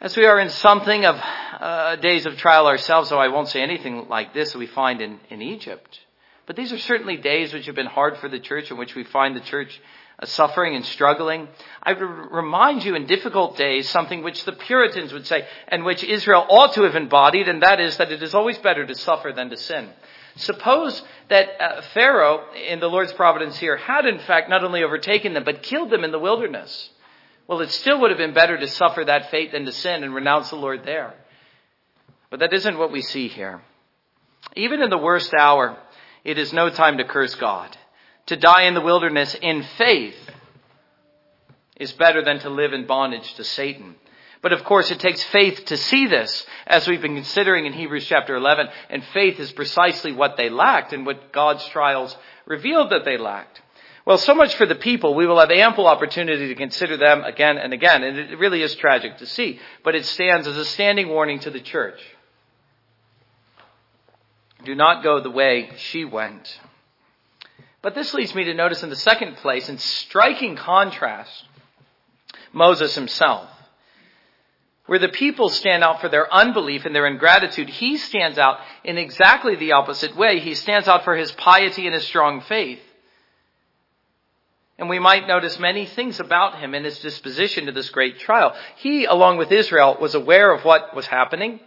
as 0.00 0.16
we 0.16 0.26
are 0.26 0.38
in 0.38 0.50
something 0.50 1.06
of 1.06 1.16
uh, 1.16 1.96
days 1.96 2.26
of 2.26 2.36
trial 2.36 2.66
ourselves, 2.66 3.08
though 3.08 3.18
I 3.18 3.28
won't 3.28 3.48
say 3.48 3.62
anything 3.62 4.08
like 4.08 4.34
this 4.34 4.52
that 4.52 4.58
we 4.58 4.66
find 4.66 5.00
in, 5.00 5.20
in 5.30 5.40
Egypt. 5.40 6.00
But 6.46 6.56
these 6.56 6.72
are 6.72 6.78
certainly 6.78 7.16
days 7.16 7.52
which 7.52 7.66
have 7.66 7.74
been 7.74 7.86
hard 7.86 8.18
for 8.18 8.28
the 8.28 8.38
church, 8.38 8.70
in 8.70 8.76
which 8.76 8.94
we 8.94 9.04
find 9.04 9.34
the 9.34 9.40
church 9.40 9.80
suffering 10.24 10.74
and 10.74 10.84
struggling. 10.84 11.48
I 11.82 11.92
would 11.92 12.00
remind 12.00 12.84
you 12.84 12.94
in 12.94 13.06
difficult 13.06 13.56
days 13.56 13.88
something 13.88 14.22
which 14.22 14.44
the 14.44 14.52
Puritans 14.52 15.12
would 15.12 15.26
say, 15.26 15.46
and 15.68 15.84
which 15.84 16.02
Israel 16.02 16.46
ought 16.48 16.72
to 16.74 16.82
have 16.82 16.96
embodied, 16.96 17.48
and 17.48 17.62
that 17.62 17.80
is 17.80 17.96
that 17.98 18.12
it 18.12 18.22
is 18.22 18.34
always 18.34 18.58
better 18.58 18.86
to 18.86 18.94
suffer 18.94 19.32
than 19.34 19.50
to 19.50 19.56
sin. 19.56 19.90
Suppose 20.36 21.02
that 21.28 21.48
uh, 21.60 21.82
Pharaoh, 21.94 22.44
in 22.54 22.80
the 22.80 22.88
Lord's 22.88 23.12
providence 23.12 23.56
here, 23.58 23.76
had 23.76 24.06
in 24.06 24.18
fact 24.20 24.50
not 24.50 24.64
only 24.64 24.82
overtaken 24.82 25.34
them, 25.34 25.44
but 25.44 25.62
killed 25.62 25.90
them 25.90 26.04
in 26.04 26.12
the 26.12 26.18
wilderness. 26.18 26.90
Well, 27.46 27.60
it 27.60 27.70
still 27.70 28.00
would 28.00 28.10
have 28.10 28.18
been 28.18 28.34
better 28.34 28.58
to 28.58 28.66
suffer 28.66 29.04
that 29.04 29.30
fate 29.30 29.52
than 29.52 29.64
to 29.66 29.72
sin 29.72 30.02
and 30.02 30.14
renounce 30.14 30.50
the 30.50 30.56
Lord 30.56 30.84
there. 30.84 31.14
But 32.28 32.40
that 32.40 32.52
isn't 32.52 32.76
what 32.76 32.92
we 32.92 33.02
see 33.02 33.28
here. 33.28 33.62
Even 34.56 34.82
in 34.82 34.90
the 34.90 34.98
worst 34.98 35.32
hour, 35.32 35.78
it 36.24 36.38
is 36.38 36.52
no 36.52 36.70
time 36.70 36.98
to 36.98 37.04
curse 37.04 37.34
God. 37.34 37.76
To 38.26 38.36
die 38.36 38.62
in 38.62 38.74
the 38.74 38.80
wilderness 38.80 39.36
in 39.40 39.62
faith 39.78 40.16
is 41.76 41.92
better 41.92 42.22
than 42.22 42.40
to 42.40 42.50
live 42.50 42.72
in 42.72 42.86
bondage 42.86 43.34
to 43.34 43.44
Satan. 43.44 43.94
But 44.42 44.52
of 44.52 44.64
course, 44.64 44.90
it 44.90 45.00
takes 45.00 45.22
faith 45.24 45.64
to 45.66 45.76
see 45.76 46.06
this, 46.06 46.46
as 46.66 46.86
we've 46.86 47.02
been 47.02 47.14
considering 47.14 47.66
in 47.66 47.72
Hebrews 47.72 48.06
chapter 48.06 48.36
11. 48.36 48.68
And 48.90 49.02
faith 49.12 49.40
is 49.40 49.52
precisely 49.52 50.12
what 50.12 50.36
they 50.36 50.50
lacked 50.50 50.92
and 50.92 51.06
what 51.06 51.32
God's 51.32 51.66
trials 51.68 52.16
revealed 52.46 52.90
that 52.90 53.04
they 53.04 53.16
lacked. 53.18 53.60
Well, 54.04 54.18
so 54.18 54.34
much 54.34 54.54
for 54.54 54.66
the 54.66 54.76
people. 54.76 55.14
We 55.14 55.26
will 55.26 55.40
have 55.40 55.50
ample 55.50 55.86
opportunity 55.86 56.48
to 56.48 56.54
consider 56.54 56.96
them 56.96 57.24
again 57.24 57.58
and 57.58 57.72
again. 57.72 58.04
And 58.04 58.18
it 58.18 58.38
really 58.38 58.62
is 58.62 58.74
tragic 58.76 59.18
to 59.18 59.26
see. 59.26 59.58
But 59.82 59.96
it 59.96 60.04
stands 60.04 60.46
as 60.46 60.56
a 60.56 60.64
standing 60.64 61.08
warning 61.08 61.40
to 61.40 61.50
the 61.50 61.60
church. 61.60 62.00
Do 64.64 64.74
not 64.74 65.02
go 65.02 65.20
the 65.20 65.30
way 65.30 65.70
she 65.76 66.04
went. 66.04 66.60
But 67.86 67.94
this 67.94 68.14
leads 68.14 68.34
me 68.34 68.42
to 68.42 68.52
notice 68.52 68.82
in 68.82 68.90
the 68.90 68.96
second 68.96 69.36
place, 69.36 69.68
in 69.68 69.78
striking 69.78 70.56
contrast, 70.56 71.44
Moses 72.52 72.96
himself. 72.96 73.48
Where 74.86 74.98
the 74.98 75.08
people 75.08 75.50
stand 75.50 75.84
out 75.84 76.00
for 76.00 76.08
their 76.08 76.26
unbelief 76.34 76.84
and 76.84 76.92
their 76.92 77.06
ingratitude, 77.06 77.68
he 77.68 77.96
stands 77.96 78.38
out 78.38 78.58
in 78.82 78.98
exactly 78.98 79.54
the 79.54 79.70
opposite 79.70 80.16
way. 80.16 80.40
He 80.40 80.56
stands 80.56 80.88
out 80.88 81.04
for 81.04 81.14
his 81.14 81.30
piety 81.30 81.86
and 81.86 81.94
his 81.94 82.04
strong 82.04 82.40
faith. 82.40 82.80
And 84.78 84.88
we 84.88 84.98
might 84.98 85.28
notice 85.28 85.60
many 85.60 85.86
things 85.86 86.18
about 86.18 86.58
him 86.58 86.74
in 86.74 86.82
his 86.82 86.98
disposition 86.98 87.66
to 87.66 87.72
this 87.72 87.90
great 87.90 88.18
trial. 88.18 88.56
He, 88.78 89.04
along 89.04 89.36
with 89.36 89.52
Israel, 89.52 89.96
was 90.00 90.16
aware 90.16 90.52
of 90.52 90.64
what 90.64 90.92
was 90.96 91.06
happening. 91.06 91.60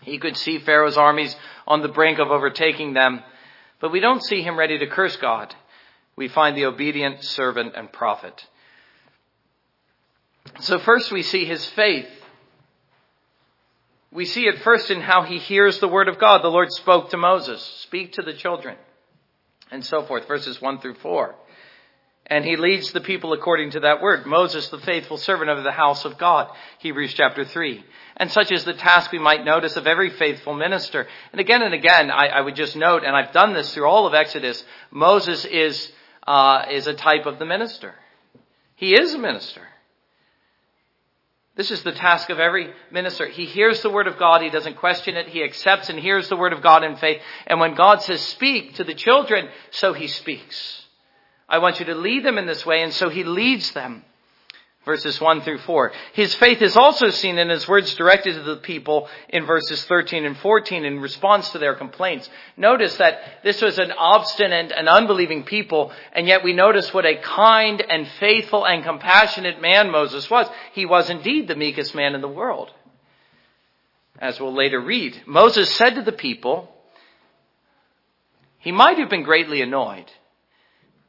He 0.00 0.16
could 0.16 0.38
see 0.38 0.60
Pharaoh's 0.60 0.96
armies 0.96 1.36
on 1.66 1.82
the 1.82 1.88
brink 1.88 2.20
of 2.20 2.30
overtaking 2.30 2.94
them, 2.94 3.22
but 3.80 3.92
we 3.92 4.00
don't 4.00 4.22
see 4.22 4.42
him 4.42 4.58
ready 4.58 4.78
to 4.78 4.86
curse 4.86 5.16
God. 5.16 5.54
We 6.16 6.28
find 6.28 6.56
the 6.56 6.64
obedient 6.64 7.22
servant 7.22 7.74
and 7.76 7.92
prophet. 7.92 8.46
So 10.60 10.78
first 10.78 11.12
we 11.12 11.22
see 11.22 11.44
his 11.44 11.64
faith. 11.70 12.08
We 14.12 14.24
see 14.24 14.46
it 14.46 14.62
first 14.62 14.90
in 14.90 15.00
how 15.00 15.22
he 15.22 15.38
hears 15.38 15.78
the 15.78 15.88
word 15.88 16.08
of 16.08 16.18
God. 16.18 16.42
The 16.42 16.48
Lord 16.48 16.72
spoke 16.72 17.10
to 17.10 17.18
Moses, 17.18 17.62
speak 17.82 18.14
to 18.14 18.22
the 18.22 18.32
children, 18.32 18.76
and 19.70 19.84
so 19.84 20.04
forth, 20.04 20.26
verses 20.26 20.60
1 20.60 20.80
through 20.80 20.94
4. 20.94 21.34
And 22.28 22.44
he 22.44 22.56
leads 22.56 22.92
the 22.92 23.00
people 23.00 23.32
according 23.34 23.72
to 23.72 23.80
that 23.80 24.00
word. 24.00 24.26
Moses, 24.26 24.68
the 24.68 24.78
faithful 24.78 25.18
servant 25.18 25.50
of 25.50 25.62
the 25.62 25.72
house 25.72 26.04
of 26.04 26.18
God, 26.18 26.48
Hebrews 26.78 27.14
chapter 27.14 27.44
3. 27.44 27.84
And 28.16 28.30
such 28.30 28.50
is 28.50 28.64
the 28.64 28.72
task 28.72 29.12
we 29.12 29.18
might 29.18 29.44
notice 29.44 29.76
of 29.76 29.86
every 29.86 30.10
faithful 30.10 30.54
minister. 30.54 31.06
And 31.32 31.40
again 31.40 31.62
and 31.62 31.74
again, 31.74 32.10
I, 32.10 32.28
I 32.28 32.40
would 32.40 32.56
just 32.56 32.74
note, 32.74 33.04
and 33.04 33.14
I've 33.14 33.32
done 33.32 33.52
this 33.52 33.74
through 33.74 33.86
all 33.86 34.06
of 34.06 34.14
Exodus, 34.14 34.64
Moses 34.90 35.44
is, 35.44 35.92
uh, 36.26 36.64
is 36.70 36.86
a 36.86 36.94
type 36.94 37.26
of 37.26 37.38
the 37.38 37.44
minister. 37.44 37.94
He 38.74 38.94
is 38.94 39.12
a 39.12 39.18
minister. 39.18 39.62
This 41.56 41.70
is 41.70 41.82
the 41.82 41.92
task 41.92 42.28
of 42.28 42.38
every 42.38 42.72
minister. 42.90 43.26
He 43.26 43.46
hears 43.46 43.80
the 43.80 43.90
word 43.90 44.06
of 44.06 44.18
God. 44.18 44.42
He 44.42 44.50
doesn't 44.50 44.76
question 44.76 45.16
it. 45.16 45.28
He 45.28 45.42
accepts 45.42 45.88
and 45.88 45.98
hears 45.98 46.28
the 46.28 46.36
word 46.36 46.52
of 46.52 46.62
God 46.62 46.84
in 46.84 46.96
faith. 46.96 47.20
And 47.46 47.60
when 47.60 47.74
God 47.74 48.02
says 48.02 48.20
speak 48.20 48.74
to 48.74 48.84
the 48.84 48.94
children, 48.94 49.48
so 49.70 49.94
he 49.94 50.06
speaks. 50.06 50.84
I 51.48 51.58
want 51.58 51.80
you 51.80 51.86
to 51.86 51.94
lead 51.94 52.24
them 52.24 52.36
in 52.36 52.46
this 52.46 52.66
way. 52.66 52.82
And 52.82 52.92
so 52.92 53.08
he 53.08 53.24
leads 53.24 53.72
them 53.72 54.04
verses 54.86 55.20
1 55.20 55.42
through 55.42 55.58
4. 55.58 55.92
His 56.14 56.34
faith 56.36 56.62
is 56.62 56.76
also 56.76 57.10
seen 57.10 57.36
in 57.36 57.50
his 57.50 57.68
words 57.68 57.94
directed 57.96 58.34
to 58.34 58.42
the 58.42 58.56
people 58.56 59.08
in 59.28 59.44
verses 59.44 59.84
13 59.84 60.24
and 60.24 60.38
14 60.38 60.84
in 60.84 61.00
response 61.00 61.50
to 61.50 61.58
their 61.58 61.74
complaints. 61.74 62.30
Notice 62.56 62.96
that 62.96 63.42
this 63.42 63.60
was 63.60 63.78
an 63.78 63.92
obstinate 63.92 64.72
and 64.74 64.88
unbelieving 64.88 65.42
people, 65.42 65.92
and 66.14 66.26
yet 66.26 66.44
we 66.44 66.54
notice 66.54 66.94
what 66.94 67.04
a 67.04 67.16
kind 67.16 67.82
and 67.86 68.08
faithful 68.20 68.64
and 68.64 68.84
compassionate 68.84 69.60
man 69.60 69.90
Moses 69.90 70.30
was. 70.30 70.46
He 70.72 70.86
was 70.86 71.10
indeed 71.10 71.48
the 71.48 71.56
meekest 71.56 71.94
man 71.94 72.14
in 72.14 72.20
the 72.20 72.28
world. 72.28 72.70
As 74.18 74.40
we'll 74.40 74.54
later 74.54 74.80
read, 74.80 75.20
Moses 75.26 75.74
said 75.74 75.96
to 75.96 76.02
the 76.02 76.12
people, 76.12 76.72
he 78.58 78.72
might 78.72 78.98
have 78.98 79.10
been 79.10 79.24
greatly 79.24 79.60
annoyed 79.60 80.10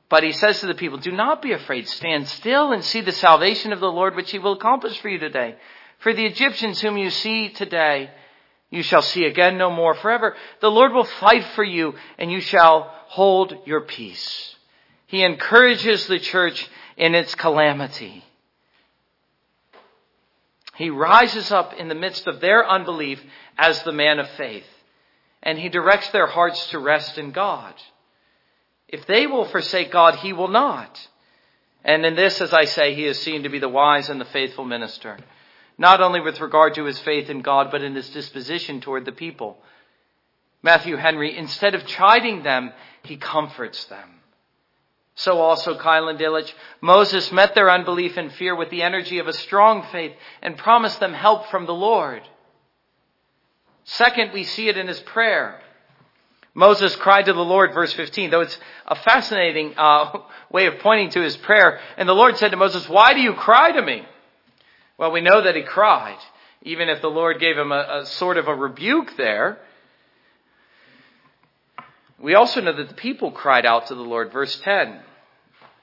but 0.09 0.23
he 0.23 0.31
says 0.31 0.59
to 0.59 0.67
the 0.67 0.75
people, 0.75 0.97
do 0.97 1.11
not 1.11 1.41
be 1.41 1.51
afraid. 1.51 1.87
Stand 1.87 2.27
still 2.27 2.71
and 2.71 2.83
see 2.83 3.01
the 3.01 3.11
salvation 3.11 3.73
of 3.73 3.79
the 3.79 3.91
Lord, 3.91 4.15
which 4.15 4.31
he 4.31 4.39
will 4.39 4.53
accomplish 4.53 4.99
for 4.99 5.09
you 5.09 5.19
today. 5.19 5.55
For 5.99 6.13
the 6.13 6.25
Egyptians 6.25 6.79
whom 6.79 6.97
you 6.97 7.09
see 7.09 7.49
today, 7.49 8.09
you 8.69 8.83
shall 8.83 9.01
see 9.01 9.25
again 9.25 9.57
no 9.57 9.69
more 9.69 9.95
forever. 9.95 10.35
The 10.61 10.71
Lord 10.71 10.93
will 10.93 11.03
fight 11.03 11.43
for 11.55 11.63
you 11.63 11.95
and 12.17 12.31
you 12.31 12.39
shall 12.39 12.93
hold 13.07 13.53
your 13.65 13.81
peace. 13.81 14.55
He 15.07 15.23
encourages 15.23 16.07
the 16.07 16.19
church 16.19 16.69
in 16.95 17.15
its 17.15 17.35
calamity. 17.35 18.23
He 20.75 20.89
rises 20.89 21.51
up 21.51 21.73
in 21.73 21.87
the 21.87 21.95
midst 21.95 22.27
of 22.27 22.39
their 22.39 22.67
unbelief 22.67 23.21
as 23.57 23.81
the 23.83 23.91
man 23.91 24.19
of 24.19 24.29
faith 24.31 24.65
and 25.43 25.57
he 25.57 25.69
directs 25.69 26.09
their 26.11 26.27
hearts 26.27 26.67
to 26.67 26.79
rest 26.79 27.17
in 27.17 27.31
God. 27.31 27.73
If 28.87 29.05
they 29.05 29.27
will 29.27 29.45
forsake 29.45 29.91
God, 29.91 30.15
he 30.15 30.33
will 30.33 30.47
not. 30.47 31.07
And 31.83 32.05
in 32.05 32.15
this, 32.15 32.41
as 32.41 32.53
I 32.53 32.65
say, 32.65 32.95
he 32.95 33.05
is 33.05 33.19
seen 33.19 33.43
to 33.43 33.49
be 33.49 33.59
the 33.59 33.69
wise 33.69 34.09
and 34.09 34.19
the 34.19 34.25
faithful 34.25 34.65
minister, 34.65 35.17
not 35.77 36.01
only 36.01 36.19
with 36.19 36.39
regard 36.41 36.75
to 36.75 36.85
his 36.85 36.99
faith 36.99 37.29
in 37.29 37.41
God, 37.41 37.69
but 37.71 37.83
in 37.83 37.95
his 37.95 38.09
disposition 38.09 38.81
toward 38.81 39.05
the 39.05 39.11
people. 39.11 39.57
Matthew 40.63 40.95
Henry, 40.95 41.37
instead 41.37 41.75
of 41.75 41.85
chiding 41.85 42.43
them, 42.43 42.71
he 43.03 43.17
comforts 43.17 43.85
them. 43.85 44.21
So 45.15 45.39
also 45.39 45.77
Keil 45.77 46.09
and 46.09 46.19
Delitzsch. 46.19 46.53
Moses 46.79 47.31
met 47.31 47.55
their 47.55 47.71
unbelief 47.71 48.17
and 48.17 48.31
fear 48.31 48.55
with 48.55 48.69
the 48.69 48.83
energy 48.83 49.19
of 49.19 49.27
a 49.27 49.33
strong 49.33 49.83
faith 49.91 50.13
and 50.41 50.57
promised 50.57 50.99
them 50.99 51.13
help 51.13 51.47
from 51.47 51.65
the 51.65 51.73
Lord. 51.73 52.21
Second, 53.83 54.31
we 54.33 54.43
see 54.43 54.67
it 54.67 54.77
in 54.77 54.87
his 54.87 54.99
prayer. 54.99 55.59
Moses 56.57 56.95
cried 56.95 57.27
to 57.27 57.33
the 57.33 57.39
Lord, 57.39 57.75
verse 57.75 57.93
15, 57.93 58.31
though 58.31 58.41
it's 58.41 58.57
a 58.87 58.95
fascinating 58.95 59.75
uh, 59.77 60.21
way 60.51 60.65
of 60.65 60.79
pointing 60.79 61.11
to 61.11 61.21
his 61.21 61.37
prayer. 61.37 61.79
And 61.97 62.09
the 62.09 62.13
Lord 62.13 62.35
said 62.37 62.49
to 62.49 62.57
Moses, 62.57 62.89
Why 62.89 63.13
do 63.13 63.21
you 63.21 63.35
cry 63.35 63.73
to 63.73 63.81
me? 63.81 64.01
Well, 64.97 65.11
we 65.11 65.21
know 65.21 65.43
that 65.43 65.55
he 65.55 65.61
cried, 65.61 66.17
even 66.63 66.89
if 66.89 66.99
the 66.99 67.11
Lord 67.11 67.39
gave 67.39 67.55
him 67.55 67.71
a, 67.71 67.99
a 68.01 68.05
sort 68.07 68.37
of 68.37 68.47
a 68.47 68.55
rebuke 68.55 69.15
there. 69.17 69.59
We 72.19 72.33
also 72.33 72.59
know 72.59 72.75
that 72.75 72.89
the 72.89 72.95
people 72.95 73.31
cried 73.31 73.67
out 73.67 73.87
to 73.87 73.95
the 73.95 74.01
Lord, 74.01 74.33
verse 74.33 74.59
10. 74.61 74.99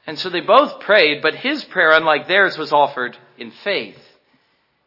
And 0.08 0.18
so 0.18 0.28
they 0.28 0.40
both 0.40 0.80
prayed, 0.80 1.22
but 1.22 1.36
his 1.36 1.64
prayer, 1.66 1.92
unlike 1.92 2.26
theirs, 2.26 2.58
was 2.58 2.72
offered 2.72 3.16
in 3.38 3.52
faith. 3.62 4.03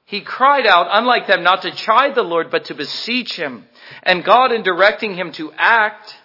He 0.07 0.21
cried 0.21 0.65
out, 0.65 0.87
unlike 0.89 1.27
them, 1.27 1.43
not 1.43 1.63
to 1.63 1.71
chide 1.71 2.15
the 2.15 2.23
Lord, 2.23 2.49
but 2.49 2.65
to 2.65 2.73
beseech 2.73 3.35
him. 3.35 3.65
And 4.03 4.23
God, 4.23 4.53
in 4.53 4.63
directing 4.63 5.15
him 5.15 5.33
to 5.33 5.51
act, 5.57 6.15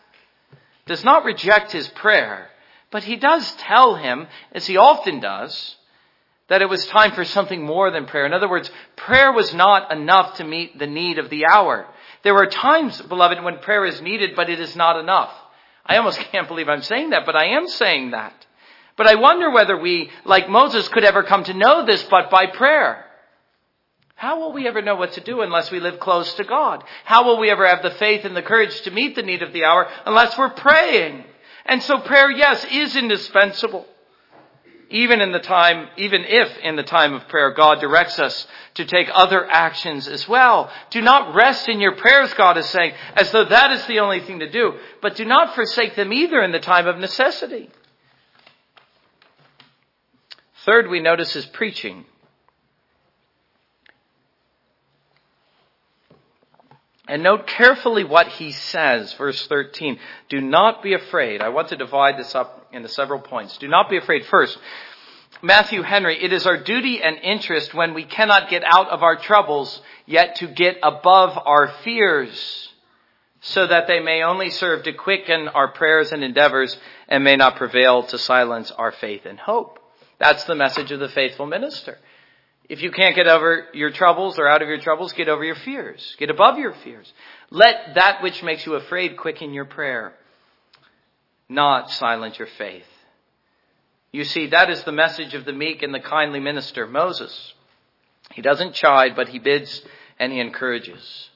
does 0.86 1.02
not 1.02 1.24
reject 1.24 1.72
his 1.72 1.88
prayer, 1.88 2.48
but 2.92 3.02
he 3.02 3.16
does 3.16 3.52
tell 3.56 3.96
him, 3.96 4.28
as 4.52 4.68
he 4.68 4.76
often 4.76 5.18
does, 5.18 5.76
that 6.46 6.62
it 6.62 6.68
was 6.68 6.86
time 6.86 7.10
for 7.10 7.24
something 7.24 7.60
more 7.60 7.90
than 7.90 8.06
prayer. 8.06 8.24
In 8.24 8.32
other 8.32 8.48
words, 8.48 8.70
prayer 8.94 9.32
was 9.32 9.52
not 9.52 9.90
enough 9.90 10.36
to 10.36 10.44
meet 10.44 10.78
the 10.78 10.86
need 10.86 11.18
of 11.18 11.28
the 11.28 11.46
hour. 11.46 11.88
There 12.22 12.36
are 12.36 12.46
times, 12.46 13.02
beloved, 13.02 13.42
when 13.42 13.58
prayer 13.58 13.84
is 13.84 14.00
needed, 14.00 14.36
but 14.36 14.48
it 14.48 14.60
is 14.60 14.76
not 14.76 14.96
enough. 14.96 15.32
I 15.84 15.96
almost 15.96 16.20
can't 16.30 16.46
believe 16.46 16.68
I'm 16.68 16.82
saying 16.82 17.10
that, 17.10 17.26
but 17.26 17.34
I 17.34 17.56
am 17.56 17.66
saying 17.66 18.12
that. 18.12 18.46
But 18.96 19.08
I 19.08 19.16
wonder 19.16 19.50
whether 19.50 19.76
we, 19.76 20.10
like 20.24 20.48
Moses, 20.48 20.86
could 20.88 21.02
ever 21.02 21.24
come 21.24 21.42
to 21.44 21.54
know 21.54 21.84
this 21.84 22.04
but 22.04 22.30
by 22.30 22.46
prayer. 22.46 23.06
How 24.22 24.38
will 24.38 24.52
we 24.52 24.68
ever 24.68 24.80
know 24.80 24.94
what 24.94 25.14
to 25.14 25.20
do 25.20 25.40
unless 25.40 25.72
we 25.72 25.80
live 25.80 25.98
close 25.98 26.32
to 26.34 26.44
God? 26.44 26.84
How 27.04 27.24
will 27.24 27.40
we 27.40 27.50
ever 27.50 27.66
have 27.66 27.82
the 27.82 27.90
faith 27.90 28.24
and 28.24 28.36
the 28.36 28.40
courage 28.40 28.82
to 28.82 28.92
meet 28.92 29.16
the 29.16 29.22
need 29.24 29.42
of 29.42 29.52
the 29.52 29.64
hour 29.64 29.88
unless 30.06 30.38
we're 30.38 30.50
praying? 30.50 31.24
And 31.66 31.82
so 31.82 31.98
prayer, 31.98 32.30
yes, 32.30 32.64
is 32.70 32.94
indispensable. 32.94 33.84
Even 34.90 35.20
in 35.20 35.32
the 35.32 35.40
time, 35.40 35.88
even 35.96 36.22
if 36.24 36.56
in 36.58 36.76
the 36.76 36.84
time 36.84 37.14
of 37.14 37.26
prayer 37.26 37.50
God 37.50 37.80
directs 37.80 38.20
us 38.20 38.46
to 38.74 38.84
take 38.84 39.08
other 39.12 39.44
actions 39.50 40.06
as 40.06 40.28
well. 40.28 40.70
Do 40.90 41.02
not 41.02 41.34
rest 41.34 41.68
in 41.68 41.80
your 41.80 41.96
prayers, 41.96 42.32
God 42.34 42.56
is 42.58 42.66
saying, 42.66 42.92
as 43.16 43.32
though 43.32 43.46
that 43.46 43.72
is 43.72 43.84
the 43.86 43.98
only 43.98 44.20
thing 44.20 44.38
to 44.38 44.48
do, 44.48 44.74
but 45.00 45.16
do 45.16 45.24
not 45.24 45.56
forsake 45.56 45.96
them 45.96 46.12
either 46.12 46.40
in 46.40 46.52
the 46.52 46.60
time 46.60 46.86
of 46.86 46.96
necessity. 46.96 47.70
Third, 50.64 50.88
we 50.88 51.00
notice 51.00 51.34
is 51.34 51.46
preaching. 51.46 52.04
And 57.12 57.22
note 57.22 57.46
carefully 57.46 58.04
what 58.04 58.26
he 58.26 58.52
says, 58.52 59.12
verse 59.12 59.46
13. 59.46 59.98
Do 60.30 60.40
not 60.40 60.82
be 60.82 60.94
afraid. 60.94 61.42
I 61.42 61.50
want 61.50 61.68
to 61.68 61.76
divide 61.76 62.16
this 62.16 62.34
up 62.34 62.68
into 62.72 62.88
several 62.88 63.20
points. 63.20 63.58
Do 63.58 63.68
not 63.68 63.90
be 63.90 63.98
afraid. 63.98 64.24
First, 64.24 64.56
Matthew 65.42 65.82
Henry, 65.82 66.24
it 66.24 66.32
is 66.32 66.46
our 66.46 66.56
duty 66.56 67.02
and 67.02 67.18
interest 67.18 67.74
when 67.74 67.92
we 67.92 68.04
cannot 68.04 68.48
get 68.48 68.62
out 68.64 68.88
of 68.88 69.02
our 69.02 69.16
troubles, 69.16 69.82
yet 70.06 70.36
to 70.36 70.46
get 70.46 70.78
above 70.82 71.38
our 71.44 71.68
fears, 71.84 72.70
so 73.42 73.66
that 73.66 73.86
they 73.86 74.00
may 74.00 74.22
only 74.22 74.48
serve 74.48 74.84
to 74.84 74.94
quicken 74.94 75.48
our 75.48 75.68
prayers 75.68 76.12
and 76.12 76.24
endeavors 76.24 76.78
and 77.08 77.22
may 77.22 77.36
not 77.36 77.56
prevail 77.56 78.04
to 78.04 78.16
silence 78.16 78.70
our 78.70 78.90
faith 78.90 79.26
and 79.26 79.38
hope. 79.38 79.78
That's 80.18 80.44
the 80.44 80.54
message 80.54 80.90
of 80.92 81.00
the 81.00 81.10
faithful 81.10 81.44
minister. 81.44 81.98
If 82.72 82.80
you 82.80 82.90
can't 82.90 83.14
get 83.14 83.28
over 83.28 83.66
your 83.74 83.90
troubles 83.90 84.38
or 84.38 84.48
out 84.48 84.62
of 84.62 84.68
your 84.68 84.80
troubles, 84.80 85.12
get 85.12 85.28
over 85.28 85.44
your 85.44 85.56
fears. 85.56 86.16
Get 86.18 86.30
above 86.30 86.56
your 86.56 86.72
fears. 86.72 87.12
Let 87.50 87.96
that 87.96 88.22
which 88.22 88.42
makes 88.42 88.64
you 88.64 88.76
afraid 88.76 89.18
quicken 89.18 89.52
your 89.52 89.66
prayer, 89.66 90.14
not 91.50 91.90
silence 91.90 92.38
your 92.38 92.48
faith. 92.56 92.86
You 94.10 94.24
see, 94.24 94.46
that 94.46 94.70
is 94.70 94.82
the 94.84 94.90
message 94.90 95.34
of 95.34 95.44
the 95.44 95.52
meek 95.52 95.82
and 95.82 95.92
the 95.92 96.00
kindly 96.00 96.40
minister, 96.40 96.86
Moses. 96.86 97.52
He 98.30 98.40
doesn't 98.40 98.72
chide, 98.72 99.16
but 99.16 99.28
he 99.28 99.38
bids 99.38 99.82
and 100.18 100.32
he 100.32 100.40
encourages. 100.40 101.28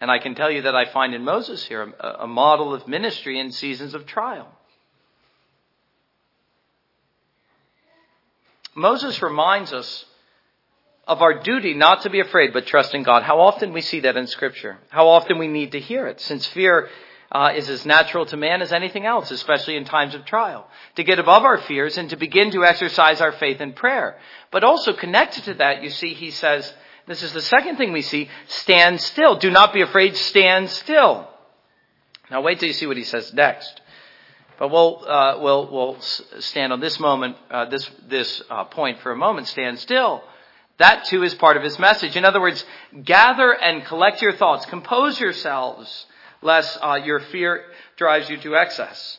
And 0.00 0.08
I 0.08 0.20
can 0.20 0.36
tell 0.36 0.52
you 0.52 0.62
that 0.62 0.76
I 0.76 0.84
find 0.84 1.16
in 1.16 1.24
Moses 1.24 1.64
here 1.66 1.92
a, 1.98 2.08
a 2.20 2.26
model 2.28 2.72
of 2.72 2.86
ministry 2.86 3.40
in 3.40 3.50
seasons 3.50 3.92
of 3.92 4.06
trial. 4.06 4.56
Moses 8.74 9.22
reminds 9.22 9.72
us 9.72 10.04
of 11.06 11.20
our 11.20 11.40
duty 11.42 11.74
not 11.74 12.02
to 12.02 12.10
be 12.10 12.20
afraid, 12.20 12.52
but 12.52 12.66
trust 12.66 12.94
in 12.94 13.02
God. 13.02 13.22
How 13.22 13.40
often 13.40 13.72
we 13.72 13.80
see 13.80 14.00
that 14.00 14.16
in 14.16 14.26
Scripture. 14.26 14.78
How 14.88 15.08
often 15.08 15.38
we 15.38 15.48
need 15.48 15.72
to 15.72 15.80
hear 15.80 16.06
it, 16.06 16.20
since 16.20 16.46
fear 16.46 16.88
uh, 17.30 17.52
is 17.56 17.68
as 17.68 17.86
natural 17.86 18.26
to 18.26 18.36
man 18.36 18.62
as 18.62 18.72
anything 18.72 19.06
else, 19.06 19.30
especially 19.30 19.76
in 19.76 19.84
times 19.84 20.14
of 20.14 20.24
trial. 20.24 20.66
To 20.96 21.04
get 21.04 21.18
above 21.18 21.44
our 21.44 21.58
fears 21.58 21.98
and 21.98 22.10
to 22.10 22.16
begin 22.16 22.50
to 22.52 22.64
exercise 22.64 23.20
our 23.20 23.32
faith 23.32 23.60
in 23.60 23.72
prayer. 23.72 24.18
But 24.50 24.64
also 24.64 24.92
connected 24.92 25.44
to 25.44 25.54
that, 25.54 25.82
you 25.82 25.90
see, 25.90 26.14
he 26.14 26.30
says, 26.30 26.72
this 27.06 27.22
is 27.22 27.32
the 27.32 27.42
second 27.42 27.76
thing 27.76 27.92
we 27.92 28.02
see, 28.02 28.28
stand 28.46 29.00
still. 29.00 29.36
Do 29.36 29.50
not 29.50 29.72
be 29.72 29.82
afraid, 29.82 30.14
stand 30.16 30.70
still. 30.70 31.28
Now 32.30 32.42
wait 32.42 32.60
till 32.60 32.68
you 32.68 32.74
see 32.74 32.86
what 32.86 32.96
he 32.96 33.04
says 33.04 33.34
next. 33.34 33.81
But 34.62 34.70
we'll, 34.70 35.04
uh, 35.08 35.40
we'll, 35.40 35.66
we'll 35.72 36.00
stand 36.38 36.72
on 36.72 36.78
this 36.78 37.00
moment, 37.00 37.36
uh, 37.50 37.64
this, 37.64 37.90
this 38.06 38.40
uh, 38.48 38.62
point 38.62 39.00
for 39.00 39.10
a 39.10 39.16
moment, 39.16 39.48
stand 39.48 39.80
still. 39.80 40.22
That 40.78 41.06
too 41.06 41.24
is 41.24 41.34
part 41.34 41.56
of 41.56 41.64
his 41.64 41.80
message. 41.80 42.14
In 42.14 42.24
other 42.24 42.40
words, 42.40 42.64
gather 43.02 43.50
and 43.50 43.84
collect 43.84 44.22
your 44.22 44.34
thoughts. 44.34 44.64
Compose 44.66 45.18
yourselves 45.18 46.06
lest 46.42 46.78
uh, 46.80 46.94
your 47.04 47.18
fear 47.18 47.64
drives 47.96 48.30
you 48.30 48.36
to 48.36 48.54
excess. 48.54 49.18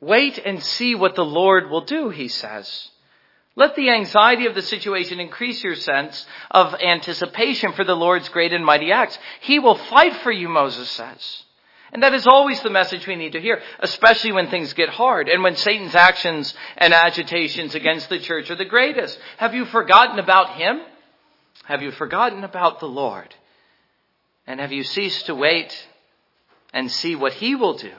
Wait 0.00 0.38
and 0.38 0.62
see 0.62 0.94
what 0.94 1.14
the 1.14 1.22
Lord 1.22 1.68
will 1.68 1.84
do, 1.84 2.08
he 2.08 2.28
says. 2.28 2.88
Let 3.56 3.76
the 3.76 3.90
anxiety 3.90 4.46
of 4.46 4.54
the 4.54 4.62
situation 4.62 5.20
increase 5.20 5.62
your 5.62 5.76
sense 5.76 6.24
of 6.50 6.76
anticipation 6.76 7.72
for 7.72 7.84
the 7.84 7.94
Lord's 7.94 8.30
great 8.30 8.54
and 8.54 8.64
mighty 8.64 8.90
acts. 8.90 9.18
He 9.42 9.58
will 9.58 9.76
fight 9.76 10.16
for 10.22 10.32
you, 10.32 10.48
Moses 10.48 10.88
says. 10.88 11.42
And 11.92 12.02
that 12.02 12.14
is 12.14 12.26
always 12.26 12.60
the 12.62 12.70
message 12.70 13.06
we 13.06 13.16
need 13.16 13.32
to 13.32 13.40
hear, 13.40 13.60
especially 13.80 14.32
when 14.32 14.48
things 14.48 14.72
get 14.74 14.88
hard 14.88 15.28
and 15.28 15.42
when 15.42 15.56
Satan's 15.56 15.94
actions 15.94 16.54
and 16.76 16.94
agitations 16.94 17.74
against 17.74 18.08
the 18.08 18.20
church 18.20 18.50
are 18.50 18.56
the 18.56 18.64
greatest. 18.64 19.18
Have 19.38 19.54
you 19.54 19.64
forgotten 19.64 20.18
about 20.18 20.54
him? 20.54 20.80
Have 21.64 21.82
you 21.82 21.90
forgotten 21.90 22.44
about 22.44 22.80
the 22.80 22.86
Lord? 22.86 23.34
And 24.46 24.60
have 24.60 24.72
you 24.72 24.84
ceased 24.84 25.26
to 25.26 25.34
wait 25.34 25.88
and 26.72 26.90
see 26.90 27.16
what 27.16 27.32
he 27.34 27.54
will 27.54 27.74
do? 27.74 27.92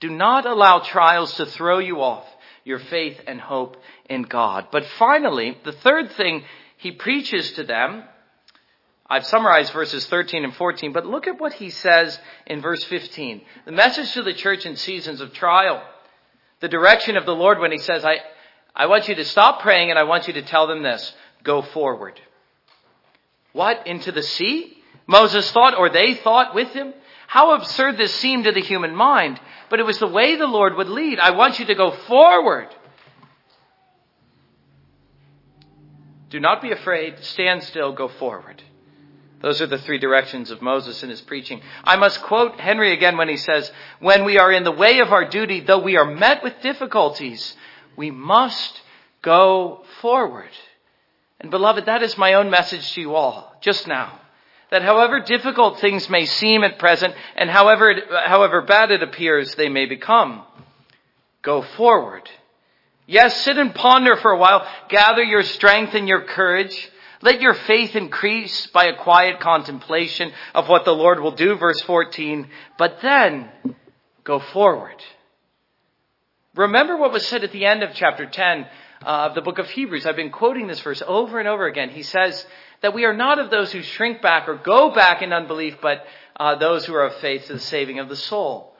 Do 0.00 0.10
not 0.10 0.46
allow 0.46 0.80
trials 0.80 1.34
to 1.34 1.46
throw 1.46 1.78
you 1.78 2.00
off 2.02 2.26
your 2.64 2.78
faith 2.78 3.20
and 3.26 3.40
hope 3.40 3.76
in 4.08 4.22
God. 4.22 4.68
But 4.72 4.84
finally, 4.98 5.58
the 5.64 5.72
third 5.72 6.12
thing 6.12 6.44
he 6.76 6.92
preaches 6.92 7.52
to 7.52 7.64
them, 7.64 8.04
I've 9.12 9.26
summarized 9.26 9.74
verses 9.74 10.06
13 10.06 10.42
and 10.42 10.56
14, 10.56 10.94
but 10.94 11.04
look 11.04 11.26
at 11.26 11.38
what 11.38 11.52
he 11.52 11.68
says 11.68 12.18
in 12.46 12.62
verse 12.62 12.82
15. 12.84 13.42
The 13.66 13.72
message 13.72 14.10
to 14.12 14.22
the 14.22 14.32
church 14.32 14.64
in 14.64 14.74
seasons 14.74 15.20
of 15.20 15.34
trial. 15.34 15.82
The 16.60 16.68
direction 16.68 17.18
of 17.18 17.26
the 17.26 17.34
Lord 17.34 17.58
when 17.58 17.72
he 17.72 17.76
says, 17.76 18.06
I, 18.06 18.20
I 18.74 18.86
want 18.86 19.08
you 19.08 19.14
to 19.16 19.24
stop 19.26 19.60
praying 19.60 19.90
and 19.90 19.98
I 19.98 20.04
want 20.04 20.28
you 20.28 20.32
to 20.32 20.42
tell 20.42 20.66
them 20.66 20.82
this. 20.82 21.12
Go 21.44 21.60
forward. 21.60 22.18
What? 23.52 23.86
Into 23.86 24.12
the 24.12 24.22
sea? 24.22 24.78
Moses 25.06 25.50
thought, 25.50 25.76
or 25.76 25.90
they 25.90 26.14
thought 26.14 26.54
with 26.54 26.68
him. 26.68 26.94
How 27.26 27.54
absurd 27.54 27.98
this 27.98 28.14
seemed 28.14 28.44
to 28.44 28.52
the 28.52 28.62
human 28.62 28.96
mind, 28.96 29.38
but 29.68 29.78
it 29.78 29.84
was 29.84 29.98
the 29.98 30.06
way 30.06 30.36
the 30.36 30.46
Lord 30.46 30.74
would 30.78 30.88
lead. 30.88 31.18
I 31.18 31.32
want 31.32 31.58
you 31.58 31.66
to 31.66 31.74
go 31.74 31.90
forward. 31.90 32.68
Do 36.30 36.40
not 36.40 36.62
be 36.62 36.72
afraid. 36.72 37.18
Stand 37.18 37.62
still. 37.62 37.92
Go 37.92 38.08
forward. 38.08 38.62
Those 39.42 39.60
are 39.60 39.66
the 39.66 39.78
three 39.78 39.98
directions 39.98 40.50
of 40.50 40.62
Moses 40.62 41.02
in 41.02 41.10
his 41.10 41.20
preaching. 41.20 41.60
I 41.84 41.96
must 41.96 42.22
quote 42.22 42.60
Henry 42.60 42.92
again 42.92 43.16
when 43.16 43.28
he 43.28 43.36
says, 43.36 43.70
when 43.98 44.24
we 44.24 44.38
are 44.38 44.52
in 44.52 44.64
the 44.64 44.72
way 44.72 45.00
of 45.00 45.12
our 45.12 45.28
duty, 45.28 45.60
though 45.60 45.80
we 45.80 45.96
are 45.96 46.04
met 46.04 46.42
with 46.42 46.62
difficulties, 46.62 47.56
we 47.96 48.10
must 48.10 48.80
go 49.20 49.84
forward. 50.00 50.50
And 51.40 51.50
beloved, 51.50 51.86
that 51.86 52.02
is 52.02 52.16
my 52.16 52.34
own 52.34 52.50
message 52.50 52.92
to 52.92 53.00
you 53.00 53.14
all, 53.16 53.54
just 53.60 53.86
now 53.86 54.20
that 54.72 54.82
however 54.82 55.20
difficult 55.20 55.78
things 55.80 56.08
may 56.08 56.24
seem 56.24 56.64
at 56.64 56.78
present 56.78 57.14
and 57.36 57.50
however, 57.50 57.94
however 58.24 58.62
bad 58.62 58.90
it 58.90 59.02
appears 59.02 59.54
they 59.54 59.68
may 59.68 59.84
become, 59.84 60.42
go 61.42 61.60
forward. 61.60 62.22
Yes, 63.06 63.44
sit 63.44 63.58
and 63.58 63.74
ponder 63.74 64.16
for 64.16 64.30
a 64.30 64.38
while. 64.38 64.66
Gather 64.88 65.22
your 65.22 65.42
strength 65.42 65.92
and 65.94 66.08
your 66.08 66.22
courage. 66.22 66.90
Let 67.22 67.40
your 67.40 67.54
faith 67.54 67.96
increase 67.96 68.66
by 68.68 68.86
a 68.86 68.96
quiet 68.96 69.40
contemplation 69.40 70.32
of 70.54 70.68
what 70.68 70.84
the 70.84 70.94
Lord 70.94 71.20
will 71.20 71.32
do, 71.32 71.56
verse 71.56 71.80
14. 71.82 72.48
But 72.78 72.98
then, 73.00 73.48
go 74.24 74.40
forward. 74.40 75.02
Remember 76.54 76.96
what 76.96 77.12
was 77.12 77.26
said 77.26 77.44
at 77.44 77.52
the 77.52 77.64
end 77.64 77.82
of 77.82 77.94
chapter 77.94 78.26
10 78.26 78.66
uh, 79.02 79.06
of 79.06 79.34
the 79.34 79.40
book 79.40 79.58
of 79.58 79.70
Hebrews. 79.70 80.04
I've 80.04 80.16
been 80.16 80.30
quoting 80.30 80.66
this 80.66 80.80
verse 80.80 81.02
over 81.06 81.38
and 81.38 81.48
over 81.48 81.66
again. 81.66 81.90
He 81.90 82.02
says, 82.02 82.44
that 82.82 82.94
we 82.94 83.04
are 83.04 83.14
not 83.14 83.38
of 83.38 83.50
those 83.50 83.72
who 83.72 83.80
shrink 83.80 84.20
back 84.20 84.48
or 84.48 84.56
go 84.56 84.90
back 84.90 85.22
in 85.22 85.32
unbelief, 85.32 85.76
but 85.80 86.04
uh, 86.38 86.56
those 86.56 86.84
who 86.84 86.94
are 86.94 87.06
of 87.06 87.14
faith 87.16 87.46
to 87.46 87.54
the 87.54 87.58
saving 87.58 87.98
of 87.98 88.08
the 88.08 88.16
soul. 88.16 88.71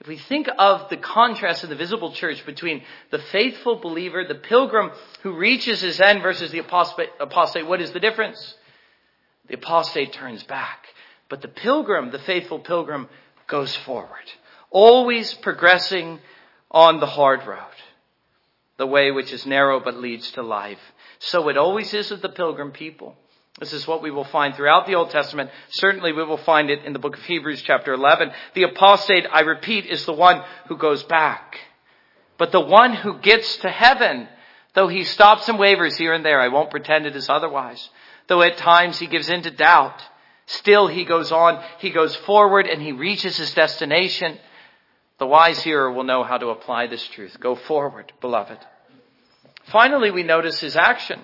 If 0.00 0.08
we 0.08 0.18
think 0.18 0.48
of 0.58 0.88
the 0.90 0.96
contrast 0.96 1.62
in 1.62 1.70
the 1.70 1.76
visible 1.76 2.12
church 2.12 2.44
between 2.44 2.82
the 3.10 3.18
faithful 3.18 3.76
believer, 3.76 4.24
the 4.24 4.34
pilgrim 4.34 4.90
who 5.22 5.36
reaches 5.36 5.80
his 5.80 6.00
end 6.00 6.22
versus 6.22 6.50
the 6.50 6.58
apostate, 6.58 7.10
apostate 7.20 7.66
what 7.66 7.80
is 7.80 7.92
the 7.92 8.00
difference? 8.00 8.56
The 9.48 9.54
apostate 9.54 10.12
turns 10.12 10.42
back. 10.42 10.86
But 11.28 11.40
the 11.40 11.48
pilgrim, 11.48 12.10
the 12.10 12.18
faithful 12.18 12.58
pilgrim, 12.58 13.08
goes 13.46 13.74
forward. 13.76 14.30
Always 14.70 15.34
progressing 15.34 16.18
on 16.70 17.00
the 17.00 17.06
hard 17.06 17.46
road. 17.46 17.58
The 18.78 18.86
way 18.86 19.10
which 19.10 19.32
is 19.32 19.46
narrow 19.46 19.78
but 19.78 19.96
leads 19.96 20.32
to 20.32 20.42
life. 20.42 20.80
So 21.18 21.48
it 21.48 21.56
always 21.56 21.94
is 21.94 22.10
with 22.10 22.22
the 22.22 22.28
pilgrim 22.28 22.72
people. 22.72 23.16
This 23.60 23.72
is 23.72 23.86
what 23.86 24.02
we 24.02 24.10
will 24.10 24.24
find 24.24 24.54
throughout 24.54 24.86
the 24.86 24.94
Old 24.94 25.10
Testament. 25.10 25.50
Certainly 25.70 26.12
we 26.12 26.24
will 26.24 26.38
find 26.38 26.70
it 26.70 26.84
in 26.84 26.92
the 26.92 26.98
book 26.98 27.16
of 27.16 27.22
Hebrews 27.22 27.62
chapter 27.62 27.92
11. 27.92 28.32
The 28.54 28.62
apostate, 28.64 29.26
I 29.30 29.40
repeat, 29.40 29.86
is 29.86 30.06
the 30.06 30.12
one 30.12 30.42
who 30.68 30.76
goes 30.76 31.02
back. 31.02 31.58
But 32.38 32.50
the 32.50 32.60
one 32.60 32.94
who 32.94 33.18
gets 33.18 33.58
to 33.58 33.68
heaven, 33.68 34.26
though 34.74 34.88
he 34.88 35.04
stops 35.04 35.48
and 35.48 35.58
wavers 35.58 35.96
here 35.98 36.14
and 36.14 36.24
there, 36.24 36.40
I 36.40 36.48
won't 36.48 36.70
pretend 36.70 37.06
it 37.06 37.14
is 37.14 37.28
otherwise. 37.28 37.90
Though 38.26 38.42
at 38.42 38.56
times 38.56 38.98
he 38.98 39.06
gives 39.06 39.28
in 39.28 39.42
to 39.42 39.50
doubt, 39.50 40.02
still 40.46 40.86
he 40.86 41.04
goes 41.04 41.30
on, 41.30 41.62
he 41.78 41.90
goes 41.90 42.16
forward 42.16 42.66
and 42.66 42.80
he 42.80 42.92
reaches 42.92 43.36
his 43.36 43.52
destination. 43.52 44.38
The 45.18 45.26
wise 45.26 45.62
hearer 45.62 45.92
will 45.92 46.04
know 46.04 46.24
how 46.24 46.38
to 46.38 46.48
apply 46.48 46.86
this 46.86 47.06
truth. 47.08 47.38
Go 47.38 47.54
forward, 47.54 48.12
beloved. 48.20 48.58
Finally, 49.64 50.10
we 50.10 50.22
notice 50.22 50.58
his 50.58 50.74
action. 50.74 51.20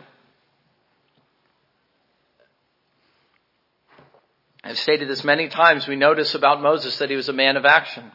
I've 4.68 4.78
stated 4.78 5.08
this 5.08 5.24
many 5.24 5.48
times. 5.48 5.86
We 5.86 5.96
notice 5.96 6.34
about 6.34 6.60
Moses 6.60 6.98
that 6.98 7.08
he 7.08 7.16
was 7.16 7.30
a 7.30 7.32
man 7.32 7.56
of 7.56 7.64
action. 7.64 8.12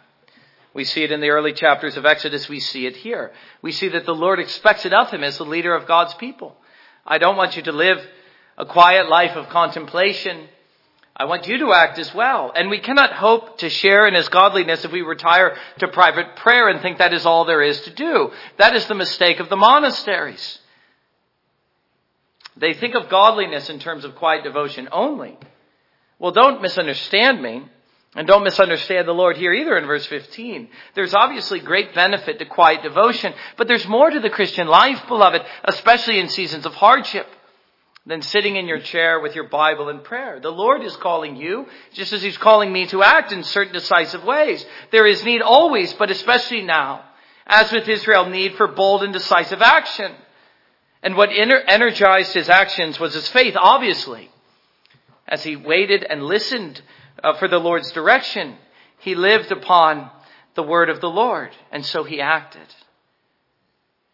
We 0.71 0.83
see 0.83 1.03
it 1.03 1.11
in 1.11 1.19
the 1.19 1.29
early 1.29 1.53
chapters 1.53 1.97
of 1.97 2.05
Exodus. 2.05 2.47
We 2.47 2.59
see 2.59 2.85
it 2.85 2.95
here. 2.95 3.31
We 3.63 3.71
see 3.71 3.87
that 3.89 4.05
the 4.05 4.13
Lord 4.13 4.39
expects 4.39 4.85
it 4.85 4.93
of 4.93 5.09
him 5.09 5.23
as 5.23 5.39
the 5.39 5.45
leader 5.45 5.75
of 5.75 5.87
God's 5.87 6.13
people. 6.13 6.55
I 7.07 7.17
don't 7.17 7.37
want 7.37 7.55
you 7.55 7.63
to 7.63 7.71
live 7.71 7.97
a 8.55 8.67
quiet 8.67 9.09
life 9.09 9.35
of 9.35 9.49
contemplation. 9.49 10.47
I 11.15 11.25
want 11.25 11.47
you 11.47 11.57
to 11.57 11.73
act 11.73 11.97
as 11.97 12.13
well. 12.13 12.51
And 12.55 12.69
we 12.69 12.79
cannot 12.79 13.13
hope 13.13 13.57
to 13.57 13.69
share 13.71 14.07
in 14.07 14.13
his 14.13 14.29
godliness 14.29 14.85
if 14.85 14.91
we 14.91 15.01
retire 15.01 15.57
to 15.79 15.87
private 15.87 16.35
prayer 16.35 16.69
and 16.69 16.81
think 16.81 16.99
that 16.99 17.13
is 17.13 17.25
all 17.25 17.45
there 17.45 17.63
is 17.63 17.81
to 17.81 17.89
do. 17.89 18.31
That 18.59 18.75
is 18.75 18.85
the 18.85 18.93
mistake 18.93 19.39
of 19.39 19.49
the 19.49 19.55
monasteries. 19.55 20.59
They 22.57 22.75
think 22.75 22.93
of 22.93 23.09
godliness 23.09 23.71
in 23.71 23.79
terms 23.79 24.05
of 24.05 24.13
quiet 24.13 24.43
devotion 24.43 24.89
only. 24.91 25.35
Well, 26.23 26.31
don't 26.31 26.61
misunderstand 26.61 27.41
me. 27.41 27.63
And 28.15 28.25
don't 28.25 28.45
misunderstand 28.45 29.07
the 29.07 29.11
Lord 29.11 29.35
here 29.35 29.51
either 29.51 29.75
in 29.77 29.85
verse 29.85 30.05
15. 30.05 30.69
There's 30.95 31.13
obviously 31.13 31.59
great 31.59 31.93
benefit 31.93 32.39
to 32.39 32.45
quiet 32.45 32.81
devotion, 32.81 33.33
but 33.57 33.67
there's 33.67 33.87
more 33.87 34.09
to 34.09 34.19
the 34.21 34.29
Christian 34.29 34.67
life, 34.67 35.01
beloved, 35.07 35.41
especially 35.65 36.19
in 36.19 36.29
seasons 36.29 36.65
of 36.65 36.75
hardship 36.75 37.27
than 38.05 38.21
sitting 38.21 38.55
in 38.55 38.67
your 38.67 38.79
chair 38.79 39.19
with 39.19 39.35
your 39.35 39.49
Bible 39.49 39.89
and 39.89 40.03
prayer. 40.03 40.39
The 40.39 40.51
Lord 40.51 40.83
is 40.83 40.95
calling 40.95 41.35
you, 41.35 41.65
just 41.93 42.13
as 42.13 42.21
He's 42.21 42.37
calling 42.37 42.71
me 42.71 42.85
to 42.87 43.03
act 43.03 43.33
in 43.33 43.43
certain 43.43 43.73
decisive 43.73 44.23
ways. 44.23 44.65
There 44.91 45.07
is 45.07 45.25
need 45.25 45.41
always, 45.41 45.91
but 45.93 46.11
especially 46.11 46.61
now, 46.61 47.03
as 47.47 47.71
with 47.71 47.89
Israel, 47.89 48.29
need 48.29 48.55
for 48.55 48.67
bold 48.67 49.03
and 49.03 49.11
decisive 49.11 49.61
action. 49.61 50.13
And 51.01 51.17
what 51.17 51.31
energized 51.31 52.33
his 52.33 52.47
actions 52.47 52.97
was 52.97 53.13
his 53.13 53.27
faith, 53.27 53.55
obviously 53.57 54.29
as 55.27 55.43
he 55.43 55.55
waited 55.55 56.03
and 56.03 56.23
listened 56.23 56.81
uh, 57.23 57.33
for 57.33 57.47
the 57.47 57.59
Lord's 57.59 57.91
direction, 57.91 58.57
he 58.99 59.15
lived 59.15 59.51
upon 59.51 60.09
the 60.55 60.63
word 60.63 60.89
of 60.89 61.01
the 61.01 61.09
Lord, 61.09 61.51
and 61.71 61.85
so 61.85 62.03
he 62.03 62.21
acted. 62.21 62.67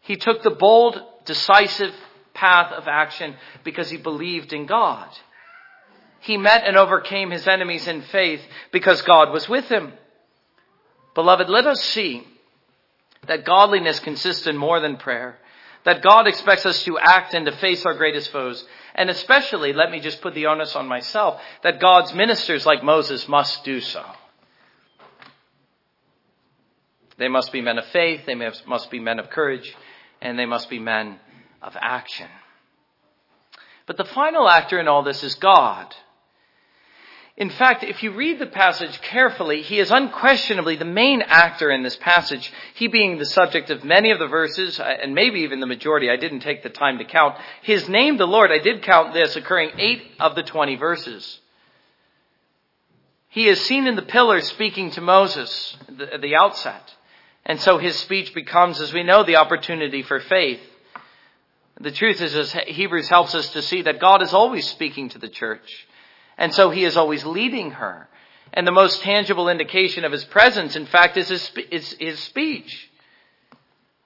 He 0.00 0.16
took 0.16 0.42
the 0.42 0.50
bold, 0.50 1.00
decisive 1.24 1.94
path 2.34 2.72
of 2.72 2.88
action 2.88 3.36
because 3.64 3.90
he 3.90 3.96
believed 3.96 4.52
in 4.52 4.66
God. 4.66 5.08
He 6.20 6.36
met 6.36 6.64
and 6.66 6.76
overcame 6.76 7.30
his 7.30 7.46
enemies 7.46 7.86
in 7.86 8.02
faith 8.02 8.42
because 8.72 9.02
God 9.02 9.32
was 9.32 9.48
with 9.48 9.66
him. 9.66 9.92
Beloved, 11.14 11.48
let 11.48 11.66
us 11.66 11.80
see 11.80 12.26
that 13.26 13.44
godliness 13.44 14.00
consists 14.00 14.46
in 14.46 14.56
more 14.56 14.80
than 14.80 14.96
prayer, 14.96 15.38
that 15.84 16.02
God 16.02 16.26
expects 16.26 16.66
us 16.66 16.82
to 16.84 16.98
act 16.98 17.34
and 17.34 17.46
to 17.46 17.56
face 17.56 17.84
our 17.84 17.94
greatest 17.94 18.30
foes, 18.30 18.64
and 18.94 19.10
especially, 19.10 19.72
let 19.72 19.90
me 19.90 20.00
just 20.00 20.20
put 20.20 20.34
the 20.34 20.46
onus 20.46 20.74
on 20.76 20.86
myself, 20.86 21.40
that 21.62 21.80
God's 21.80 22.12
ministers 22.14 22.66
like 22.66 22.82
Moses 22.82 23.28
must 23.28 23.64
do 23.64 23.80
so. 23.80 24.04
They 27.16 27.28
must 27.28 27.52
be 27.52 27.60
men 27.60 27.78
of 27.78 27.86
faith, 27.86 28.22
they 28.26 28.34
must 28.34 28.90
be 28.90 28.98
men 28.98 29.18
of 29.18 29.30
courage, 29.30 29.76
and 30.22 30.38
they 30.38 30.46
must 30.46 30.70
be 30.70 30.78
men 30.78 31.18
of 31.62 31.76
action. 31.78 32.28
But 33.86 33.96
the 33.96 34.04
final 34.04 34.48
actor 34.48 34.78
in 34.78 34.88
all 34.88 35.02
this 35.02 35.22
is 35.22 35.34
God. 35.34 35.94
In 37.36 37.50
fact, 37.50 37.84
if 37.84 38.02
you 38.02 38.12
read 38.12 38.38
the 38.38 38.46
passage 38.46 39.00
carefully, 39.00 39.62
he 39.62 39.78
is 39.78 39.90
unquestionably 39.90 40.76
the 40.76 40.84
main 40.84 41.22
actor 41.22 41.70
in 41.70 41.82
this 41.82 41.96
passage, 41.96 42.52
he 42.74 42.86
being 42.86 43.18
the 43.18 43.24
subject 43.24 43.70
of 43.70 43.84
many 43.84 44.10
of 44.10 44.18
the 44.18 44.26
verses, 44.26 44.78
uh, 44.78 44.82
and 44.82 45.14
maybe 45.14 45.40
even 45.40 45.60
the 45.60 45.66
majority. 45.66 46.10
I 46.10 46.16
didn't 46.16 46.40
take 46.40 46.62
the 46.62 46.68
time 46.68 46.98
to 46.98 47.04
count. 47.04 47.36
His 47.62 47.88
name, 47.88 48.18
the 48.18 48.26
Lord, 48.26 48.50
I 48.50 48.58
did 48.58 48.82
count 48.82 49.14
this, 49.14 49.36
occurring 49.36 49.70
eight 49.78 50.02
of 50.18 50.34
the 50.34 50.42
20 50.42 50.76
verses. 50.76 51.40
He 53.28 53.48
is 53.48 53.60
seen 53.64 53.86
in 53.86 53.96
the 53.96 54.02
pillar 54.02 54.40
speaking 54.40 54.90
to 54.92 55.00
Moses 55.00 55.76
at 56.12 56.20
the 56.20 56.36
outset. 56.36 56.94
And 57.46 57.60
so 57.60 57.78
his 57.78 57.96
speech 57.96 58.34
becomes, 58.34 58.80
as 58.80 58.92
we 58.92 59.04
know, 59.04 59.22
the 59.22 59.36
opportunity 59.36 60.02
for 60.02 60.20
faith. 60.20 60.60
The 61.80 61.92
truth 61.92 62.20
is, 62.20 62.34
as 62.34 62.52
Hebrews 62.52 63.08
helps 63.08 63.34
us 63.34 63.48
to 63.52 63.62
see 63.62 63.82
that 63.82 64.00
God 64.00 64.20
is 64.22 64.34
always 64.34 64.68
speaking 64.68 65.08
to 65.10 65.18
the 65.18 65.28
church. 65.28 65.86
And 66.40 66.54
so 66.54 66.70
he 66.70 66.84
is 66.84 66.96
always 66.96 67.24
leading 67.24 67.72
her. 67.72 68.08
And 68.52 68.66
the 68.66 68.72
most 68.72 69.02
tangible 69.02 69.48
indication 69.48 70.04
of 70.04 70.10
his 70.10 70.24
presence, 70.24 70.74
in 70.74 70.86
fact, 70.86 71.16
is 71.18 71.28
his, 71.28 71.52
is 71.70 71.92
his 72.00 72.18
speech. 72.20 72.90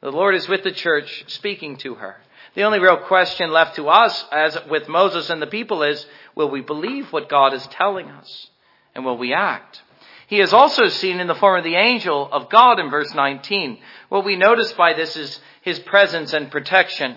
The 0.02 0.10
Lord 0.10 0.34
is 0.34 0.48
with 0.48 0.64
the 0.64 0.72
church 0.72 1.24
speaking 1.28 1.76
to 1.78 1.94
her. 1.94 2.16
The 2.54 2.64
only 2.64 2.80
real 2.80 2.98
question 2.98 3.52
left 3.52 3.76
to 3.76 3.88
us, 3.88 4.24
as 4.30 4.58
with 4.68 4.88
Moses 4.88 5.30
and 5.30 5.40
the 5.40 5.46
people, 5.46 5.82
is 5.84 6.04
will 6.34 6.50
we 6.50 6.60
believe 6.60 7.12
what 7.12 7.28
God 7.28 7.54
is 7.54 7.66
telling 7.68 8.10
us? 8.10 8.50
And 8.94 9.04
will 9.04 9.16
we 9.16 9.32
act? 9.32 9.80
He 10.26 10.40
is 10.40 10.52
also 10.52 10.88
seen 10.88 11.20
in 11.20 11.28
the 11.28 11.34
form 11.34 11.58
of 11.58 11.64
the 11.64 11.76
angel 11.76 12.28
of 12.30 12.50
God 12.50 12.80
in 12.80 12.90
verse 12.90 13.14
19. 13.14 13.78
What 14.08 14.24
we 14.24 14.36
notice 14.36 14.72
by 14.72 14.92
this 14.94 15.16
is 15.16 15.40
his 15.62 15.78
presence 15.78 16.32
and 16.32 16.50
protection. 16.50 17.16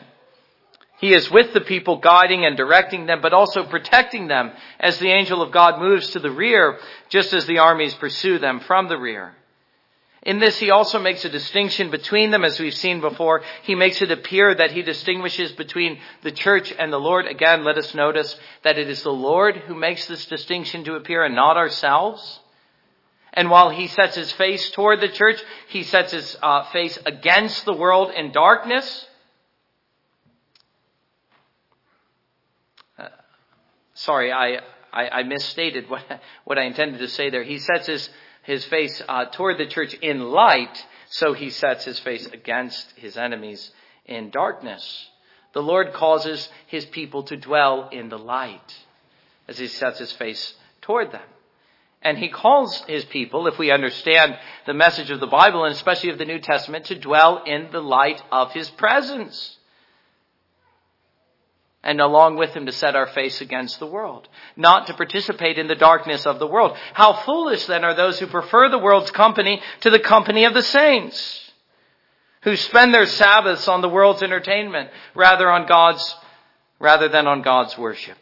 He 1.00 1.14
is 1.14 1.30
with 1.30 1.54
the 1.54 1.62
people, 1.62 1.98
guiding 1.98 2.46
and 2.46 2.58
directing 2.58 3.06
them, 3.06 3.22
but 3.22 3.34
also 3.34 3.64
protecting 3.64 4.28
them 4.28 4.52
as 4.80 4.98
the 4.98 5.12
angel 5.12 5.42
of 5.42 5.52
God 5.52 5.80
moves 5.80 6.10
to 6.12 6.20
the 6.20 6.32
rear, 6.32 6.80
just 7.10 7.34
as 7.34 7.46
the 7.46 7.60
armies 7.60 7.94
pursue 7.94 8.40
them 8.40 8.60
from 8.62 8.88
the 8.88 8.98
rear. 8.98 9.36
In 10.24 10.40
this, 10.40 10.60
he 10.60 10.72
also 10.72 11.00
makes 11.00 11.24
a 11.24 11.30
distinction 11.30 11.90
between 11.90 12.32
them, 12.32 12.44
as 12.44 12.60
we've 12.60 12.74
seen 12.74 13.00
before. 13.00 13.44
He 13.64 13.76
makes 13.76 14.02
it 14.02 14.12
appear 14.12 14.54
that 14.54 14.72
he 14.72 14.82
distinguishes 14.82 15.54
between 15.54 16.00
the 16.24 16.34
church 16.34 16.74
and 16.78 16.92
the 16.92 17.00
Lord. 17.00 17.28
Again, 17.28 17.64
let 17.64 17.78
us 17.78 17.96
notice 17.96 18.38
that 18.64 18.78
it 18.78 18.90
is 18.90 19.04
the 19.04 19.10
Lord 19.10 19.56
who 19.56 19.74
makes 19.74 20.06
this 20.08 20.26
distinction 20.26 20.84
to 20.84 20.96
appear 20.96 21.24
and 21.24 21.34
not 21.34 21.56
ourselves. 21.56 22.42
And 23.32 23.50
while 23.50 23.70
he 23.70 23.88
sets 23.88 24.16
his 24.16 24.32
face 24.34 24.70
toward 24.72 25.00
the 25.00 25.08
church, 25.08 25.42
he 25.70 25.84
sets 25.84 26.12
his 26.12 26.36
uh, 26.42 26.64
face 26.72 26.98
against 27.06 27.64
the 27.64 27.74
world 27.74 28.12
in 28.12 28.34
darkness. 28.34 29.07
Sorry, 33.98 34.32
I, 34.32 34.60
I, 34.92 35.10
I, 35.10 35.24
misstated 35.24 35.90
what, 35.90 36.04
what 36.46 36.58
I 36.58 36.64
intended 36.64 37.00
to 37.00 37.08
say 37.08 37.30
there. 37.30 37.44
He 37.44 37.60
sets 37.60 37.88
his, 37.88 38.10
his 38.44 38.66
face 38.66 39.02
uh, 39.08 39.26
toward 39.26 39.58
the 39.58 39.68
church 39.68 39.94
in 39.96 40.22
light, 40.32 40.86
so 41.10 41.34
he 41.34 41.50
sets 41.50 41.86
his 41.86 42.00
face 42.00 42.26
against 42.28 42.94
his 42.96 43.18
enemies 43.18 43.72
in 44.06 44.30
darkness. 44.30 45.10
The 45.54 45.62
Lord 45.62 45.94
causes 45.94 46.50
his 46.68 46.86
people 46.86 47.24
to 47.24 47.38
dwell 47.38 47.90
in 47.92 48.10
the 48.10 48.20
light 48.20 48.76
as 49.48 49.58
he 49.58 49.68
sets 49.68 50.00
his 50.00 50.12
face 50.14 50.54
toward 50.82 51.12
them. 51.12 51.22
And 52.02 52.18
he 52.18 52.30
calls 52.30 52.84
his 52.88 53.06
people, 53.06 53.48
if 53.48 53.58
we 53.58 53.72
understand 53.72 54.38
the 54.68 54.74
message 54.74 55.10
of 55.10 55.20
the 55.20 55.28
Bible 55.28 55.66
and 55.66 55.74
especially 55.74 56.12
of 56.12 56.20
the 56.20 56.26
New 56.26 56.40
Testament, 56.40 56.86
to 56.86 57.00
dwell 57.00 57.44
in 57.44 57.70
the 57.72 57.82
light 57.82 58.22
of 58.32 58.52
his 58.52 58.70
presence 58.70 59.57
and 61.88 62.02
along 62.02 62.36
with 62.36 62.54
him 62.54 62.66
to 62.66 62.72
set 62.74 62.98
our 62.98 63.08
face 63.08 63.40
against 63.40 63.80
the 63.80 63.88
world, 63.88 64.28
not 64.58 64.88
to 64.88 64.94
participate 64.94 65.58
in 65.58 65.68
the 65.68 65.76
darkness 65.76 66.26
of 66.26 66.38
the 66.38 66.46
world. 66.46 66.76
How 66.94 67.14
foolish 67.14 67.66
then 67.66 67.86
are 67.86 67.96
those 67.96 68.20
who 68.20 68.28
prefer 68.28 68.68
the 68.68 68.78
world's 68.78 69.10
company 69.12 69.62
to 69.80 69.90
the 69.90 69.98
company 69.98 70.44
of 70.44 70.54
the 70.54 70.62
saints, 70.62 71.50
who 72.42 72.58
spend 72.58 72.94
their 72.94 73.06
Sabbaths 73.06 73.70
on 73.70 73.80
the 73.80 73.88
world's 73.88 74.22
entertainment 74.22 74.90
rather 75.16 75.50
on 75.50 75.66
God's, 75.66 76.14
rather 76.78 77.08
than 77.08 77.26
on 77.26 77.42
God's 77.42 77.78
worship. 77.78 78.18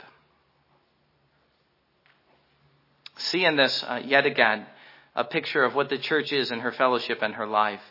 See 3.17 3.45
in 3.45 3.55
this, 3.55 3.83
uh, 3.83 4.01
yet 4.05 4.27
again, 4.27 4.67
a 5.15 5.23
picture 5.23 5.63
of 5.63 5.73
what 5.73 5.89
the 5.89 5.97
church 5.97 6.31
is 6.31 6.51
in 6.51 6.59
her 6.59 6.71
fellowship 6.71 7.23
and 7.23 7.33
her 7.33 7.47
life. 7.47 7.81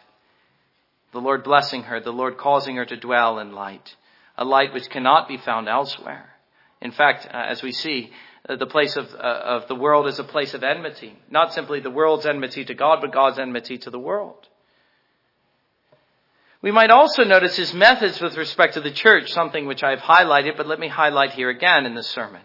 The 1.11 1.21
Lord 1.21 1.43
blessing 1.43 1.83
her, 1.85 1.99
the 1.99 2.13
Lord 2.13 2.39
causing 2.39 2.77
her 2.77 2.85
to 2.85 2.97
dwell 2.97 3.41
in 3.41 3.53
light 3.53 3.97
a 4.37 4.45
light 4.45 4.73
which 4.73 4.91
cannot 4.91 5.29
be 5.29 5.37
found 5.37 5.69
elsewhere. 5.69 6.31
In 6.81 6.91
fact, 6.91 7.27
uh, 7.27 7.37
as 7.37 7.63
we 7.63 7.73
see, 7.73 8.11
uh, 8.49 8.57
the 8.57 8.67
place 8.67 8.97
of, 8.97 9.13
uh, 9.15 9.19
of 9.19 9.69
the 9.69 9.75
world 9.75 10.07
is 10.07 10.19
a 10.19 10.25
place 10.25 10.55
of 10.55 10.63
enmity. 10.63 11.17
Not 11.31 11.55
simply 11.55 11.81
the 11.81 11.91
world's 11.91 12.27
enmity 12.27 12.65
to 12.65 12.75
God, 12.75 12.99
but 13.01 13.13
God's 13.13 13.39
enmity 13.39 13.79
to 13.79 13.91
the 13.91 13.99
world. 13.99 14.49
We 16.61 16.73
might 16.73 16.91
also 16.91 17.25
notice 17.25 17.57
his 17.57 17.75
methods 17.75 18.21
with 18.21 18.37
respect 18.37 18.75
to 18.75 18.81
the 18.81 18.91
church, 18.91 19.31
something 19.33 19.67
which 19.67 19.83
I've 19.83 19.99
highlighted, 19.99 20.57
but 20.57 20.67
let 20.67 20.81
me 20.81 20.89
highlight 20.89 21.33
here 21.33 21.51
again 21.51 21.85
in 21.85 21.95
this 21.95 22.09
sermon. 22.09 22.41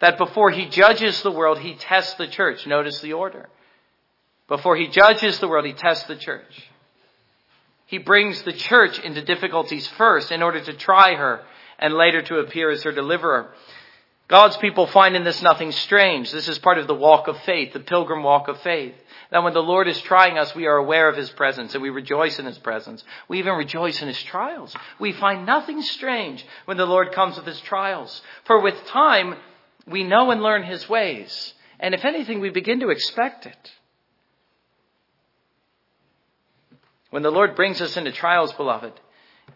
That 0.00 0.18
before 0.18 0.50
he 0.50 0.68
judges 0.68 1.22
the 1.22 1.30
world, 1.30 1.58
he 1.58 1.74
tests 1.74 2.14
the 2.14 2.26
church. 2.26 2.66
Notice 2.66 3.00
the 3.00 3.14
order. 3.14 3.48
Before 4.46 4.76
he 4.76 4.88
judges 4.88 5.38
the 5.38 5.48
world, 5.48 5.64
he 5.64 5.72
tests 5.72 6.04
the 6.04 6.16
church. 6.16 6.69
He 7.90 7.98
brings 7.98 8.40
the 8.42 8.52
church 8.52 9.00
into 9.00 9.20
difficulties 9.20 9.88
first 9.88 10.30
in 10.30 10.44
order 10.44 10.60
to 10.60 10.72
try 10.74 11.16
her 11.16 11.42
and 11.76 11.92
later 11.92 12.22
to 12.22 12.38
appear 12.38 12.70
as 12.70 12.84
her 12.84 12.92
deliverer. 12.92 13.52
God's 14.28 14.56
people 14.58 14.86
find 14.86 15.16
in 15.16 15.24
this 15.24 15.42
nothing 15.42 15.72
strange. 15.72 16.30
This 16.30 16.46
is 16.46 16.60
part 16.60 16.78
of 16.78 16.86
the 16.86 16.94
walk 16.94 17.26
of 17.26 17.36
faith, 17.40 17.72
the 17.72 17.80
pilgrim 17.80 18.22
walk 18.22 18.46
of 18.46 18.60
faith. 18.60 18.94
That 19.32 19.42
when 19.42 19.54
the 19.54 19.62
Lord 19.62 19.88
is 19.88 20.00
trying 20.02 20.38
us, 20.38 20.54
we 20.54 20.68
are 20.68 20.76
aware 20.76 21.08
of 21.08 21.16
His 21.16 21.30
presence 21.30 21.74
and 21.74 21.82
we 21.82 21.90
rejoice 21.90 22.38
in 22.38 22.46
His 22.46 22.58
presence. 22.58 23.02
We 23.26 23.40
even 23.40 23.54
rejoice 23.54 24.00
in 24.00 24.06
His 24.06 24.22
trials. 24.22 24.72
We 25.00 25.10
find 25.10 25.44
nothing 25.44 25.82
strange 25.82 26.46
when 26.66 26.76
the 26.76 26.86
Lord 26.86 27.10
comes 27.10 27.38
with 27.38 27.46
His 27.46 27.60
trials. 27.60 28.22
For 28.44 28.60
with 28.60 28.86
time, 28.86 29.34
we 29.84 30.04
know 30.04 30.30
and 30.30 30.40
learn 30.44 30.62
His 30.62 30.88
ways. 30.88 31.54
And 31.80 31.92
if 31.92 32.04
anything, 32.04 32.38
we 32.38 32.50
begin 32.50 32.78
to 32.80 32.90
expect 32.90 33.46
it. 33.46 33.72
When 37.10 37.22
the 37.22 37.30
Lord 37.30 37.56
brings 37.56 37.80
us 37.80 37.96
into 37.96 38.12
trials, 38.12 38.52
beloved, 38.52 38.92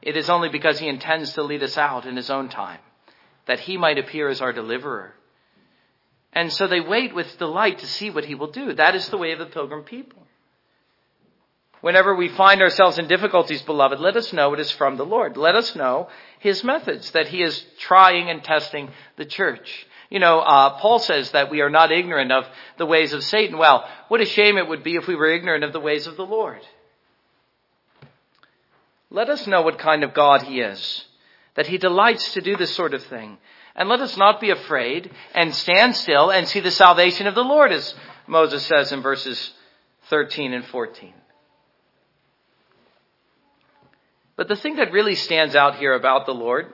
it 0.02 0.16
is 0.16 0.28
only 0.28 0.48
because 0.48 0.78
He 0.78 0.88
intends 0.88 1.32
to 1.34 1.42
lead 1.42 1.62
us 1.62 1.78
out 1.78 2.04
in 2.04 2.16
His 2.16 2.30
own 2.30 2.48
time, 2.48 2.80
that 3.46 3.60
He 3.60 3.76
might 3.76 3.98
appear 3.98 4.28
as 4.28 4.40
our 4.40 4.52
deliverer. 4.52 5.14
And 6.32 6.52
so 6.52 6.66
they 6.66 6.80
wait 6.80 7.14
with 7.14 7.38
delight 7.38 7.78
to 7.78 7.86
see 7.86 8.10
what 8.10 8.24
He 8.24 8.34
will 8.34 8.50
do. 8.50 8.72
That 8.74 8.96
is 8.96 9.08
the 9.08 9.16
way 9.16 9.32
of 9.32 9.38
the 9.38 9.46
pilgrim 9.46 9.84
people. 9.84 10.26
Whenever 11.80 12.14
we 12.14 12.28
find 12.28 12.62
ourselves 12.62 12.98
in 12.98 13.06
difficulties, 13.06 13.62
beloved, 13.62 14.00
let 14.00 14.16
us 14.16 14.32
know 14.32 14.54
it 14.54 14.58
is 14.58 14.70
from 14.70 14.96
the 14.96 15.04
Lord. 15.04 15.36
Let 15.36 15.54
us 15.54 15.76
know 15.76 16.08
His 16.40 16.64
methods, 16.64 17.10
that 17.12 17.28
He 17.28 17.42
is 17.42 17.64
trying 17.78 18.30
and 18.30 18.42
testing 18.42 18.90
the 19.16 19.26
church. 19.26 19.86
You 20.10 20.18
know, 20.18 20.40
uh, 20.40 20.78
Paul 20.78 20.98
says 20.98 21.30
that 21.32 21.50
we 21.50 21.60
are 21.60 21.70
not 21.70 21.92
ignorant 21.92 22.32
of 22.32 22.46
the 22.78 22.86
ways 22.86 23.12
of 23.12 23.22
Satan. 23.22 23.58
Well, 23.58 23.86
what 24.08 24.20
a 24.20 24.26
shame 24.26 24.58
it 24.58 24.66
would 24.66 24.82
be 24.82 24.96
if 24.96 25.06
we 25.06 25.14
were 25.14 25.30
ignorant 25.30 25.62
of 25.62 25.72
the 25.72 25.80
ways 25.80 26.06
of 26.06 26.16
the 26.16 26.26
Lord. 26.26 26.60
Let 29.10 29.28
us 29.28 29.46
know 29.46 29.62
what 29.62 29.78
kind 29.78 30.02
of 30.02 30.14
God 30.14 30.42
He 30.42 30.60
is, 30.60 31.04
that 31.54 31.66
He 31.66 31.78
delights 31.78 32.34
to 32.34 32.40
do 32.40 32.56
this 32.56 32.74
sort 32.74 32.94
of 32.94 33.04
thing. 33.04 33.38
And 33.76 33.88
let 33.88 34.00
us 34.00 34.16
not 34.16 34.40
be 34.40 34.50
afraid 34.50 35.10
and 35.34 35.54
stand 35.54 35.96
still 35.96 36.30
and 36.30 36.46
see 36.46 36.60
the 36.60 36.70
salvation 36.70 37.26
of 37.26 37.34
the 37.34 37.42
Lord, 37.42 37.72
as 37.72 37.94
Moses 38.26 38.64
says 38.66 38.92
in 38.92 39.02
verses 39.02 39.52
13 40.10 40.52
and 40.52 40.64
14. 40.66 41.12
But 44.36 44.48
the 44.48 44.56
thing 44.56 44.76
that 44.76 44.92
really 44.92 45.14
stands 45.14 45.54
out 45.54 45.76
here 45.76 45.94
about 45.94 46.26
the 46.26 46.34
Lord, 46.34 46.72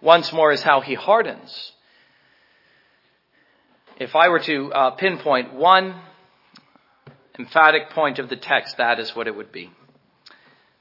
once 0.00 0.32
more, 0.32 0.52
is 0.52 0.62
how 0.62 0.80
He 0.80 0.94
hardens. 0.94 1.72
If 3.98 4.16
I 4.16 4.28
were 4.28 4.40
to 4.40 4.72
uh, 4.72 4.90
pinpoint 4.92 5.54
one 5.54 5.94
emphatic 7.38 7.90
point 7.90 8.18
of 8.18 8.28
the 8.28 8.36
text, 8.36 8.76
that 8.76 8.98
is 8.98 9.14
what 9.14 9.26
it 9.26 9.36
would 9.36 9.52
be 9.52 9.70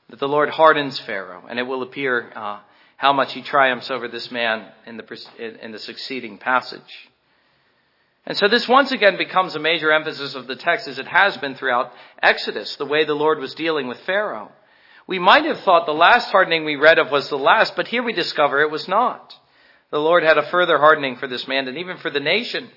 that 0.09 0.19
the 0.19 0.27
Lord 0.27 0.49
hardens 0.49 0.99
Pharaoh, 0.99 1.43
and 1.49 1.59
it 1.59 1.63
will 1.63 1.83
appear 1.83 2.31
uh, 2.35 2.59
how 2.97 3.13
much 3.13 3.33
he 3.33 3.41
triumphs 3.41 3.89
over 3.89 4.07
this 4.07 4.31
man 4.31 4.65
in 4.85 4.97
the, 4.97 5.63
in 5.63 5.71
the 5.71 5.79
succeeding 5.79 6.37
passage. 6.37 7.09
And 8.25 8.37
so 8.37 8.47
this 8.47 8.67
once 8.67 8.91
again 8.91 9.17
becomes 9.17 9.55
a 9.55 9.59
major 9.59 9.91
emphasis 9.91 10.35
of 10.35 10.47
the 10.47 10.55
text 10.55 10.87
as 10.87 10.99
it 10.99 11.07
has 11.07 11.37
been 11.37 11.55
throughout 11.55 11.93
Exodus, 12.21 12.75
the 12.75 12.85
way 12.85 13.05
the 13.05 13.13
Lord 13.13 13.39
was 13.39 13.55
dealing 13.55 13.87
with 13.87 13.99
Pharaoh. 14.01 14.51
We 15.07 15.17
might 15.17 15.45
have 15.45 15.61
thought 15.61 15.87
the 15.87 15.93
last 15.93 16.29
hardening 16.29 16.65
we 16.65 16.75
read 16.75 16.99
of 16.99 17.09
was 17.09 17.29
the 17.29 17.37
last, 17.37 17.75
but 17.75 17.87
here 17.87 18.03
we 18.03 18.13
discover 18.13 18.61
it 18.61 18.69
was 18.69 18.87
not. 18.87 19.35
The 19.89 19.99
Lord 19.99 20.23
had 20.23 20.37
a 20.37 20.45
further 20.49 20.77
hardening 20.77 21.15
for 21.15 21.27
this 21.27 21.47
man 21.47 21.67
and 21.67 21.77
even 21.77 21.97
for 21.97 22.11
the 22.11 22.19
nation. 22.19 22.69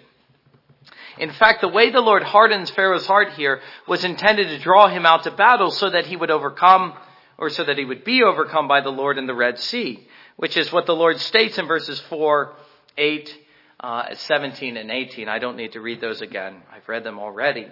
In 1.18 1.30
fact, 1.32 1.60
the 1.60 1.68
way 1.68 1.90
the 1.90 2.00
Lord 2.00 2.22
hardens 2.22 2.70
Pharaoh's 2.70 3.06
heart 3.06 3.34
here 3.34 3.60
was 3.86 4.02
intended 4.04 4.48
to 4.48 4.58
draw 4.58 4.88
him 4.88 5.04
out 5.04 5.24
to 5.24 5.30
battle 5.30 5.70
so 5.70 5.90
that 5.90 6.06
he 6.06 6.16
would 6.16 6.30
overcome, 6.30 6.94
or 7.42 7.50
so 7.50 7.64
that 7.64 7.76
he 7.76 7.84
would 7.84 8.04
be 8.04 8.22
overcome 8.22 8.68
by 8.68 8.80
the 8.80 8.88
Lord 8.88 9.18
in 9.18 9.26
the 9.26 9.34
Red 9.34 9.58
Sea, 9.58 10.06
which 10.36 10.56
is 10.56 10.72
what 10.72 10.86
the 10.86 10.94
Lord 10.94 11.18
states 11.18 11.58
in 11.58 11.66
verses 11.66 11.98
4, 12.08 12.52
8, 12.96 13.38
uh, 13.80 14.14
17, 14.14 14.76
and 14.76 14.92
18. 14.92 15.28
I 15.28 15.40
don't 15.40 15.56
need 15.56 15.72
to 15.72 15.80
read 15.80 16.00
those 16.00 16.20
again. 16.20 16.62
I've 16.72 16.88
read 16.88 17.02
them 17.02 17.18
already. 17.18 17.66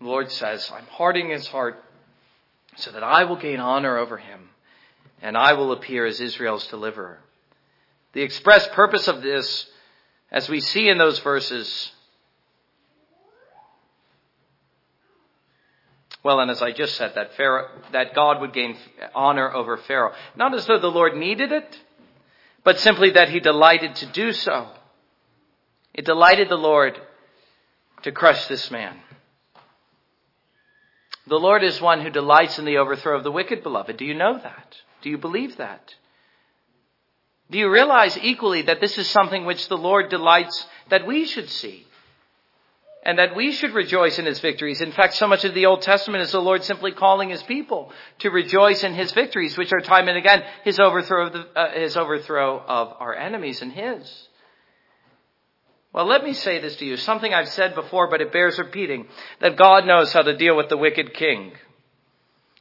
The 0.00 0.04
Lord 0.04 0.32
says, 0.32 0.68
I'm 0.74 0.86
hardening 0.86 1.30
his 1.30 1.46
heart 1.46 1.84
so 2.74 2.90
that 2.90 3.04
I 3.04 3.22
will 3.22 3.36
gain 3.36 3.60
honor 3.60 3.98
over 3.98 4.16
him 4.16 4.48
and 5.22 5.36
I 5.36 5.52
will 5.52 5.70
appear 5.70 6.04
as 6.04 6.20
Israel's 6.20 6.66
deliverer. 6.66 7.20
The 8.14 8.22
express 8.22 8.66
purpose 8.66 9.06
of 9.06 9.22
this, 9.22 9.70
as 10.32 10.48
we 10.48 10.58
see 10.58 10.88
in 10.88 10.98
those 10.98 11.20
verses, 11.20 11.92
well, 16.22 16.40
and 16.40 16.50
as 16.50 16.62
I 16.62 16.70
just 16.70 16.96
said, 16.96 17.12
that 17.16 17.34
Pharaoh, 17.34 17.68
that 17.92 18.14
God 18.14 18.40
would 18.40 18.52
gain 18.52 18.76
honor 19.14 19.52
over 19.52 19.76
Pharaoh. 19.76 20.14
Not 20.36 20.54
as 20.54 20.66
though 20.66 20.78
the 20.78 20.86
Lord 20.86 21.16
needed 21.16 21.50
it, 21.50 21.80
but 22.62 22.78
simply 22.78 23.10
that 23.10 23.28
he 23.28 23.40
delighted 23.40 23.96
to 23.96 24.06
do 24.06 24.32
so. 24.32 24.68
It 25.92 26.04
delighted 26.04 26.48
the 26.48 26.56
Lord 26.56 26.98
to 28.02 28.12
crush 28.12 28.46
this 28.46 28.70
man. 28.70 28.96
The 31.26 31.38
Lord 31.38 31.62
is 31.62 31.80
one 31.80 32.00
who 32.00 32.10
delights 32.10 32.58
in 32.58 32.64
the 32.64 32.78
overthrow 32.78 33.16
of 33.16 33.24
the 33.24 33.32
wicked, 33.32 33.62
beloved. 33.62 33.96
Do 33.96 34.04
you 34.04 34.14
know 34.14 34.38
that? 34.38 34.76
Do 35.02 35.10
you 35.10 35.18
believe 35.18 35.56
that? 35.56 35.94
Do 37.50 37.58
you 37.58 37.70
realize 37.70 38.16
equally 38.18 38.62
that 38.62 38.80
this 38.80 38.96
is 38.96 39.08
something 39.08 39.44
which 39.44 39.68
the 39.68 39.76
Lord 39.76 40.08
delights 40.08 40.66
that 40.88 41.06
we 41.06 41.26
should 41.26 41.50
see? 41.50 41.86
And 43.04 43.18
that 43.18 43.34
we 43.34 43.50
should 43.50 43.74
rejoice 43.74 44.18
in 44.18 44.26
his 44.26 44.38
victories. 44.38 44.80
In 44.80 44.92
fact, 44.92 45.14
so 45.14 45.26
much 45.26 45.44
of 45.44 45.54
the 45.54 45.66
Old 45.66 45.82
Testament 45.82 46.22
is 46.22 46.32
the 46.32 46.40
Lord 46.40 46.62
simply 46.62 46.92
calling 46.92 47.30
his 47.30 47.42
people 47.42 47.92
to 48.20 48.30
rejoice 48.30 48.84
in 48.84 48.94
his 48.94 49.10
victories, 49.12 49.56
which 49.58 49.72
are 49.72 49.80
time 49.80 50.08
and 50.08 50.16
again 50.16 50.44
his 50.62 50.78
overthrow 50.78 51.26
of, 51.26 51.32
the, 51.32 51.46
uh, 51.56 51.72
his 51.72 51.96
overthrow 51.96 52.60
of 52.60 52.94
our 53.00 53.14
enemies 53.14 53.60
and 53.60 53.72
his. 53.72 54.28
Well, 55.92 56.06
let 56.06 56.24
me 56.24 56.32
say 56.32 56.58
this 56.60 56.76
to 56.76 56.86
you, 56.86 56.96
something 56.96 57.34
I've 57.34 57.48
said 57.48 57.74
before, 57.74 58.08
but 58.08 58.22
it 58.22 58.32
bears 58.32 58.58
repeating, 58.58 59.08
that 59.40 59.56
God 59.56 59.84
knows 59.84 60.12
how 60.12 60.22
to 60.22 60.36
deal 60.36 60.56
with 60.56 60.68
the 60.68 60.78
wicked 60.78 61.12
king. 61.12 61.52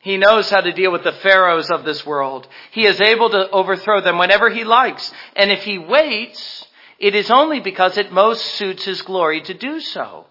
He 0.02 0.18
knows 0.18 0.50
how 0.50 0.62
to 0.62 0.74
deal 0.74 0.92
with 0.92 1.04
the 1.04 1.12
pharaohs 1.14 1.70
of 1.70 1.86
this 1.86 2.06
world. 2.06 2.48
He 2.72 2.86
is 2.86 3.00
able 3.00 3.30
to 3.30 3.50
overthrow 3.52 4.02
them 4.02 4.18
whenever 4.18 4.50
he 4.50 4.64
likes. 4.64 5.14
And 5.36 5.52
if 5.52 5.64
he 5.64 5.78
waits, 5.78 6.66
it 6.98 7.16
is 7.16 7.30
only 7.32 7.60
because 7.60 7.98
it 7.98 8.12
most 8.12 8.44
suits 8.56 8.84
his 8.84 9.02
glory 9.04 9.42
to 9.42 9.54
do 9.54 9.80
so, 9.80 10.26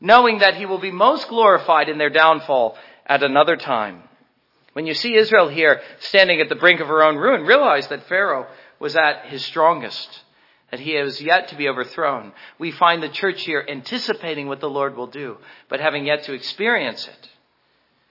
knowing 0.00 0.38
that 0.38 0.56
he 0.56 0.66
will 0.66 0.78
be 0.78 0.90
most 0.90 1.28
glorified 1.28 1.88
in 1.88 1.98
their 1.98 2.10
downfall 2.10 2.76
at 3.06 3.22
another 3.22 3.56
time. 3.56 4.02
When 4.72 4.86
you 4.86 4.94
see 4.94 5.14
Israel 5.14 5.48
here 5.48 5.80
standing 6.00 6.40
at 6.40 6.48
the 6.48 6.56
brink 6.56 6.80
of 6.80 6.88
her 6.88 7.02
own 7.02 7.16
ruin, 7.16 7.42
realize 7.42 7.86
that 7.88 8.08
Pharaoh 8.08 8.46
was 8.80 8.96
at 8.96 9.26
his 9.26 9.44
strongest, 9.44 10.22
that 10.70 10.80
he 10.80 10.94
has 10.94 11.20
yet 11.20 11.48
to 11.48 11.56
be 11.56 11.68
overthrown. 11.68 12.32
We 12.58 12.72
find 12.72 13.02
the 13.02 13.08
church 13.08 13.42
here 13.42 13.64
anticipating 13.68 14.48
what 14.48 14.60
the 14.60 14.68
Lord 14.68 14.96
will 14.96 15.06
do, 15.06 15.38
but 15.68 15.80
having 15.80 16.06
yet 16.06 16.24
to 16.24 16.32
experience 16.32 17.06
it. 17.06 17.28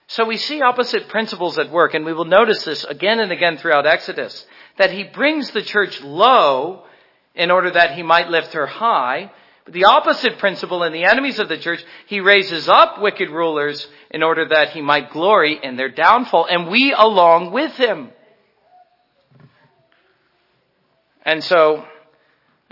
So 0.06 0.24
we 0.24 0.36
see 0.36 0.62
opposite 0.62 1.08
principles 1.08 1.58
at 1.58 1.70
work, 1.70 1.94
and 1.94 2.04
we 2.04 2.12
will 2.12 2.24
notice 2.24 2.64
this 2.64 2.84
again 2.84 3.20
and 3.20 3.32
again 3.32 3.58
throughout 3.58 3.86
Exodus, 3.86 4.46
that 4.78 4.90
he 4.90 5.04
brings 5.04 5.50
the 5.50 5.62
church 5.62 6.00
low 6.02 6.84
in 7.34 7.50
order 7.50 7.70
that 7.70 7.92
he 7.92 8.02
might 8.02 8.28
lift 8.28 8.52
her 8.52 8.66
high. 8.66 9.30
But 9.64 9.74
the 9.74 9.86
opposite 9.86 10.38
principle 10.38 10.82
in 10.82 10.92
the 10.92 11.04
enemies 11.04 11.38
of 11.38 11.48
the 11.48 11.56
church, 11.56 11.82
he 12.06 12.20
raises 12.20 12.68
up 12.68 13.00
wicked 13.00 13.30
rulers 13.30 13.86
in 14.10 14.22
order 14.22 14.48
that 14.48 14.70
he 14.70 14.82
might 14.82 15.10
glory 15.10 15.58
in 15.62 15.76
their 15.76 15.88
downfall, 15.88 16.46
and 16.46 16.68
we 16.68 16.92
along 16.92 17.50
with 17.50 17.72
him. 17.72 18.10
And 21.24 21.42
so, 21.42 21.86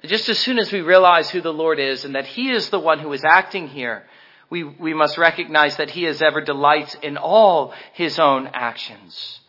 just 0.05 0.28
as 0.28 0.38
soon 0.38 0.59
as 0.59 0.70
we 0.70 0.82
realize 0.82 1.30
who 1.30 1.40
the 1.40 1.53
Lord 1.53 1.78
is 1.78 2.05
and 2.05 2.14
that 2.14 2.26
he 2.26 2.51
is 2.51 2.68
the 2.68 2.78
one 2.78 2.99
who 2.99 3.12
is 3.14 3.24
acting 3.24 3.68
here, 3.68 4.05
we, 4.51 4.62
we 4.62 4.93
must 4.93 5.16
recognize 5.16 5.76
that 5.78 5.88
he 5.88 6.07
as 6.07 6.20
ever 6.20 6.43
delights 6.43 6.95
in 7.03 7.16
all 7.16 7.72
his 7.95 8.18
own 8.18 8.51
actions. 8.53 9.40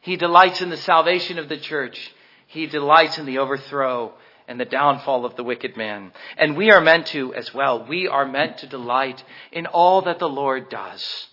He 0.00 0.16
delights 0.16 0.60
in 0.60 0.70
the 0.70 0.76
salvation 0.76 1.38
of 1.38 1.48
the 1.48 1.58
church. 1.58 2.12
He 2.48 2.66
delights 2.66 3.18
in 3.18 3.26
the 3.26 3.38
overthrow 3.38 4.14
and 4.48 4.58
the 4.58 4.64
downfall 4.64 5.24
of 5.24 5.36
the 5.36 5.44
wicked 5.44 5.76
man. 5.76 6.10
And 6.36 6.56
we 6.56 6.72
are 6.72 6.80
meant 6.80 7.06
to 7.08 7.34
as 7.34 7.52
well. 7.52 7.86
We 7.86 8.08
are 8.08 8.26
meant 8.26 8.58
to 8.58 8.66
delight 8.66 9.22
in 9.52 9.66
all 9.66 10.02
that 10.02 10.18
the 10.18 10.28
Lord 10.28 10.70
does. 10.70 11.28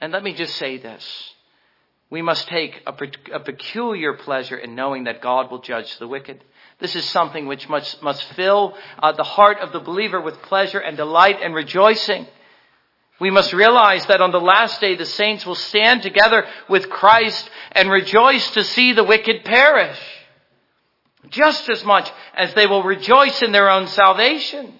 And 0.00 0.12
let 0.12 0.24
me 0.24 0.34
just 0.34 0.56
say 0.56 0.76
this. 0.76 1.32
We 2.10 2.20
must 2.20 2.48
take 2.48 2.82
a, 2.86 2.94
a 3.32 3.40
peculiar 3.40 4.12
pleasure 4.12 4.56
in 4.56 4.74
knowing 4.74 5.04
that 5.04 5.22
God 5.22 5.50
will 5.50 5.60
judge 5.60 5.96
the 5.98 6.08
wicked. 6.08 6.44
This 6.80 6.96
is 6.96 7.04
something 7.10 7.46
which 7.46 7.68
must, 7.68 8.02
must 8.02 8.22
fill 8.34 8.76
uh, 8.98 9.12
the 9.12 9.22
heart 9.22 9.58
of 9.60 9.72
the 9.72 9.80
believer 9.80 10.20
with 10.20 10.42
pleasure 10.42 10.80
and 10.80 10.96
delight 10.96 11.38
and 11.40 11.54
rejoicing. 11.54 12.26
We 13.20 13.30
must 13.30 13.52
realize 13.52 14.04
that 14.06 14.20
on 14.20 14.32
the 14.32 14.40
last 14.40 14.80
day 14.80 14.96
the 14.96 15.06
saints 15.06 15.46
will 15.46 15.54
stand 15.54 16.02
together 16.02 16.44
with 16.68 16.90
Christ 16.90 17.48
and 17.72 17.88
rejoice 17.88 18.50
to 18.50 18.64
see 18.64 18.92
the 18.92 19.04
wicked 19.04 19.44
perish. 19.44 19.98
Just 21.30 21.68
as 21.68 21.84
much 21.84 22.10
as 22.34 22.54
they 22.54 22.66
will 22.66 22.82
rejoice 22.82 23.42
in 23.42 23.52
their 23.52 23.70
own 23.70 23.86
salvation. 23.88 24.74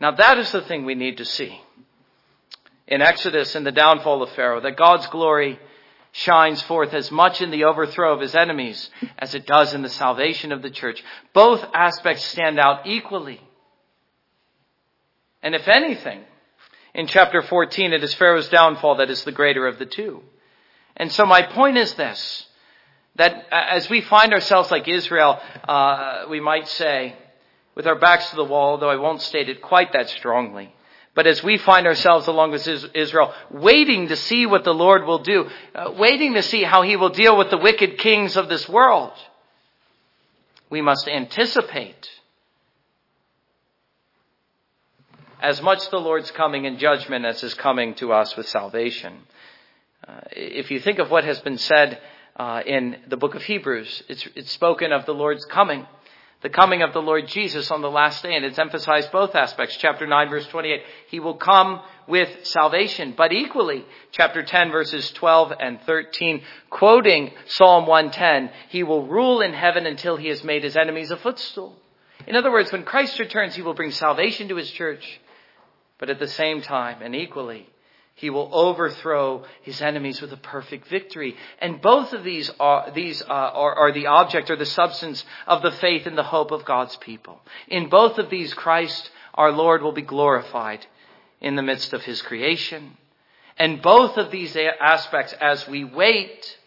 Now 0.00 0.12
that 0.12 0.38
is 0.38 0.50
the 0.52 0.62
thing 0.62 0.84
we 0.84 0.94
need 0.94 1.18
to 1.18 1.24
see. 1.24 1.60
In 2.86 3.02
Exodus 3.02 3.54
and 3.54 3.66
the 3.66 3.72
downfall 3.72 4.22
of 4.22 4.30
Pharaoh, 4.32 4.60
that 4.60 4.76
God's 4.76 5.06
glory 5.08 5.58
shines 6.12 6.62
forth 6.62 6.94
as 6.94 7.10
much 7.10 7.42
in 7.42 7.50
the 7.50 7.64
overthrow 7.64 8.14
of 8.14 8.20
his 8.20 8.34
enemies 8.34 8.90
as 9.18 9.34
it 9.34 9.46
does 9.46 9.74
in 9.74 9.82
the 9.82 9.88
salvation 9.88 10.52
of 10.52 10.62
the 10.62 10.70
church. 10.70 11.02
Both 11.34 11.64
aspects 11.74 12.24
stand 12.24 12.58
out 12.58 12.86
equally. 12.86 13.40
And 15.42 15.54
if 15.54 15.68
anything, 15.68 16.22
in 16.94 17.06
chapter 17.06 17.42
14, 17.42 17.92
it 17.92 18.02
is 18.02 18.14
Pharaoh's 18.14 18.48
downfall 18.48 18.96
that 18.96 19.10
is 19.10 19.22
the 19.24 19.32
greater 19.32 19.66
of 19.66 19.78
the 19.78 19.86
two. 19.86 20.22
And 20.96 21.12
so 21.12 21.26
my 21.26 21.42
point 21.42 21.76
is 21.76 21.94
this, 21.94 22.46
that 23.18 23.46
as 23.50 23.90
we 23.90 24.00
find 24.00 24.32
ourselves 24.32 24.70
like 24.70 24.88
Israel, 24.88 25.40
uh, 25.68 26.24
we 26.30 26.40
might 26.40 26.68
say, 26.68 27.14
with 27.74 27.86
our 27.86 27.98
backs 27.98 28.30
to 28.30 28.36
the 28.36 28.44
wall, 28.44 28.78
though 28.78 28.88
I 28.88 28.96
won't 28.96 29.20
state 29.20 29.48
it 29.48 29.60
quite 29.60 29.92
that 29.92 30.08
strongly, 30.08 30.72
but 31.14 31.26
as 31.26 31.42
we 31.42 31.58
find 31.58 31.86
ourselves 31.86 32.28
along 32.28 32.52
with 32.52 32.66
Israel, 32.94 33.34
waiting 33.50 34.08
to 34.08 34.16
see 34.16 34.46
what 34.46 34.62
the 34.62 34.72
Lord 34.72 35.04
will 35.04 35.18
do, 35.18 35.50
uh, 35.74 35.92
waiting 35.96 36.34
to 36.34 36.42
see 36.42 36.62
how 36.62 36.82
he 36.82 36.96
will 36.96 37.08
deal 37.10 37.36
with 37.36 37.50
the 37.50 37.58
wicked 37.58 37.98
kings 37.98 38.36
of 38.36 38.48
this 38.48 38.68
world, 38.68 39.12
we 40.70 40.80
must 40.80 41.08
anticipate 41.08 42.08
as 45.40 45.60
much 45.60 45.90
the 45.90 45.98
Lord's 45.98 46.30
coming 46.30 46.66
in 46.66 46.78
judgment 46.78 47.24
as 47.24 47.40
his 47.40 47.54
coming 47.54 47.94
to 47.96 48.12
us 48.12 48.36
with 48.36 48.48
salvation. 48.48 49.14
Uh, 50.06 50.20
if 50.32 50.70
you 50.70 50.78
think 50.78 51.00
of 51.00 51.10
what 51.10 51.24
has 51.24 51.40
been 51.40 51.58
said 51.58 52.00
uh, 52.38 52.62
in 52.64 52.96
the 53.08 53.16
book 53.16 53.34
of 53.34 53.42
Hebrews, 53.42 54.04
it's, 54.08 54.26
it's 54.34 54.52
spoken 54.52 54.92
of 54.92 55.06
the 55.06 55.14
Lord's 55.14 55.44
coming 55.44 55.86
the 56.40 56.48
coming 56.48 56.82
of 56.82 56.92
the 56.92 57.02
Lord 57.02 57.26
Jesus 57.26 57.70
on 57.70 57.82
the 57.82 57.90
last 57.90 58.22
day, 58.22 58.36
and 58.36 58.44
it's 58.44 58.58
emphasized 58.58 59.10
both 59.10 59.34
aspects. 59.34 59.76
Chapter 59.76 60.06
9 60.06 60.30
verse 60.30 60.46
28, 60.46 60.82
He 61.08 61.18
will 61.18 61.34
come 61.34 61.80
with 62.06 62.46
salvation, 62.46 63.14
but 63.16 63.32
equally, 63.32 63.84
chapter 64.12 64.44
10 64.44 64.70
verses 64.70 65.10
12 65.12 65.52
and 65.58 65.80
13, 65.82 66.42
quoting 66.70 67.32
Psalm 67.46 67.86
110, 67.86 68.50
He 68.68 68.84
will 68.84 69.06
rule 69.06 69.40
in 69.40 69.52
heaven 69.52 69.84
until 69.84 70.16
He 70.16 70.28
has 70.28 70.44
made 70.44 70.62
His 70.62 70.76
enemies 70.76 71.10
a 71.10 71.16
footstool. 71.16 71.74
In 72.26 72.36
other 72.36 72.52
words, 72.52 72.70
when 72.70 72.84
Christ 72.84 73.18
returns, 73.18 73.56
He 73.56 73.62
will 73.62 73.74
bring 73.74 73.90
salvation 73.90 74.48
to 74.48 74.56
His 74.56 74.70
church, 74.70 75.20
but 75.98 76.08
at 76.08 76.20
the 76.20 76.28
same 76.28 76.62
time 76.62 77.02
and 77.02 77.16
equally, 77.16 77.68
he 78.18 78.30
will 78.30 78.50
overthrow 78.52 79.44
his 79.62 79.80
enemies 79.80 80.20
with 80.20 80.32
a 80.32 80.36
perfect 80.36 80.88
victory. 80.88 81.36
And 81.60 81.80
both 81.80 82.12
of 82.12 82.24
these 82.24 82.50
are, 82.58 82.90
these, 82.90 83.22
uh, 83.22 83.26
are, 83.26 83.74
are 83.76 83.92
the 83.92 84.08
object 84.08 84.50
or 84.50 84.56
the 84.56 84.66
substance 84.66 85.24
of 85.46 85.62
the 85.62 85.70
faith 85.70 86.04
and 86.04 86.18
the 86.18 86.24
hope 86.24 86.50
of 86.50 86.64
God's 86.64 86.96
people. 86.96 87.40
In 87.68 87.88
both 87.88 88.18
of 88.18 88.28
these, 88.28 88.52
Christ, 88.54 89.08
our 89.34 89.52
Lord, 89.52 89.82
will 89.82 89.92
be 89.92 90.02
glorified 90.02 90.84
in 91.40 91.54
the 91.54 91.62
midst 91.62 91.92
of 91.92 92.02
his 92.02 92.20
creation. 92.20 92.96
And 93.56 93.80
both 93.80 94.16
of 94.16 94.32
these 94.32 94.56
aspects, 94.80 95.32
as 95.40 95.68
we 95.68 95.84
wait, 95.84 96.58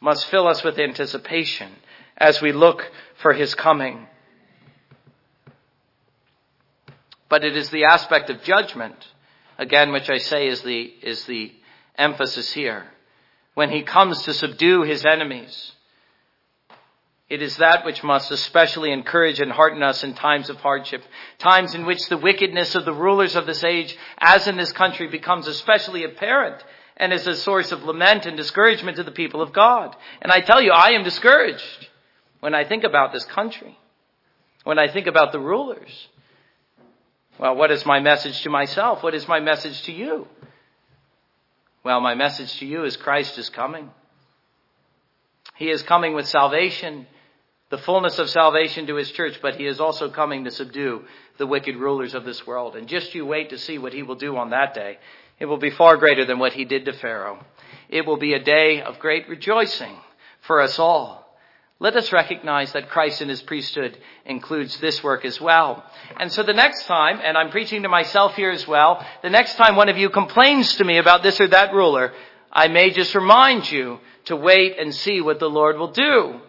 must 0.00 0.26
fill 0.26 0.46
us 0.46 0.62
with 0.62 0.78
anticipation 0.78 1.72
as 2.16 2.40
we 2.40 2.52
look 2.52 2.88
for 3.20 3.32
his 3.32 3.56
coming. 3.56 4.06
But 7.28 7.44
it 7.44 7.56
is 7.56 7.70
the 7.70 7.86
aspect 7.86 8.30
of 8.30 8.44
judgment 8.44 9.08
again, 9.58 9.92
which 9.92 10.08
I 10.08 10.18
say 10.18 10.48
is 10.48 10.62
the, 10.62 10.82
is 11.02 11.24
the 11.24 11.52
emphasis 11.96 12.52
here. 12.52 12.86
When 13.54 13.70
he 13.70 13.82
comes 13.82 14.22
to 14.22 14.32
subdue 14.34 14.82
his 14.82 15.04
enemies, 15.04 15.72
It 17.28 17.42
is 17.42 17.58
that 17.58 17.84
which 17.84 18.02
must 18.02 18.30
especially 18.30 18.90
encourage 18.90 19.38
and 19.38 19.52
hearten 19.52 19.82
us 19.82 20.02
in 20.02 20.14
times 20.14 20.48
of 20.48 20.56
hardship, 20.56 21.04
times 21.38 21.74
in 21.74 21.84
which 21.84 22.08
the 22.08 22.16
wickedness 22.16 22.74
of 22.74 22.86
the 22.86 22.94
rulers 22.94 23.36
of 23.36 23.44
this 23.44 23.62
age, 23.64 23.96
as 24.18 24.48
in 24.48 24.56
this 24.56 24.72
country, 24.72 25.08
becomes 25.08 25.46
especially 25.46 26.04
apparent 26.04 26.64
and 26.96 27.12
is 27.12 27.26
a 27.26 27.36
source 27.36 27.70
of 27.70 27.84
lament 27.84 28.24
and 28.24 28.36
discouragement 28.36 28.96
to 28.96 29.02
the 29.02 29.10
people 29.10 29.42
of 29.42 29.52
God. 29.52 29.94
And 30.22 30.32
I 30.32 30.40
tell 30.40 30.62
you, 30.62 30.72
I 30.72 30.92
am 30.92 31.04
discouraged 31.04 31.88
when 32.40 32.54
I 32.54 32.64
think 32.64 32.84
about 32.84 33.12
this 33.12 33.24
country, 33.26 33.78
when 34.64 34.78
I 34.78 34.88
think 34.88 35.06
about 35.06 35.32
the 35.32 35.38
rulers. 35.38 36.08
Well, 37.38 37.54
what 37.56 37.70
is 37.70 37.86
my 37.86 38.00
message 38.00 38.42
to 38.42 38.50
myself? 38.50 39.02
What 39.02 39.14
is 39.14 39.28
my 39.28 39.40
message 39.40 39.82
to 39.82 39.92
you? 39.92 40.26
Well, 41.84 42.00
my 42.00 42.14
message 42.14 42.58
to 42.58 42.66
you 42.66 42.84
is 42.84 42.96
Christ 42.96 43.38
is 43.38 43.48
coming. 43.48 43.90
He 45.56 45.70
is 45.70 45.82
coming 45.82 46.14
with 46.14 46.26
salvation 46.28 47.06
the 47.70 47.78
fullness 47.78 48.18
of 48.18 48.30
salvation 48.30 48.86
to 48.86 48.96
his 48.96 49.10
church, 49.10 49.40
but 49.42 49.56
he 49.56 49.66
is 49.66 49.78
also 49.78 50.08
coming 50.08 50.44
to 50.44 50.50
subdue 50.50 51.04
the 51.36 51.46
wicked 51.46 51.76
rulers 51.76 52.14
of 52.14 52.24
this 52.24 52.46
world. 52.46 52.76
And 52.76 52.88
just 52.88 53.14
you 53.14 53.26
wait 53.26 53.50
to 53.50 53.58
see 53.58 53.78
what 53.78 53.92
he 53.92 54.02
will 54.02 54.14
do 54.14 54.36
on 54.36 54.50
that 54.50 54.74
day. 54.74 54.98
It 55.38 55.46
will 55.46 55.58
be 55.58 55.70
far 55.70 55.96
greater 55.96 56.24
than 56.24 56.38
what 56.38 56.54
he 56.54 56.64
did 56.64 56.86
to 56.86 56.92
Pharaoh. 56.94 57.44
It 57.88 58.06
will 58.06 58.16
be 58.16 58.32
a 58.32 58.42
day 58.42 58.80
of 58.80 58.98
great 58.98 59.28
rejoicing 59.28 59.94
for 60.40 60.62
us 60.62 60.78
all. 60.78 61.27
Let 61.80 61.94
us 61.94 62.12
recognize 62.12 62.72
that 62.72 62.88
Christ 62.88 63.22
in 63.22 63.28
his 63.28 63.40
priesthood 63.40 63.96
includes 64.24 64.78
this 64.80 65.02
work 65.02 65.24
as 65.24 65.40
well. 65.40 65.84
And 66.18 66.32
so 66.32 66.42
the 66.42 66.52
next 66.52 66.86
time, 66.86 67.20
and 67.22 67.38
I'm 67.38 67.50
preaching 67.50 67.82
to 67.84 67.88
myself 67.88 68.34
here 68.34 68.50
as 68.50 68.66
well, 68.66 69.04
the 69.22 69.30
next 69.30 69.54
time 69.54 69.76
one 69.76 69.88
of 69.88 69.96
you 69.96 70.10
complains 70.10 70.74
to 70.76 70.84
me 70.84 70.98
about 70.98 71.22
this 71.22 71.40
or 71.40 71.46
that 71.46 71.72
ruler, 71.72 72.12
I 72.52 72.66
may 72.66 72.90
just 72.90 73.14
remind 73.14 73.70
you 73.70 74.00
to 74.24 74.34
wait 74.34 74.76
and 74.78 74.92
see 74.92 75.20
what 75.20 75.38
the 75.38 75.48
Lord 75.48 75.78
will 75.78 75.92
do 75.92 76.40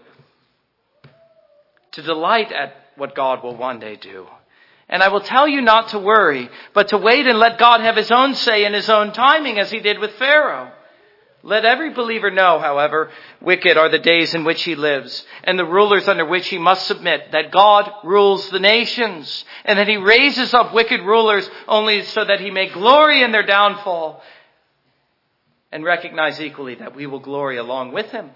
to 1.91 2.01
delight 2.01 2.51
at 2.51 2.75
what 2.95 3.15
God 3.15 3.43
will 3.43 3.55
one 3.55 3.79
day 3.79 3.95
do. 3.95 4.25
And 4.87 5.03
I 5.03 5.09
will 5.09 5.21
tell 5.21 5.47
you 5.47 5.61
not 5.61 5.89
to 5.89 5.99
worry, 5.99 6.49
but 6.73 6.87
to 6.89 6.97
wait 6.97 7.27
and 7.27 7.37
let 7.37 7.59
God 7.59 7.81
have 7.81 7.95
his 7.95 8.09
own 8.09 8.33
say 8.33 8.65
in 8.65 8.73
his 8.73 8.89
own 8.89 9.11
timing 9.11 9.59
as 9.59 9.69
he 9.69 9.79
did 9.79 9.99
with 9.99 10.13
Pharaoh. 10.13 10.71
Let 11.41 11.63
every 11.63 11.93
believer 11.93 12.31
know, 12.31 12.59
however, 12.59 13.11
wicked 13.39 13.77
are 13.77 13.87
the 13.87 13.99
days 13.99 14.35
in 14.35 14.43
which 14.43 14.63
he 14.63 14.75
lives 14.75 15.25
and 15.43 15.57
the 15.57 15.65
rulers 15.65 16.07
under 16.07 16.25
which 16.25 16.49
he 16.49 16.57
must 16.57 16.85
submit, 16.85 17.31
that 17.31 17.51
God 17.51 17.89
rules 18.03 18.49
the 18.49 18.59
nations 18.59 19.45
and 19.63 19.79
that 19.79 19.87
he 19.87 19.95
raises 19.95 20.53
up 20.53 20.73
wicked 20.73 21.01
rulers 21.01 21.49
only 21.67 22.03
so 22.03 22.25
that 22.25 22.41
he 22.41 22.51
may 22.51 22.67
glory 22.67 23.23
in 23.23 23.31
their 23.31 23.45
downfall 23.45 24.21
and 25.71 25.85
recognize 25.85 26.41
equally 26.41 26.75
that 26.75 26.95
we 26.95 27.05
will 27.05 27.19
glory 27.19 27.57
along 27.57 27.93
with 27.93 28.11
him. 28.11 28.31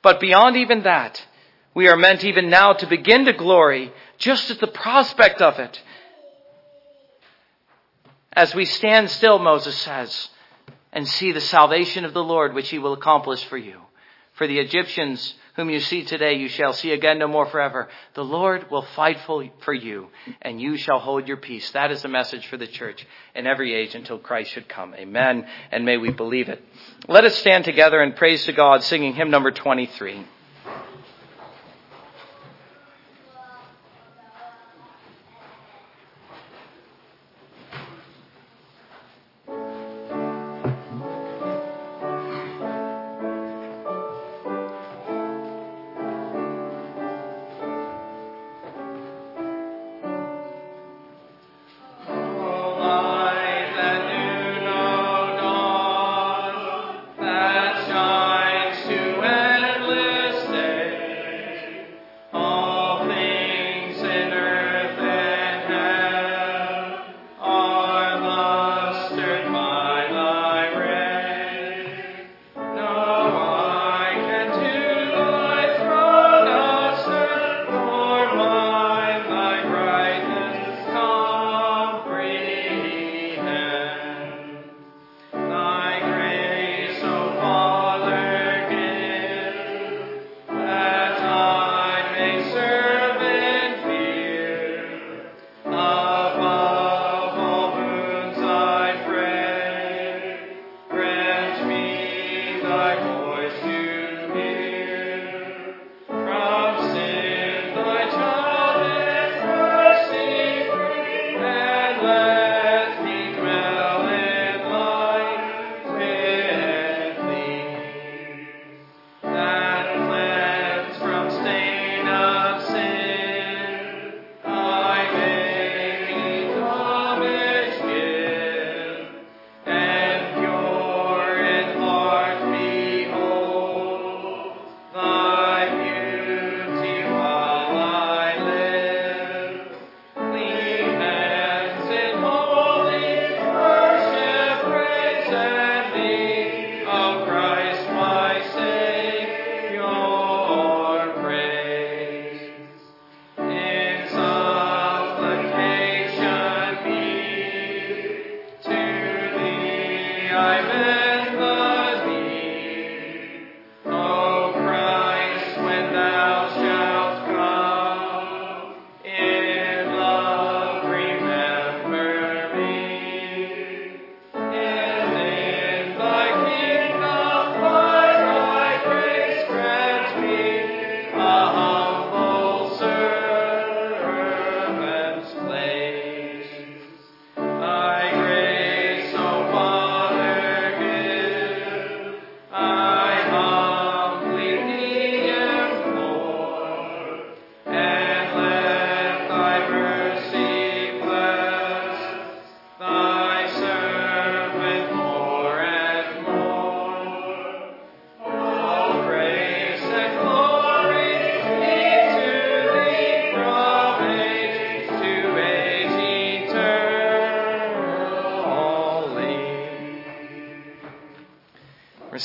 But 0.00 0.20
beyond 0.20 0.56
even 0.56 0.84
that, 0.84 1.26
we 1.74 1.88
are 1.88 1.96
meant 1.96 2.24
even 2.24 2.48
now 2.48 2.72
to 2.72 2.86
begin 2.86 3.26
to 3.26 3.34
glory 3.34 3.92
just 4.16 4.50
at 4.50 4.60
the 4.60 4.66
prospect 4.66 5.42
of 5.42 5.58
it. 5.58 5.82
As 8.32 8.54
we 8.54 8.64
stand 8.64 9.10
still, 9.10 9.38
Moses 9.38 9.76
says, 9.76 10.30
and 10.96 11.06
see 11.06 11.30
the 11.30 11.42
salvation 11.42 12.06
of 12.06 12.14
the 12.14 12.24
Lord 12.24 12.54
which 12.54 12.70
he 12.70 12.78
will 12.78 12.94
accomplish 12.94 13.44
for 13.44 13.58
you. 13.58 13.82
For 14.32 14.46
the 14.46 14.58
Egyptians 14.58 15.34
whom 15.54 15.68
you 15.68 15.78
see 15.78 16.04
today, 16.04 16.36
you 16.36 16.48
shall 16.48 16.72
see 16.72 16.90
again 16.90 17.18
no 17.18 17.28
more 17.28 17.44
forever. 17.44 17.88
The 18.14 18.24
Lord 18.24 18.70
will 18.70 18.80
fight 18.80 19.20
for 19.26 19.74
you, 19.74 20.08
and 20.40 20.58
you 20.58 20.78
shall 20.78 20.98
hold 20.98 21.28
your 21.28 21.36
peace. 21.36 21.70
That 21.72 21.90
is 21.90 22.00
the 22.00 22.08
message 22.08 22.46
for 22.46 22.56
the 22.56 22.66
church 22.66 23.06
in 23.34 23.46
every 23.46 23.74
age 23.74 23.94
until 23.94 24.18
Christ 24.18 24.52
should 24.52 24.70
come. 24.70 24.94
Amen. 24.94 25.46
And 25.70 25.84
may 25.84 25.98
we 25.98 26.12
believe 26.12 26.48
it. 26.48 26.64
Let 27.08 27.24
us 27.24 27.36
stand 27.36 27.66
together 27.66 28.00
and 28.00 28.16
praise 28.16 28.46
to 28.46 28.52
God, 28.52 28.82
singing 28.82 29.14
hymn 29.14 29.30
number 29.30 29.50
23. 29.50 30.24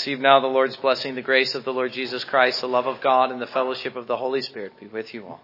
Receive 0.02 0.20
now 0.20 0.40
the 0.40 0.48
Lord's 0.48 0.78
blessing, 0.78 1.14
the 1.14 1.22
grace 1.22 1.54
of 1.54 1.64
the 1.64 1.72
Lord 1.72 1.94
Jesus 1.94 2.24
Christ, 2.24 2.62
the 2.62 2.68
love 2.68 2.88
of 2.88 3.02
God, 3.02 3.30
and 3.30 3.40
the 3.40 3.46
fellowship 3.46 3.96
of 3.96 4.08
the 4.08 4.18
Holy 4.18 4.42
Spirit 4.42 4.74
be 4.80 4.88
with 4.88 5.14
you 5.14 5.28
all. 5.28 5.44